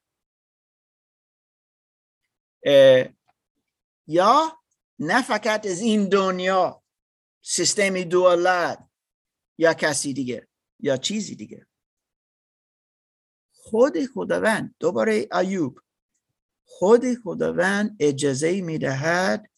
یا 4.07 4.63
نه 4.99 5.23
فقط 5.23 5.67
از 5.67 5.81
این 5.81 6.09
دنیا 6.09 6.83
سیستم 7.43 8.03
دولت. 8.03 8.86
یا 9.59 9.75
کسی 9.75 10.13
دیگه 10.13 10.49
یا 10.81 10.97
چیزی 10.97 11.35
دیگه. 11.35 11.67
خود 13.53 14.07
خداوند 14.07 14.75
دوباره 14.79 15.29
ایوب 15.33 15.81
خود 16.65 17.15
خداوند 17.25 17.97
اجازه 18.01 18.61
می‌دهد 18.61 19.51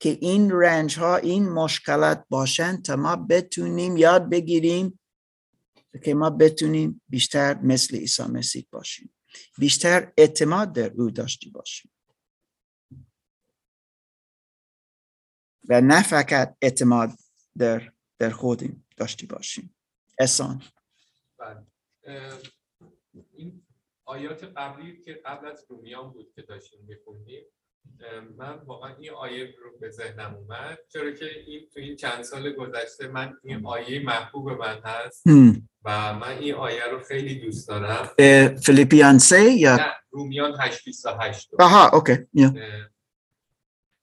که 0.00 0.18
این 0.20 0.50
رنج 0.52 0.98
ها 0.98 1.16
این 1.16 1.48
مشکلات 1.48 2.24
باشند 2.28 2.84
تا 2.84 2.96
ما 2.96 3.16
بتونیم 3.16 3.96
یاد 3.96 4.30
بگیریم 4.30 4.98
که 6.04 6.14
ما 6.14 6.30
بتونیم 6.30 7.02
بیشتر 7.08 7.58
مثل 7.62 7.96
عیسی 7.96 8.22
مسیح 8.22 8.66
باشیم. 8.70 9.14
بیشتر 9.58 10.12
اعتماد 10.16 10.72
در 10.72 10.92
او 10.92 11.10
داشتی 11.10 11.50
باشیم. 11.50 11.90
و 15.68 15.80
نه 15.80 16.02
فقط 16.02 16.56
اعتماد 16.62 17.10
در 17.58 17.92
در 18.18 18.30
خودیم. 18.30 18.85
داشتی 18.96 19.26
باشیم 19.26 19.76
احسان 20.18 20.62
بله. 21.38 21.66
این 23.34 23.62
آیات 24.04 24.44
قبلی 24.44 25.00
که 25.00 25.12
قبل 25.24 25.46
از 25.46 25.66
رومیان 25.68 26.10
بود 26.10 26.32
که 26.34 26.42
داشتیم 26.42 26.80
میخوندیم 26.88 27.44
من 28.36 28.58
واقعا 28.66 28.96
این 28.96 29.10
آیه 29.10 29.54
رو 29.58 29.78
به 29.80 29.90
ذهنم 29.90 30.34
اومد 30.34 30.78
چرا 30.88 31.10
که 31.10 31.24
این 31.46 31.68
تو 31.74 31.80
این 31.80 31.96
چند 31.96 32.22
سال 32.22 32.52
گذشته 32.52 33.08
من 33.08 33.36
این 33.44 33.66
آیه 33.66 34.04
محبوب 34.04 34.50
من 34.50 34.80
هست. 34.84 35.26
و 35.84 36.14
من 36.14 36.38
این 36.38 36.54
آیه 36.54 36.84
رو 36.84 37.00
خیلی 37.00 37.40
دوست 37.40 37.68
دارم 37.68 38.10
اه، 38.18 38.48
فیلیپیان 38.48 39.18
سه 39.18 39.42
یا 39.42 39.76
نه 39.76 39.92
رومیان 40.10 40.54
828 40.60 41.50
آها 41.58 41.90
اوکی. 41.90 42.16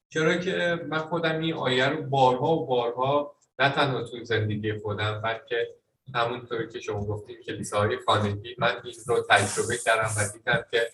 چرا 0.09 0.37
که 0.37 0.85
من 0.89 0.97
خودم 0.97 1.39
این 1.39 1.53
آیه 1.53 1.85
رو 1.85 2.01
بارها 2.01 2.55
و 2.55 2.65
بارها 2.65 3.35
نه 3.59 3.69
تنها 3.69 4.03
تو 4.03 4.23
زندگی 4.23 4.79
خودم 4.79 5.21
بلکه 5.23 5.67
همونطوری 6.15 6.69
که 6.69 6.79
شما 6.79 7.05
گفتیم 7.05 7.35
کلیساهای 7.45 7.97
خانگی 8.05 8.55
من 8.57 8.71
این 8.83 8.93
رو 9.07 9.25
تجربه 9.29 9.77
کردم 9.85 10.09
و 10.17 10.21
دیدم 10.33 10.65
که 10.71 10.89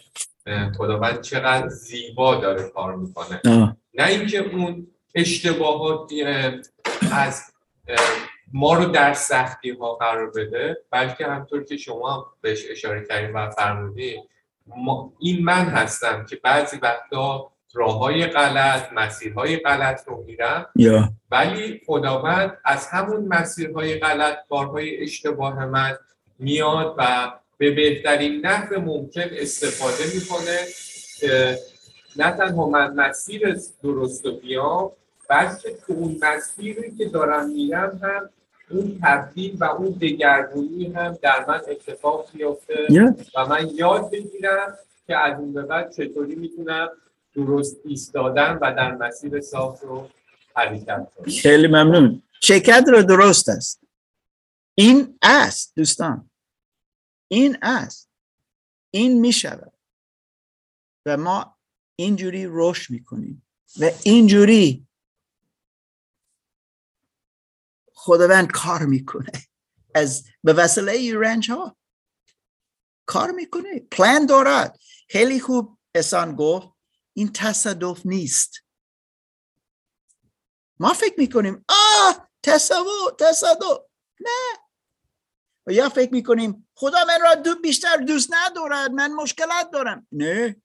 خداوند 0.78 1.22
چقدر 1.22 1.68
زیبا 1.68 2.36
داره 2.36 2.70
کار 2.70 2.96
می‌کنه 2.96 3.42
آه. 3.46 3.78
نه 3.94 4.08
اینکه 4.08 4.40
اون 4.40 4.88
اشتباهات 5.16 6.12
اه، 6.26 6.54
از 7.12 7.42
ما 8.54 8.74
رو 8.74 8.86
در 8.86 9.14
سختی 9.14 9.70
ها 9.70 9.96
قرار 9.96 10.32
بده 10.32 10.78
بلکه 10.92 11.26
همطور 11.26 11.64
که 11.64 11.78
شما 11.78 12.34
بهش 12.42 12.66
اشاره 12.70 13.06
کردیم 13.06 13.36
و 13.36 13.50
فرمودین 13.50 14.24
ما- 14.68 15.14
این 15.20 15.44
من 15.46 15.66
هستم 15.66 16.26
که 16.26 16.36
بعضی 16.36 16.78
وقتا 16.78 17.52
راه 17.74 18.00
های 18.00 18.28
غلط 18.28 18.94
مسیرهای 18.94 19.58
غلط 19.58 20.08
رو 20.08 20.24
میرم 20.28 20.66
یا. 20.76 21.10
ولی 21.32 21.82
خداوند 21.86 22.58
از 22.66 22.88
همون 22.88 23.28
مسیرهای 23.28 24.00
غلط 24.00 24.38
کارهای 24.50 25.04
اشتباه 25.04 25.66
من 25.66 25.98
میاد 26.40 26.96
و 26.98 27.32
به 27.58 27.72
بهترین 27.72 28.46
نحو 28.46 28.82
ممکن 28.82 29.26
استفاده 29.32 30.04
می‌کنه. 30.16 30.58
که 31.20 31.58
نه 32.18 32.32
تنها 32.32 32.70
من 32.70 32.94
مسیر 32.94 33.58
درست 33.84 34.26
رو 34.26 34.32
بیام 34.32 34.92
بلکه 35.30 35.72
تو 35.88 35.94
اون 35.94 36.20
مسیری 36.22 36.98
که 36.98 37.06
دارم 37.06 37.50
میرم 37.50 38.00
هم 38.04 38.30
اون 38.72 39.00
تبدیل 39.04 39.58
و 39.60 39.64
اون 39.64 39.90
دگرگونی 39.90 40.94
هم 40.94 41.18
در 41.22 41.46
من 41.48 41.62
اتفاق 41.70 42.26
بیفته 42.34 42.88
یا. 42.90 43.16
و 43.36 43.46
من 43.46 43.70
یاد 43.76 44.12
بگیرم 44.12 44.78
که 45.08 45.18
از 45.18 45.40
این 45.40 45.54
به 45.54 45.62
بعد 45.62 45.92
چطوری 45.92 46.36
می‌تونم 46.36 46.90
درست 47.46 47.78
ایستادن 47.86 48.58
و 48.62 48.76
در 48.76 48.96
مسیر 48.96 49.42
صاف 49.42 49.82
رو 49.82 50.10
حرکت 50.56 51.08
خیلی 51.42 51.68
ممنون. 51.68 52.24
شرکت 52.42 52.84
رو 52.88 53.04
درست 53.04 53.50
است. 53.50 53.82
این 54.76 55.20
است 55.22 55.76
دوستان. 55.76 56.30
این 57.28 57.58
است. 57.62 58.10
این 58.92 59.20
می 59.20 59.34
شود. 59.34 59.74
و 61.06 61.18
ما 61.18 61.58
اینجوری 61.96 62.46
رشد 62.50 62.92
می‌کنیم 62.92 63.48
و 63.80 63.92
اینجوری 64.04 64.88
خداوند 67.94 68.52
کار 68.52 68.86
می‌کنه 68.86 69.32
از 69.96 70.28
به 70.44 70.54
وسیله 70.54 71.20
رنج 71.20 71.52
ها 71.52 71.78
کار 73.06 73.32
می‌کنه 73.32 73.80
پلان 73.80 74.26
دارد. 74.26 74.80
خیلی 75.10 75.40
خوب 75.40 75.78
احسان 75.96 76.36
گفت. 76.36 76.79
این 77.14 77.32
تصادف 77.34 78.06
نیست. 78.06 78.64
ما 80.80 80.94
فکر 80.94 81.16
می‌کنیم 81.18 81.66
آه 81.70 82.30
تصادف 82.44 83.16
تصادف. 83.20 83.78
نه. 84.20 84.60
و 85.68 85.72
یا 85.72 85.90
فکر 85.90 86.14
می‌کنیم 86.14 86.70
خدا 86.76 87.06
من 87.08 87.22
را 87.22 87.36
دو 87.36 87.56
بیشتر 87.56 87.98
دوست 87.98 88.30
ندارد 88.34 88.92
من 88.92 89.14
مشکلات 89.14 89.72
دارم. 89.72 90.08
نه. 90.12 90.62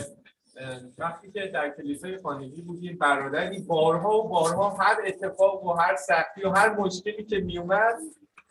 وقتی 0.97 1.31
که 1.31 1.47
در 1.47 1.69
کلیسای 1.69 2.17
خانگی 2.17 2.61
بودیم 2.61 2.97
برادری 2.97 3.59
بارها 3.59 4.17
و 4.17 4.27
بارها 4.27 4.69
هر 4.69 5.01
اتفاق 5.05 5.63
و 5.63 5.73
هر 5.73 5.95
سختی 5.95 6.43
و 6.43 6.49
هر 6.49 6.69
مشکلی 6.69 7.23
که 7.23 7.39
میومد 7.39 7.95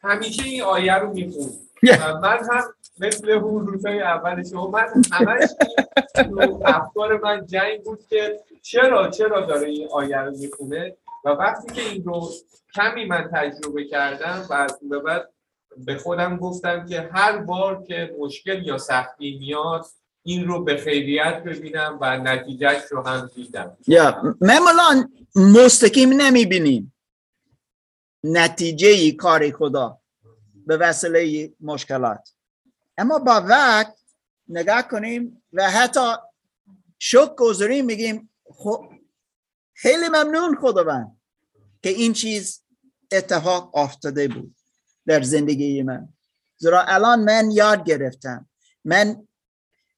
همیشه 0.07 0.43
این 0.43 0.63
آیه 0.63 0.95
رو 0.95 1.13
می‌خوند 1.13 1.59
و 1.83 2.21
من 2.23 2.39
هم 2.51 2.65
مثل 3.01 3.31
اون 3.31 3.67
روزهای 3.67 4.01
اول 4.01 4.45
شما 4.51 4.71
من 4.71 4.87
همش 5.13 5.49
افکار 6.65 7.21
من 7.21 7.47
جنگ 7.47 7.83
بود 7.85 8.07
که 8.11 8.41
چرا 8.63 9.11
چرا 9.11 9.41
داره 9.41 9.69
این 9.69 9.89
آیه 9.93 10.19
رو 10.19 10.39
می‌خونه؟ 10.39 10.97
و 11.25 11.29
وقتی 11.29 11.75
که 11.75 11.83
این 11.83 12.05
رو 12.05 12.31
کمی 12.75 13.05
من 13.05 13.31
تجربه 13.35 13.85
کردم 13.85 14.47
و 14.51 14.53
از 14.55 14.79
اون 14.81 14.91
به 14.91 14.99
بعد 14.99 15.29
به 15.77 15.97
خودم 15.97 16.37
گفتم 16.37 16.87
که 16.87 17.11
هر 17.13 17.37
بار 17.37 17.83
که 17.83 18.15
مشکل 18.21 18.67
یا 18.67 18.79
سختی 18.79 19.39
میاد 19.39 19.87
این 20.23 20.47
رو 20.47 20.65
به 20.65 20.77
خیریت 20.77 21.43
ببینم 21.47 21.99
و 22.01 22.17
نتیجهش 22.19 22.83
رو 22.91 23.07
هم 23.07 23.31
دیدم. 23.35 23.77
یا 23.87 24.23
معمولا 24.41 25.09
مستقیم 25.37 26.13
نمی‌بینیم. 26.13 26.93
نتیجه 28.33 29.13
کار 29.13 29.51
خدا 29.51 30.01
به 30.67 30.77
وسیله 30.77 31.53
مشکلات. 31.61 32.31
اما 32.99 33.19
با 33.19 33.41
وقت 33.49 33.99
نگاه 34.49 34.83
کنیم 34.83 35.43
و 35.53 35.71
حتی 35.71 36.15
شک 36.99 37.35
گذاریم 37.37 37.85
میگیم 37.85 38.31
خب 38.45 38.93
خیلی 39.75 40.09
ممنون 40.09 40.57
خداوند 40.61 41.21
که 41.83 41.89
این 41.89 42.13
چیز 42.13 42.63
اتفاق 43.13 43.77
افتاده 43.77 44.29
بود 44.29 44.57
در 45.07 45.23
زندگی 45.23 45.83
من. 45.83 46.09
زیرا 46.57 46.83
الان 46.83 47.21
من 47.21 47.51
یاد 47.51 47.85
گرفتم. 47.85 48.49
من 48.85 49.27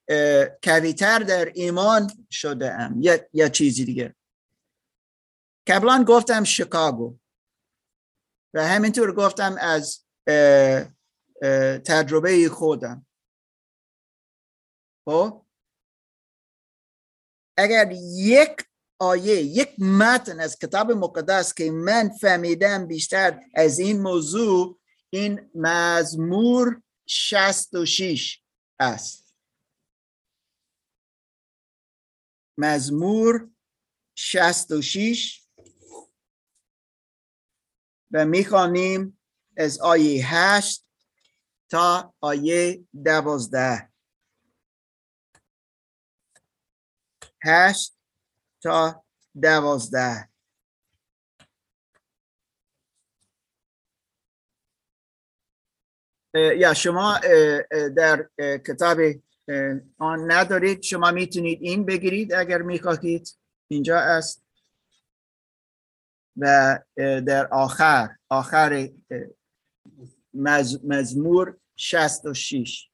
اه، 0.09 0.45
قویتر 0.45 1.19
در 1.19 1.53
ایمان 1.55 2.11
شده 2.31 2.73
ام 2.73 3.03
یا, 3.03 3.19
یا 3.33 3.49
چیزی 3.49 3.85
دیگه. 3.85 4.15
قبلا 5.67 6.05
گفتم 6.09 6.45
شیکاگو. 6.45 7.19
و 8.59 8.61
همینطور 8.61 9.15
گفتم 9.15 9.57
از 9.61 10.05
تجربه 11.87 12.49
خودم. 12.49 13.07
خب؟ 15.05 15.47
اگر 17.59 17.93
یک 18.15 18.65
آیه 18.99 19.43
یک 19.43 19.81
متن 19.81 20.41
از 20.41 20.59
کتاب 20.59 20.93
مقدس 20.93 21.55
که 21.55 21.71
من 21.71 22.09
فهمیدم 22.09 22.87
بیشتر 22.87 23.41
از 23.55 23.79
این 23.79 24.03
موضوع 24.03 24.81
این 25.11 25.51
مزمور 25.55 26.83
66 27.07 28.43
است. 28.81 29.35
مزمور 32.59 33.51
66 34.15 35.48
و 38.13 38.25
می‌خوانیم 38.25 39.21
از 39.57 39.81
آیه 39.81 40.35
8 40.35 40.87
تا 41.71 42.15
آیه 42.21 42.85
12 43.05 43.89
8 47.45 47.99
تا 48.63 49.05
12 49.43 50.29
اه، 56.35 56.57
یا 56.57 56.75
شما 56.75 57.21
در 57.97 58.29
کتاب 58.67 58.99
آن 59.99 60.33
ندارید 60.33 60.83
شما 60.83 61.11
می‌تونید 61.11 61.59
این 61.63 61.87
بگیرید 61.87 62.33
اگر 62.33 62.63
می‌خواهید. 62.63 63.39
اینجا 63.69 63.99
است. 63.99 64.48
و 66.39 66.79
در 67.27 67.49
آخر 67.53 68.17
آخر 68.29 68.89
مز- 70.35 70.85
مزمور 70.85 71.61
66 71.77 72.91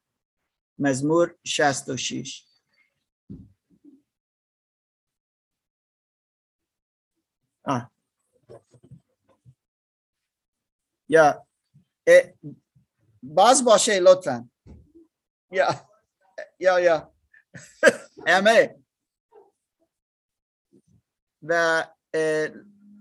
مزمور 0.79 1.39
66 1.45 2.47
آه. 7.65 7.91
یا 11.09 11.47
باز 13.23 13.65
باشه 13.65 14.01
لطفا. 14.01 14.51
یا 15.51 15.91
یا 16.61 16.81
یا. 16.81 17.15
همه 18.29 18.85
و 21.43 21.85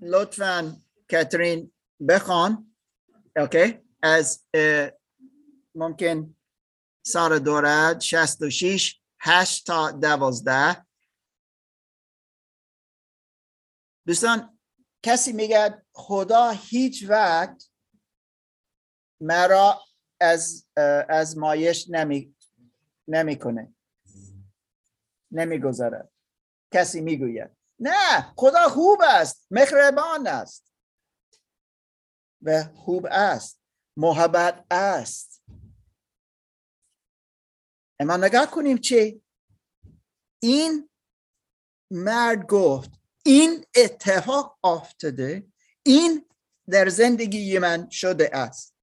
لطفا 0.04 0.78
کاترین 1.12 1.72
بخوان. 2.10 2.76
اوکی 3.36 3.80
از 4.02 4.46
اه، 4.54 4.92
ممکن 5.76 6.36
سال 7.06 7.40
دورد 7.40 8.00
66 8.02 9.02
8 9.20 9.66
تا 9.68 9.92
12 9.92 10.86
دوستان 14.08 14.60
کسی 15.04 15.34
میگه 15.34 15.86
خدا 15.94 16.50
هیچ 16.50 17.06
وقت 17.10 17.72
مرا 19.22 19.82
از 20.22 20.68
اه، 20.78 21.06
از 21.10 21.38
مایش 21.38 21.90
نمی 21.90 22.36
نمی‌کنه. 23.08 23.76
نمی‌گذارد. 25.32 26.12
کسی 26.74 27.02
می‌گوید. 27.02 27.63
نه 27.84 28.34
خدا 28.38 28.70
خوب 28.70 29.02
است 29.02 29.48
مهربان 29.52 30.28
است. 30.28 30.74
و 32.42 32.64
خوب 32.76 33.08
است 33.12 33.62
محبت 33.98 34.66
است. 34.72 35.44
اما 38.00 38.18
نگاه 38.18 38.52
کنیم 38.52 38.78
چه 38.78 39.22
این 40.40 40.90
مرد 41.92 42.48
گفت 42.48 42.92
این 43.26 43.66
اتفاق 43.76 44.60
افتاده 44.64 45.48
این 45.84 46.30
در 46.70 46.90
زندگی 46.90 47.60
من 47.60 47.90
شده 47.90 48.30
است. 48.34 48.76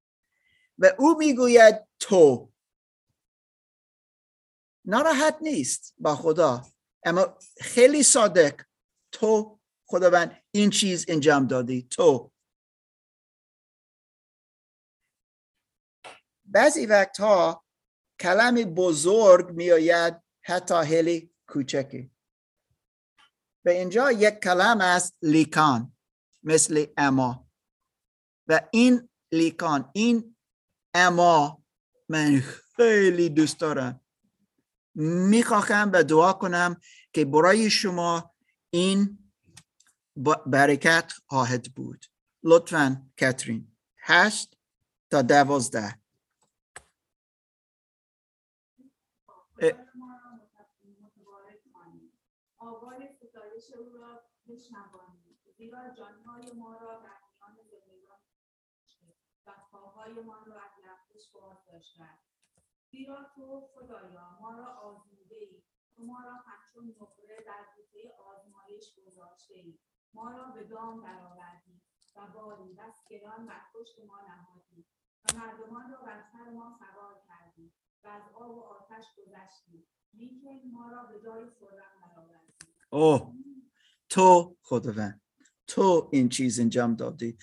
و 0.79 0.91
او 0.99 1.17
می‌گوید 1.19 1.89
تو. 1.99 2.53
ناراحت 4.85 5.37
نیست 5.41 5.95
با 5.99 6.17
خدا 6.17 6.67
اما 7.05 7.39
خیلی 7.61 8.03
صادق. 8.03 8.61
تو 9.13 9.61
خداوند 9.87 10.43
این 10.51 10.71
چیز 10.71 11.05
انجام 11.09 11.47
دادی 11.47 11.83
تو. 11.83 12.33
بعضی 16.45 16.87
وقتها 16.87 17.65
کلم 18.21 18.55
بزرگ 18.55 19.51
میآید 19.51 20.15
حتی 20.43 20.83
خیلی 20.85 21.31
کوچکی. 21.47 22.11
و 23.65 23.69
اینجا 23.69 24.13
یک 24.13 24.35
کلم 24.35 24.81
است 24.81 25.17
لیکان 25.23 25.97
مثل 26.43 26.87
اما. 26.97 27.49
و 28.47 28.69
این 28.73 29.09
لیکان 29.33 29.91
این 29.95 30.37
اما 30.95 31.65
من 32.09 32.41
خیلی 32.77 33.29
دوست 33.29 33.61
دارم. 33.61 34.01
می‌خواهم 34.95 35.91
و 35.93 36.03
دعا 36.03 36.33
کنم 36.33 36.81
که 37.13 37.25
برای 37.25 37.71
شما 37.71 38.30
این 38.71 39.19
برکت 40.47 41.13
خواهد 41.27 41.75
بود. 41.75 42.07
لطفا 42.43 43.11
کاترین. 43.21 43.77
هشت 43.99 44.57
تا 45.11 45.23
دوازده. 45.23 46.01
زیرا 55.57 55.95
جانهای 55.95 56.53
ما 56.53 56.77
را 56.77 57.01
در 57.01 57.21
میان 57.33 57.57
زندگان 57.71 58.21
و 59.47 59.53
پاهایمان 59.73 60.45
را 60.47 60.61
از 60.61 60.71
لغزش 60.85 61.31
باز 61.33 61.57
داشته 61.67 62.03
است. 62.03 62.25
زیرا 62.91 63.31
تو 63.35 63.69
خدایا 63.75 64.39
ما 64.41 64.51
را 64.59 64.67
آزموده 64.67 65.37
ای 65.37 65.63
تو 66.01 66.07
ما 66.07 66.21
را 66.25 66.33
همچون 66.33 66.89
نقره 67.01 67.45
در 67.47 67.65
بوته 67.77 68.15
آزمایش 68.19 68.85
گذاشته 69.07 69.55
ای 69.55 69.79
ما 70.15 70.31
را 70.31 70.45
به 70.45 70.65
دام 70.65 71.03
درآوردی 71.03 71.81
و 72.17 72.27
باری 72.35 72.75
بس 72.75 72.95
گران 73.11 73.47
بر 73.47 73.61
پشت 73.75 73.95
ما 74.07 74.21
نهادی 74.21 74.87
و 75.25 75.39
مردمان 75.39 75.91
را 75.91 76.01
بر 76.03 76.23
سر 76.33 76.51
ما 76.51 76.79
سوار 76.79 77.23
کردی 77.29 77.73
و 78.05 78.09
از 78.09 78.23
آب 78.35 78.51
و 78.57 78.61
آتش 78.61 79.05
گذشتی 79.17 79.87
لیکن 80.15 80.69
ما 80.73 80.91
را 80.91 81.05
به 81.05 81.21
جای 81.25 81.51
خرم 81.51 82.15
درآوردی 82.15 82.55
اوه 82.91 83.35
تو 84.09 84.57
خداوند 84.63 85.23
تو 85.67 86.11
این 86.13 86.29
چیز 86.29 86.61
انجام 86.61 86.95
دادی 86.95 87.39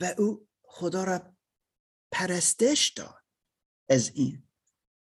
و 0.00 0.14
او 0.18 0.48
خدا 0.62 1.04
را 1.04 1.34
پرستش 2.12 2.88
داد 2.88 3.24
از 3.88 4.10
این. 4.14 4.48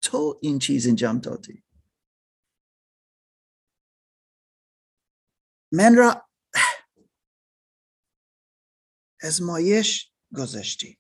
تو 0.02 0.40
این 0.42 0.60
چیز 0.60 0.88
انجام 0.88 1.20
دادی. 1.20 1.64
من 5.72 5.96
را 5.96 6.30
ازمایش 9.22 10.14
گذاشتی. 10.38 11.00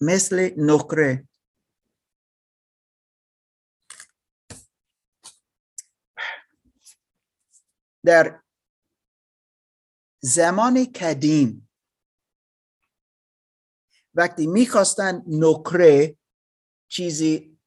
مثل, 0.00 0.50
نقره. 0.56 1.28
در 8.04 8.42
زمان 10.22 10.92
قدیم 10.92 11.68
وقتی 14.14 14.46
می‌خواستن 14.46 15.22
نکره 15.26 16.18
چیزی 16.88 17.58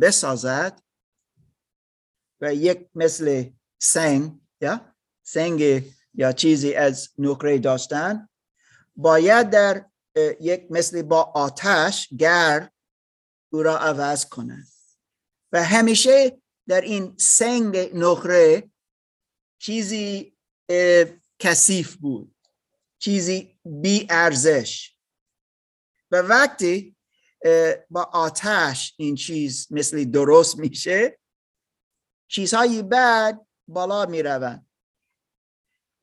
بسازد 0.00 0.82
و 2.40 2.54
یک 2.54 2.90
مثل 2.94 3.50
سنگ 3.84 4.40
یا 4.60 4.94
سنگ 5.22 5.84
یا 6.14 6.32
چیزی 6.32 6.74
از 6.74 7.08
نکره 7.18 7.58
داشتن 7.58 8.28
باید 8.96 9.50
در 9.50 9.86
یک 10.40 10.66
مثل 10.70 11.02
با 11.02 11.22
آتش 11.22 12.08
گرد 12.18 12.72
او 13.52 13.62
را 13.62 13.78
عوض 13.78 14.26
کنند. 14.26 14.68
و 15.52 15.64
همیشه 15.64 16.42
در 16.68 16.80
این 16.80 17.16
سنگ 17.18 17.76
نقره 17.94 18.70
چیزی 19.58 20.36
کثیف 21.38 21.96
بود 21.96 22.34
چیزی 22.98 23.58
بی 23.64 24.06
ارزش 24.10 24.94
و 26.10 26.16
وقتی 26.16 26.96
با 27.90 28.02
آتش 28.02 28.94
این 28.96 29.14
چیز 29.14 29.68
مثل 29.70 30.04
درست 30.04 30.58
میشه 30.58 31.18
چیزهای 32.28 32.82
بعد 32.82 33.46
بالا 33.68 34.06
می‌روند. 34.06 34.70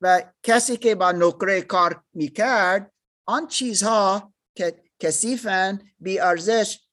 و 0.00 0.32
کسی 0.42 0.76
که 0.76 0.94
با 0.94 1.12
نقره 1.12 1.62
کار 1.62 2.04
می‌کرد 2.12 2.92
آن 3.26 3.46
چیزها 3.46 4.34
که 4.54 4.84
کثیفن 4.98 5.90
بی 5.98 6.18
ارزش 6.18 6.88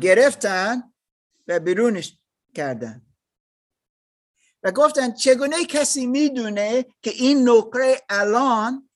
گرفتن 0.00 0.92
و 1.48 1.60
بیرونش 1.60 2.18
کردن. 2.54 3.06
و 4.62 4.70
گفتن 4.72 5.12
چگونه 5.12 5.64
کسی 5.64 6.06
می‌دونه 6.06 6.82
که 7.02 7.10
این 7.10 7.48
نقره 7.48 8.00
الان 8.08 8.90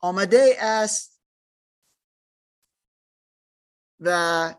آمده 0.00 0.56
است 0.60 1.09
و 4.00 4.54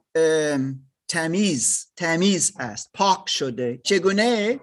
تمیز 1.07 1.91
تمیز 1.95 2.53
است 2.59 2.89
پاک 2.93 3.29
شده. 3.29 3.77
چگونه؟ 3.77 4.59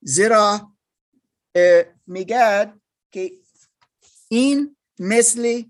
زیرا 0.00 0.76
میگد 2.06 2.80
که 3.10 3.32
این 4.28 4.76
مثل 4.98 5.62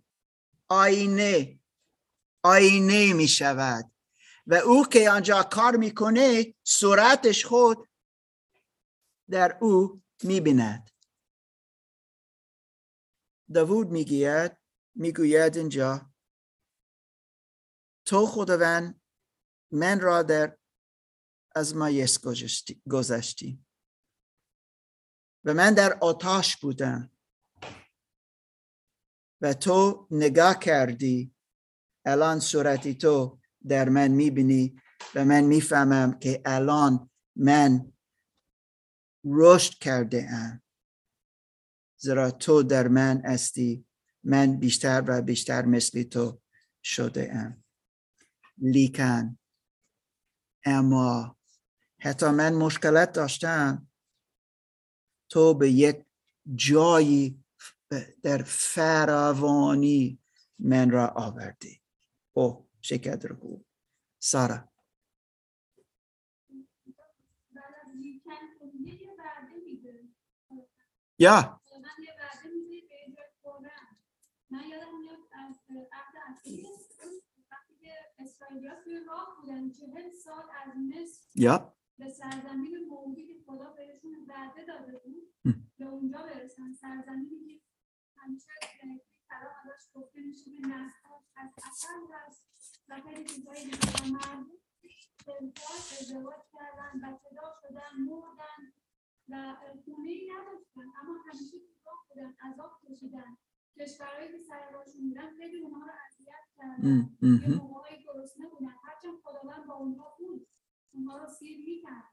آینه 0.68 1.58
آینه 2.42 3.12
می 3.12 3.28
شود 3.28 3.90
و 4.46 4.54
او 4.54 4.86
که 4.86 5.10
آنجا 5.10 5.42
کار 5.42 5.76
می‌کنه 5.76 6.54
صورتش 6.64 7.44
خود 7.44 7.88
در 9.30 9.58
او 9.60 10.02
می‌بیند. 10.22 10.90
داوود 13.54 13.88
می‌گوید 13.88 14.56
می‌گوید 14.94 15.56
اینجا 15.56 16.10
تو 18.06 18.26
خداوند 18.26 19.00
من 19.72 20.00
را 20.00 20.22
در 20.22 20.58
ازمایش 21.54 22.18
گذاشتی- 22.18 22.82
گذاشتی. 22.90 23.64
و 25.44 25.54
من 25.54 25.74
در 25.74 25.98
آتش 25.98 26.56
بودم. 26.56 27.10
و 29.40 29.54
تو 29.54 30.08
نگاه 30.10 30.58
کردی. 30.58 31.34
الان 32.06 32.40
صورتی 32.40 32.94
تو 32.94 33.40
در 33.68 33.88
من 33.88 34.08
می‌بینی 34.08 34.80
و 35.14 35.24
من 35.24 35.40
می‌فهمم 35.40 36.18
که 36.18 36.42
الان 36.44 37.10
من 37.36 37.92
رشد 39.24 39.78
کرده 39.78 40.28
ام 40.30 40.62
زیرا 41.98 42.30
تو 42.30 42.62
در 42.62 42.88
من 42.88 43.22
هستی. 43.24 43.86
من 44.24 44.56
بیشتر 44.58 45.04
و 45.08 45.22
بیشتر 45.22 45.64
مثل 45.64 46.02
تو 46.02 46.40
شده 46.82 47.32
ام 47.34 47.64
لیکن. 48.58 49.38
اما 50.64 51.36
حتی 52.00 52.26
من 52.26 52.54
مشکلات 52.54 53.12
داشتم. 53.12 53.88
تو 55.28 55.54
به 55.54 55.70
یک 55.70 56.04
جایی 56.54 57.44
در 58.22 58.42
فراوانی 58.42 60.18
من 60.58 60.90
را 60.90 61.08
آوردی. 61.08 61.82
او 62.32 62.68
شکر 62.80 63.16
رو 63.16 63.64
سارا. 64.18 64.68
وعده 69.18 69.54
میده 69.54 70.04
یا 71.18 71.26
من 74.50 74.68
یادم 74.68 74.98
میاد 74.98 75.18
از 75.32 75.56
وقتی 76.14 76.62
که 76.62 76.75
اسرائیلی‌ها 78.26 78.74
توی 78.84 79.00
راه 79.08 79.36
بودن 79.40 79.70
چهل 79.70 80.10
سال 80.10 80.44
از 80.64 80.72
مصر 80.88 81.28
یا 81.34 81.74
به 81.98 82.10
سرزمین 82.10 82.78
موعودی 82.88 83.26
که 83.26 83.34
خدا 83.46 83.70
بهشون 83.70 84.26
وعده 84.28 84.64
داده 84.64 84.98
بود. 84.98 85.34
به 85.78 85.84
اونجا 85.84 86.18
برسن. 86.18 86.72
سرزمینی 86.72 87.58
که 87.58 87.60
همیشه 88.16 88.46
کلام 89.28 89.54
ازش 89.64 89.90
گفته 89.94 90.20
میشه 90.20 90.50
به 90.50 90.58
نسل‌ها 90.58 91.24
از 91.36 91.50
اصل 91.70 91.88
هست 92.12 92.44
و 92.88 93.00
خیلی 93.00 93.24
چیزهای 93.24 93.64
دیگه 93.64 93.76
و 93.76 94.12
مردم 94.12 94.50
ازدواج 95.28 95.86
ازدواج 96.00 96.42
کردن 96.52 97.00
بچه 97.00 97.28
دار 97.36 97.52
شدن 97.62 97.92
مردن 98.08 98.60
و 99.28 99.56
خونه 99.84 100.10
ای 100.10 100.30
نداشتن. 100.32 100.86
اما 101.02 101.14
همیشه 101.26 101.58
تو 101.58 101.74
راه 101.86 102.06
بودن 102.08 102.36
عذاب 102.46 102.80
کشیدن. 102.88 103.36
کشورهایی 103.78 104.32
که 104.32 104.38
سر 104.48 104.70
راهشون 104.72 105.08
بودن 105.08 105.36
خیلی 105.38 105.56
اونها 105.56 105.86
رو 105.86 105.92
اذیت 106.08 106.46
کردن. 106.56 107.16
یه. 107.22 107.48
موقعی 107.48 108.04
گرسنه 108.04 108.46
بودن 108.50 108.74
هرچند 108.84 109.20
خداوند 109.24 109.66
با 109.66 109.74
اونها 109.74 110.16
بود 110.18 110.46
اونها 110.92 111.18
رو 111.18 111.28
سیر 111.28 111.58
می‌کرد. 111.64 112.04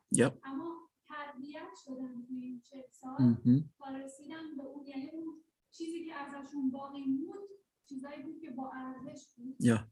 اما 0.44 0.90
تربیت 1.07 1.69
شدن 1.85 2.26
توی 2.27 2.44
این 2.44 2.61
چه 2.61 2.85
سال. 2.91 3.35
تا 3.77 3.85
رسیدن 3.95 4.57
به 4.57 4.64
اون 4.64 4.88
یعنی 4.88 5.10
اون 5.10 5.44
چیزی 5.72 6.06
که 6.06 6.15
ازشون 6.15 6.72
باقی 6.72 7.03
موند 7.03 7.49
چیزایی 7.85 8.23
بود 8.23 8.41
که 8.41 8.52
با 8.52 8.72
ارزش 8.72 9.27
بود 9.35 9.56
یا. 9.60 9.90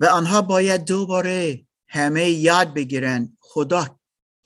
و 0.00 0.04
آنها 0.04 0.42
باید 0.42 0.84
دوباره 0.84 1.66
همه 1.88 2.30
یاد 2.30 2.74
بگیرن 2.74 3.36
خدا 3.40 4.00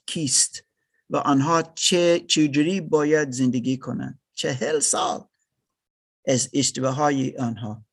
کیست. 0.06 0.69
و 1.10 1.16
آنها 1.16 1.62
چه 1.62 2.20
چجوری 2.20 2.80
باید 2.80 3.30
زندگی 3.30 3.76
کنند 3.76 4.20
چهل 4.34 4.80
سال 4.80 5.24
از 6.26 6.50
اشتباه 6.52 6.94
های 6.94 7.36
آنها. 7.36 7.84